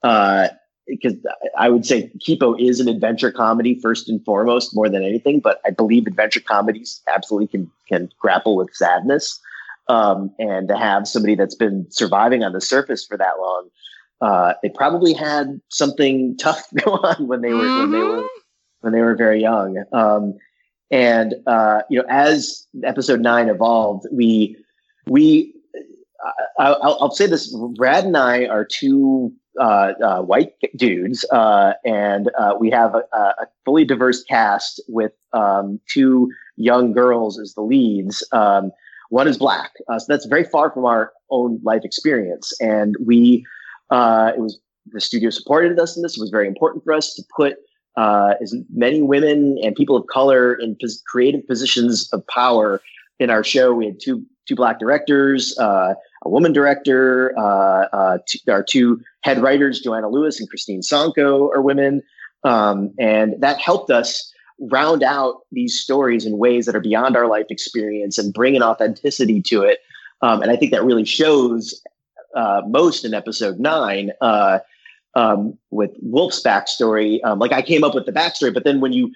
uh, 0.03 0.49
because 0.87 1.15
I 1.57 1.69
would 1.69 1.85
say 1.85 2.11
Kipo 2.19 2.59
is 2.59 2.79
an 2.79 2.87
adventure 2.87 3.31
comedy 3.31 3.79
first 3.81 4.09
and 4.09 4.23
foremost, 4.25 4.75
more 4.75 4.89
than 4.89 5.03
anything. 5.03 5.39
But 5.39 5.61
I 5.65 5.71
believe 5.71 6.07
adventure 6.07 6.39
comedies 6.39 7.01
absolutely 7.13 7.47
can 7.47 7.71
can 7.87 8.09
grapple 8.19 8.55
with 8.55 8.73
sadness, 8.73 9.39
um, 9.87 10.31
and 10.39 10.67
to 10.67 10.77
have 10.77 11.07
somebody 11.07 11.35
that's 11.35 11.55
been 11.55 11.85
surviving 11.89 12.43
on 12.43 12.53
the 12.53 12.61
surface 12.61 13.05
for 13.05 13.17
that 13.17 13.39
long, 13.39 13.69
uh, 14.21 14.53
they 14.61 14.69
probably 14.69 15.13
had 15.13 15.59
something 15.69 16.37
tough 16.41 16.63
go 16.83 16.93
on 16.93 17.27
when 17.27 17.41
they 17.41 17.53
were 17.53 17.63
mm-hmm. 17.63 17.91
when 17.91 17.91
they 17.91 18.07
were 18.07 18.27
when 18.81 18.93
they 18.93 19.01
were 19.01 19.15
very 19.15 19.41
young. 19.41 19.83
Um, 19.93 20.37
and 20.89 21.35
uh, 21.47 21.81
you 21.89 21.99
know, 21.99 22.05
as 22.09 22.67
episode 22.83 23.21
nine 23.21 23.49
evolved, 23.49 24.07
we 24.11 24.57
we 25.07 25.53
I, 26.59 26.71
will 26.71 27.11
say 27.11 27.27
this: 27.27 27.55
Rad 27.77 28.05
and 28.05 28.17
I 28.17 28.45
are 28.45 28.65
two 28.65 29.33
uh, 29.59 29.93
uh, 30.03 30.21
white 30.21 30.53
dudes, 30.77 31.25
uh, 31.31 31.73
and 31.83 32.31
uh, 32.37 32.53
we 32.59 32.69
have 32.69 32.95
a, 32.95 33.03
a, 33.13 33.47
fully 33.65 33.83
diverse 33.83 34.23
cast 34.23 34.81
with 34.87 35.11
um, 35.33 35.79
two 35.89 36.31
young 36.55 36.93
girls 36.93 37.37
as 37.37 37.53
the 37.53 37.61
leads. 37.61 38.25
Um, 38.31 38.71
one 39.09 39.27
is 39.27 39.37
black, 39.37 39.71
uh, 39.89 39.99
so 39.99 40.05
that's 40.07 40.25
very 40.25 40.45
far 40.45 40.71
from 40.71 40.85
our 40.85 41.11
own 41.29 41.59
life 41.63 41.81
experience, 41.83 42.53
and 42.61 42.95
we 43.05 43.45
uh, 43.89 44.31
it 44.33 44.39
was 44.39 44.57
the 44.93 45.01
studio 45.01 45.29
supported 45.29 45.77
us 45.79 45.97
in 45.97 46.01
this. 46.01 46.17
It 46.17 46.21
was 46.21 46.29
very 46.29 46.47
important 46.47 46.83
for 46.85 46.93
us 46.93 47.13
to 47.15 47.23
put 47.35 47.57
as 47.97 48.55
many 48.73 49.01
women 49.01 49.57
and 49.61 49.75
people 49.75 49.97
of 49.97 50.07
color 50.07 50.53
in 50.53 50.77
pos- 50.79 51.01
creative 51.01 51.45
positions 51.45 52.09
of 52.13 52.25
power 52.27 52.81
in 53.19 53.29
our 53.29 53.43
show. 53.43 53.73
We 53.73 53.87
had 53.87 53.99
two 53.99 54.25
two 54.47 54.55
black 54.55 54.79
directors 54.79 55.57
a 56.23 56.29
woman 56.29 56.53
director. 56.53 57.33
Uh, 57.37 57.87
uh, 57.93 58.17
two, 58.27 58.39
our 58.49 58.63
two 58.63 59.01
head 59.21 59.41
writers, 59.41 59.79
Joanna 59.79 60.09
Lewis 60.09 60.39
and 60.39 60.49
Kristine 60.49 60.81
Songco, 60.81 61.49
are 61.55 61.61
women. 61.61 62.01
Um, 62.43 62.93
and 62.99 63.35
that 63.39 63.59
helped 63.59 63.91
us 63.91 64.31
round 64.59 65.03
out 65.03 65.41
these 65.51 65.79
stories 65.79 66.25
in 66.25 66.37
ways 66.37 66.65
that 66.65 66.75
are 66.75 66.81
beyond 66.81 67.15
our 67.15 67.27
life 67.27 67.47
experience 67.49 68.17
and 68.17 68.33
bring 68.33 68.55
an 68.55 68.63
authenticity 68.63 69.41
to 69.41 69.63
it. 69.63 69.79
Um, 70.21 70.41
and 70.41 70.51
I 70.51 70.55
think 70.55 70.71
that 70.71 70.83
really 70.83 71.05
shows 71.05 71.81
uh, 72.35 72.61
most 72.67 73.03
in 73.03 73.13
episode 73.13 73.59
nine 73.59 74.11
uh, 74.21 74.59
um, 75.15 75.57
with 75.71 75.91
Wolf's 76.01 76.41
backstory. 76.41 77.19
Um, 77.23 77.39
like 77.39 77.51
I 77.51 77.61
came 77.61 77.83
up 77.83 77.95
with 77.95 78.05
the 78.05 78.11
backstory, 78.11 78.53
but 78.53 78.63
then 78.63 78.81
when 78.81 78.93
you, 78.93 79.11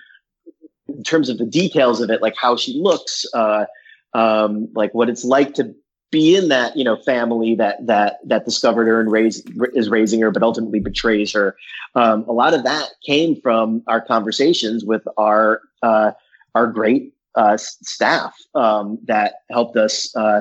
in 0.87 1.03
terms 1.03 1.29
of 1.29 1.37
the 1.37 1.45
details 1.45 2.01
of 2.01 2.09
it, 2.09 2.21
like 2.21 2.35
how 2.35 2.55
she 2.55 2.73
looks, 2.79 3.25
uh, 3.33 3.65
um, 4.13 4.67
like 4.73 4.93
what 4.93 5.09
it's 5.09 5.23
like 5.23 5.53
to 5.55 5.75
be 6.15 6.33
in 6.33 6.47
that 6.47 6.77
you 6.77 6.83
know 6.83 6.95
family 6.95 7.55
that 7.55 7.85
that 7.85 8.19
that 8.25 8.45
discovered 8.45 8.87
her 8.87 9.01
and 9.01 9.11
raised 9.11 9.49
is 9.73 9.89
raising 9.89 10.21
her 10.21 10.31
but 10.31 10.41
ultimately 10.41 10.79
betrays 10.79 11.33
her. 11.33 11.57
Um, 11.93 12.23
a 12.29 12.31
lot 12.31 12.53
of 12.53 12.63
that 12.63 12.91
came 13.05 13.39
from 13.41 13.83
our 13.87 13.99
conversations 13.99 14.85
with 14.85 15.03
our 15.17 15.61
uh, 15.83 16.11
our 16.55 16.67
great 16.67 17.13
uh, 17.35 17.57
staff 17.57 18.33
um, 18.55 18.97
that 19.07 19.41
helped 19.51 19.75
us 19.75 20.15
uh, 20.15 20.39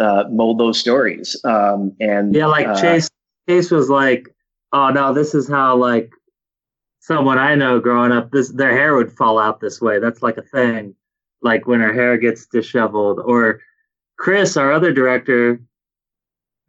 uh 0.00 0.24
mold 0.30 0.58
those 0.58 0.80
stories. 0.80 1.40
Um, 1.44 1.92
and 2.00 2.34
yeah 2.34 2.46
like 2.46 2.66
uh, 2.66 2.80
chase 2.80 3.08
chase 3.48 3.70
was 3.70 3.88
like 3.88 4.28
oh 4.72 4.90
no 4.90 5.14
this 5.14 5.32
is 5.32 5.48
how 5.48 5.76
like 5.76 6.10
someone 6.98 7.38
i 7.38 7.54
know 7.54 7.78
growing 7.78 8.10
up 8.10 8.32
this 8.32 8.48
their 8.50 8.72
hair 8.72 8.96
would 8.96 9.12
fall 9.12 9.38
out 9.38 9.60
this 9.60 9.80
way. 9.80 10.00
That's 10.00 10.22
like 10.22 10.38
a 10.38 10.42
thing. 10.42 10.96
Like 11.40 11.68
when 11.68 11.78
her 11.78 11.92
hair 11.92 12.18
gets 12.18 12.46
disheveled 12.46 13.20
or 13.24 13.60
Chris, 14.16 14.56
our 14.56 14.72
other 14.72 14.92
director, 14.92 15.60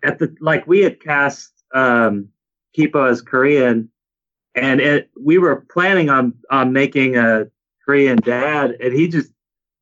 at 0.04 0.20
the 0.20 0.36
like 0.40 0.68
we 0.68 0.82
had 0.82 1.02
cast 1.02 1.52
um, 1.74 2.30
Kipo 2.78 3.10
as 3.10 3.22
Korean, 3.22 3.90
and 4.56 4.80
it 4.80 5.10
we 5.22 5.38
were 5.38 5.66
planning 5.72 6.10
on 6.10 6.34
on 6.50 6.74
making 6.74 7.18
a 7.18 7.48
Korean 7.84 8.18
dad, 8.18 8.72
and 8.82 8.94
he 8.94 9.08
just 9.08 9.32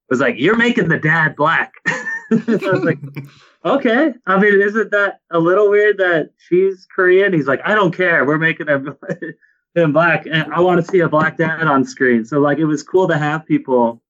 was 0.09 0.19
like, 0.19 0.35
"You're 0.37 0.57
making 0.57 0.89
the 0.89 0.99
dad 0.99 1.35
black." 1.35 1.73
I 1.87 2.43
was 2.47 2.83
like, 2.83 2.99
"Okay." 3.65 4.13
I 4.25 4.39
mean, 4.39 4.61
isn't 4.61 4.91
that 4.91 5.19
a 5.31 5.39
little 5.39 5.69
weird 5.69 5.97
that 5.97 6.31
she's 6.37 6.87
Korean? 6.93 7.33
He's 7.33 7.47
like, 7.47 7.61
"I 7.65 7.75
don't 7.75 7.95
care. 7.95 8.25
We're 8.25 8.37
making 8.37 8.67
him 8.67 8.95
him 9.75 9.93
black, 9.93 10.25
and 10.25 10.53
I 10.53 10.59
want 10.59 10.83
to 10.83 10.91
see 10.91 10.99
a 10.99 11.09
black 11.09 11.37
dad 11.37 11.67
on 11.67 11.85
screen." 11.85 12.25
So 12.25 12.39
like, 12.39 12.57
it 12.57 12.65
was 12.65 12.83
cool 12.83 13.07
to 13.07 13.17
have 13.17 13.45
people 13.45 14.01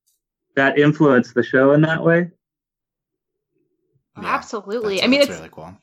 that 0.55 0.77
influence 0.77 1.33
the 1.33 1.43
show 1.43 1.71
in 1.71 1.81
that 1.81 2.03
way. 2.03 2.29
Yeah, 4.21 4.33
Absolutely. 4.33 5.01
I 5.01 5.07
mean, 5.07 5.21
it's 5.21 5.29
really 5.29 5.49
cool. 5.51 5.75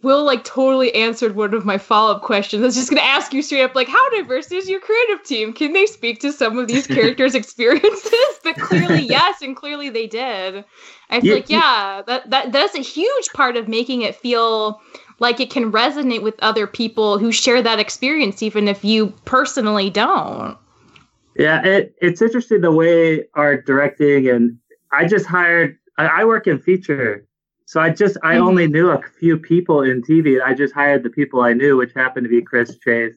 Bill 0.00 0.24
like 0.24 0.44
totally 0.44 0.94
answered 0.94 1.34
one 1.34 1.52
of 1.52 1.64
my 1.64 1.76
follow 1.76 2.14
up 2.14 2.22
questions. 2.22 2.62
I 2.62 2.66
was 2.66 2.76
just 2.76 2.90
going 2.90 3.02
to 3.02 3.08
ask 3.08 3.32
you 3.32 3.42
straight 3.42 3.64
up, 3.64 3.74
like, 3.74 3.88
how 3.88 4.10
diverse 4.10 4.52
is 4.52 4.68
your 4.68 4.78
creative 4.78 5.24
team? 5.24 5.52
Can 5.52 5.72
they 5.72 5.86
speak 5.86 6.20
to 6.20 6.30
some 6.30 6.58
of 6.58 6.68
these 6.68 6.86
characters' 6.86 7.34
experiences? 7.34 8.12
But 8.44 8.56
clearly, 8.56 9.02
yes, 9.02 9.42
and 9.42 9.56
clearly 9.56 9.90
they 9.90 10.06
did. 10.06 10.64
I 11.10 11.20
feel 11.20 11.30
yeah, 11.30 11.34
like, 11.34 11.50
yeah, 11.50 12.02
that 12.06 12.30
that 12.30 12.52
that's 12.52 12.76
a 12.76 12.82
huge 12.82 13.30
part 13.34 13.56
of 13.56 13.66
making 13.66 14.02
it 14.02 14.14
feel 14.14 14.80
like 15.18 15.40
it 15.40 15.50
can 15.50 15.72
resonate 15.72 16.22
with 16.22 16.36
other 16.40 16.68
people 16.68 17.18
who 17.18 17.32
share 17.32 17.60
that 17.60 17.80
experience, 17.80 18.42
even 18.42 18.68
if 18.68 18.84
you 18.84 19.08
personally 19.24 19.90
don't. 19.90 20.56
Yeah, 21.36 21.64
it, 21.64 21.94
it's 22.00 22.22
interesting 22.22 22.60
the 22.60 22.72
way 22.72 23.24
our 23.34 23.60
directing 23.60 24.28
and 24.28 24.58
I 24.92 25.06
just 25.06 25.26
hired. 25.26 25.78
I, 25.98 26.06
I 26.06 26.24
work 26.24 26.46
in 26.46 26.60
feature 26.60 27.26
so 27.70 27.80
I 27.80 27.90
just 27.90 28.16
I 28.24 28.34
mm-hmm. 28.34 28.48
only 28.48 28.66
knew 28.66 28.90
a 28.90 29.00
few 29.20 29.38
people 29.38 29.82
in 29.82 30.02
TV. 30.02 30.42
I 30.42 30.54
just 30.54 30.74
hired 30.74 31.04
the 31.04 31.08
people 31.08 31.40
I 31.40 31.52
knew, 31.52 31.76
which 31.76 31.92
happened 31.94 32.24
to 32.24 32.28
be 32.28 32.42
Chris 32.42 32.76
Chase, 32.78 33.14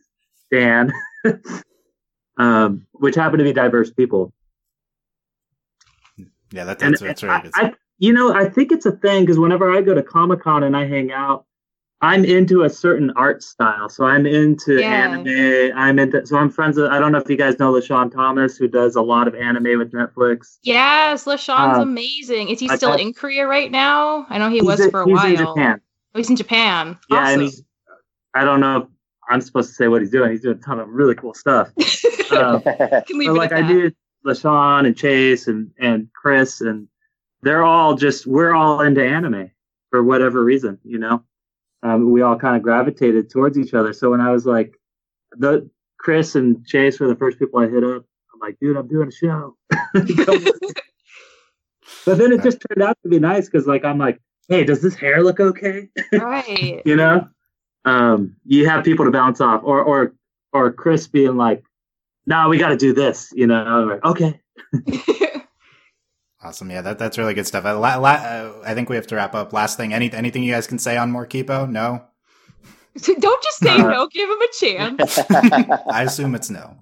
Dan, 0.52 0.94
um, 2.38 2.86
which 2.92 3.16
happened 3.16 3.40
to 3.40 3.46
be 3.46 3.52
diverse 3.52 3.90
people. 3.90 4.32
Yeah, 6.52 6.66
that, 6.66 6.78
that's, 6.78 7.02
and, 7.02 7.10
that's 7.10 7.24
right. 7.24 7.50
I, 7.56 7.66
I, 7.66 7.74
you 7.98 8.14
know, 8.14 8.32
I 8.32 8.48
think 8.48 8.72
it's 8.72 8.86
a 8.86 8.92
thing 8.92 9.24
because 9.24 9.40
whenever 9.40 9.76
I 9.76 9.82
go 9.82 9.96
to 9.96 10.04
Comic 10.04 10.42
Con 10.42 10.62
and 10.62 10.78
I 10.78 10.86
hang 10.86 11.12
out, 11.12 11.48
I'm 12.04 12.26
into 12.26 12.64
a 12.64 12.70
certain 12.70 13.12
art 13.16 13.42
style. 13.42 13.88
So 13.88 14.04
I'm 14.04 14.26
into 14.26 14.82
yeah. 14.82 15.08
anime. 15.10 15.72
I'm 15.74 15.98
into 15.98 16.26
so 16.28 16.36
I'm 16.36 16.50
friends 16.50 16.76
with 16.76 16.92
I 16.92 17.00
don't 17.00 17.14
know 17.14 17.18
if 17.18 17.30
you 17.30 17.38
guys 17.38 17.58
know 17.60 17.72
LeSean 17.72 18.12
Thomas, 18.12 18.58
who 18.58 18.68
does 18.68 18.98
a 18.98 19.02
lot 19.02 19.26
of 19.26 19.36
anime 19.36 19.80
with 19.80 19.94
Netflix. 19.94 20.58
Yes, 20.64 21.24
LeSean's 21.24 21.78
uh, 21.78 21.82
amazing. 21.82 22.50
Is 22.50 22.60
he 22.60 22.68
still 22.76 22.92
I, 22.92 22.98
in 22.98 23.14
Korea 23.14 23.48
right 23.48 23.72
now? 23.72 24.26
I 24.30 24.38
know 24.38 24.50
he 24.50 24.62
was 24.62 24.86
for 24.88 25.04
a 25.04 25.06
he's 25.06 25.16
while. 25.16 25.28
In 25.28 25.38
Japan. 25.38 25.82
Oh, 26.14 26.20
he's 26.20 26.30
in 26.30 26.36
Japan. 26.36 27.00
Yeah, 27.10 27.20
awesome. 27.20 27.34
and 27.34 27.42
he's 27.44 27.64
I 28.34 28.44
don't 28.44 28.60
know 28.60 28.78
if 28.80 28.88
I'm 29.30 29.40
supposed 29.40 29.70
to 29.70 29.76
say 29.76 29.88
what 29.88 30.02
he's 30.02 30.12
doing. 30.12 30.32
He's 30.32 30.42
doing 30.42 30.58
a 30.58 30.62
ton 30.62 30.82
of 30.82 30.90
really 30.90 31.16
cool 31.16 31.34
stuff. 31.34 31.70
uh, 32.32 32.60
can 33.08 33.18
we 33.18 33.30
like 33.30 33.54
I 33.54 33.62
do 33.66 33.94
LeSean 34.26 34.86
and 34.86 34.98
Chase 34.98 35.48
and 35.48 35.72
and 35.80 36.10
Chris 36.14 36.60
and 36.60 36.90
they're 37.44 37.64
all 37.64 37.96
just 37.96 38.28
we're 38.28 38.54
all 38.54 38.82
into 38.82 39.02
anime 39.02 39.52
for 39.90 40.04
whatever 40.04 40.44
reason, 40.44 40.78
you 40.84 41.00
know 41.00 41.24
um, 41.84 42.12
we 42.12 42.22
all 42.22 42.38
kind 42.38 42.56
of 42.56 42.64
gravitated 42.64 43.30
towards 43.30 43.58
each 43.58 43.74
other. 43.74 43.94
So 43.94 44.10
when 44.10 44.22
I 44.22 44.32
was 44.32 44.46
like, 44.46 44.80
the 45.32 45.70
Chris 46.00 46.36
and 46.36 46.66
Chase 46.66 47.00
were 47.00 47.08
the 47.08 47.16
first 47.16 47.38
people 47.38 47.60
I 47.60 47.68
hit 47.68 47.84
up. 47.84 48.06
I'm 48.34 48.40
like, 48.40 48.58
dude, 48.60 48.78
I'm 48.78 48.88
doing 48.88 49.10
a 49.10 49.12
show. 49.12 49.58
but 49.94 50.08
then 52.18 52.32
it 52.32 52.42
just 52.42 52.60
turned 52.68 52.82
out 52.82 52.98
to 53.04 53.10
be 53.10 53.20
nice 53.20 53.46
because, 53.50 53.68
like, 53.68 53.84
I'm 53.84 53.98
like, 53.98 54.20
hey, 54.48 54.64
does 54.64 54.82
this 54.82 54.96
hair 54.96 55.22
look 55.22 55.40
okay? 55.40 55.90
Right. 56.14 56.82
you 56.86 56.96
know, 56.96 57.28
um, 57.86 58.36
you 58.46 58.68
have 58.68 58.86
people 58.86 59.06
to 59.06 59.12
bounce 59.12 59.42
off, 59.42 59.62
or 59.64 59.82
or 59.82 60.14
or 60.54 60.72
Chris 60.72 61.08
being 61.08 61.36
like, 61.36 61.64
no, 62.26 62.48
we 62.48 62.58
got 62.58 62.70
to 62.70 62.78
do 62.78 62.94
this. 62.94 63.32
You 63.36 63.48
know, 63.48 63.84
like, 63.90 64.06
okay. 64.06 64.40
Awesome. 66.44 66.70
Yeah, 66.70 66.82
that, 66.82 67.00
that's 67.00 67.18
really 67.18 67.34
good 67.34 67.48
stuff. 67.48 67.66
Uh, 67.66 67.80
la, 67.80 67.96
la, 67.96 68.12
uh, 68.12 68.54
I 68.66 68.74
think 68.74 68.90
we 68.90 68.98
have 68.98 69.08
to 69.08 69.16
wrap 69.16 69.34
up. 69.34 69.54
Last 69.54 69.78
thing, 69.78 69.94
any, 69.94 70.12
anything 70.12 70.44
you 70.44 70.52
guys 70.52 70.68
can 70.68 70.78
say 70.78 70.98
on 70.98 71.10
more 71.10 71.26
Kipo? 71.26 71.70
No? 71.70 72.04
Don't 73.02 73.44
just 73.44 73.60
say 73.60 73.78
no. 73.78 74.08
Give 74.08 74.30
him 74.30 74.42
a 74.42 74.48
chance. 74.60 75.20
I 75.92 76.04
assume 76.04 76.36
it's 76.36 76.50
no. 76.50 76.76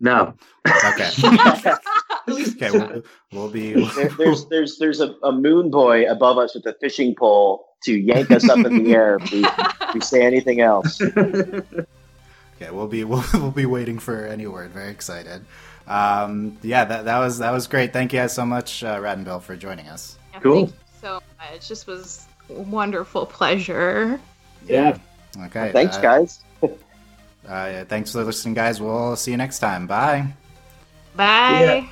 No. 0.00 0.34
Okay. 0.66 1.10
okay, 2.28 2.70
we'll, 2.70 3.02
we'll 3.32 3.48
be. 3.48 3.72
There, 3.72 4.08
there's 4.10 4.46
there's 4.46 4.78
there's 4.78 5.00
a, 5.00 5.14
a 5.22 5.32
moon 5.32 5.70
boy 5.70 6.08
above 6.10 6.38
us 6.38 6.54
with 6.54 6.66
a 6.66 6.74
fishing 6.80 7.14
pole 7.16 7.66
to 7.84 7.94
yank 7.94 8.30
us 8.30 8.48
up 8.48 8.58
in 8.58 8.84
the 8.84 8.94
air 8.94 9.18
if 9.20 9.32
we, 9.32 9.44
if 9.44 9.94
we 9.94 10.00
say 10.00 10.24
anything 10.24 10.60
else. 10.60 11.00
Okay, 11.00 12.70
we'll 12.70 12.86
be 12.86 13.04
we'll, 13.04 13.24
we'll 13.34 13.50
be 13.50 13.66
waiting 13.66 13.98
for 13.98 14.26
any 14.26 14.46
word. 14.46 14.70
Very 14.70 14.90
excited. 14.90 15.44
Um, 15.88 16.58
yeah, 16.62 16.84
that 16.84 17.06
that 17.06 17.18
was 17.18 17.38
that 17.38 17.50
was 17.50 17.66
great. 17.66 17.92
Thank 17.92 18.12
you 18.12 18.20
guys 18.20 18.34
so 18.34 18.44
much, 18.44 18.84
uh, 18.84 18.98
Rad 19.00 19.16
and 19.16 19.24
Bill, 19.24 19.40
for 19.40 19.56
joining 19.56 19.88
us. 19.88 20.18
Yeah, 20.32 20.40
Cool. 20.40 20.66
Thank 20.66 20.68
you 20.70 20.76
so 21.00 21.22
much. 21.38 21.68
This 21.68 21.86
was 21.86 22.26
a 22.50 22.52
wonderful 22.52 23.26
pleasure. 23.26 24.20
Yeah. 24.66 24.98
Okay. 25.46 25.72
Thanks, 25.72 25.96
uh, 25.96 26.00
guys. 26.00 26.40
Uh, 26.62 26.68
yeah, 27.48 27.84
thanks 27.84 28.12
for 28.12 28.22
listening, 28.24 28.52
guys. 28.52 28.78
We'll 28.78 29.16
see 29.16 29.30
you 29.30 29.38
next 29.38 29.60
time. 29.60 29.86
Bye. 29.86 30.26
Bye. 31.16 31.60
Yeah. 31.60 31.88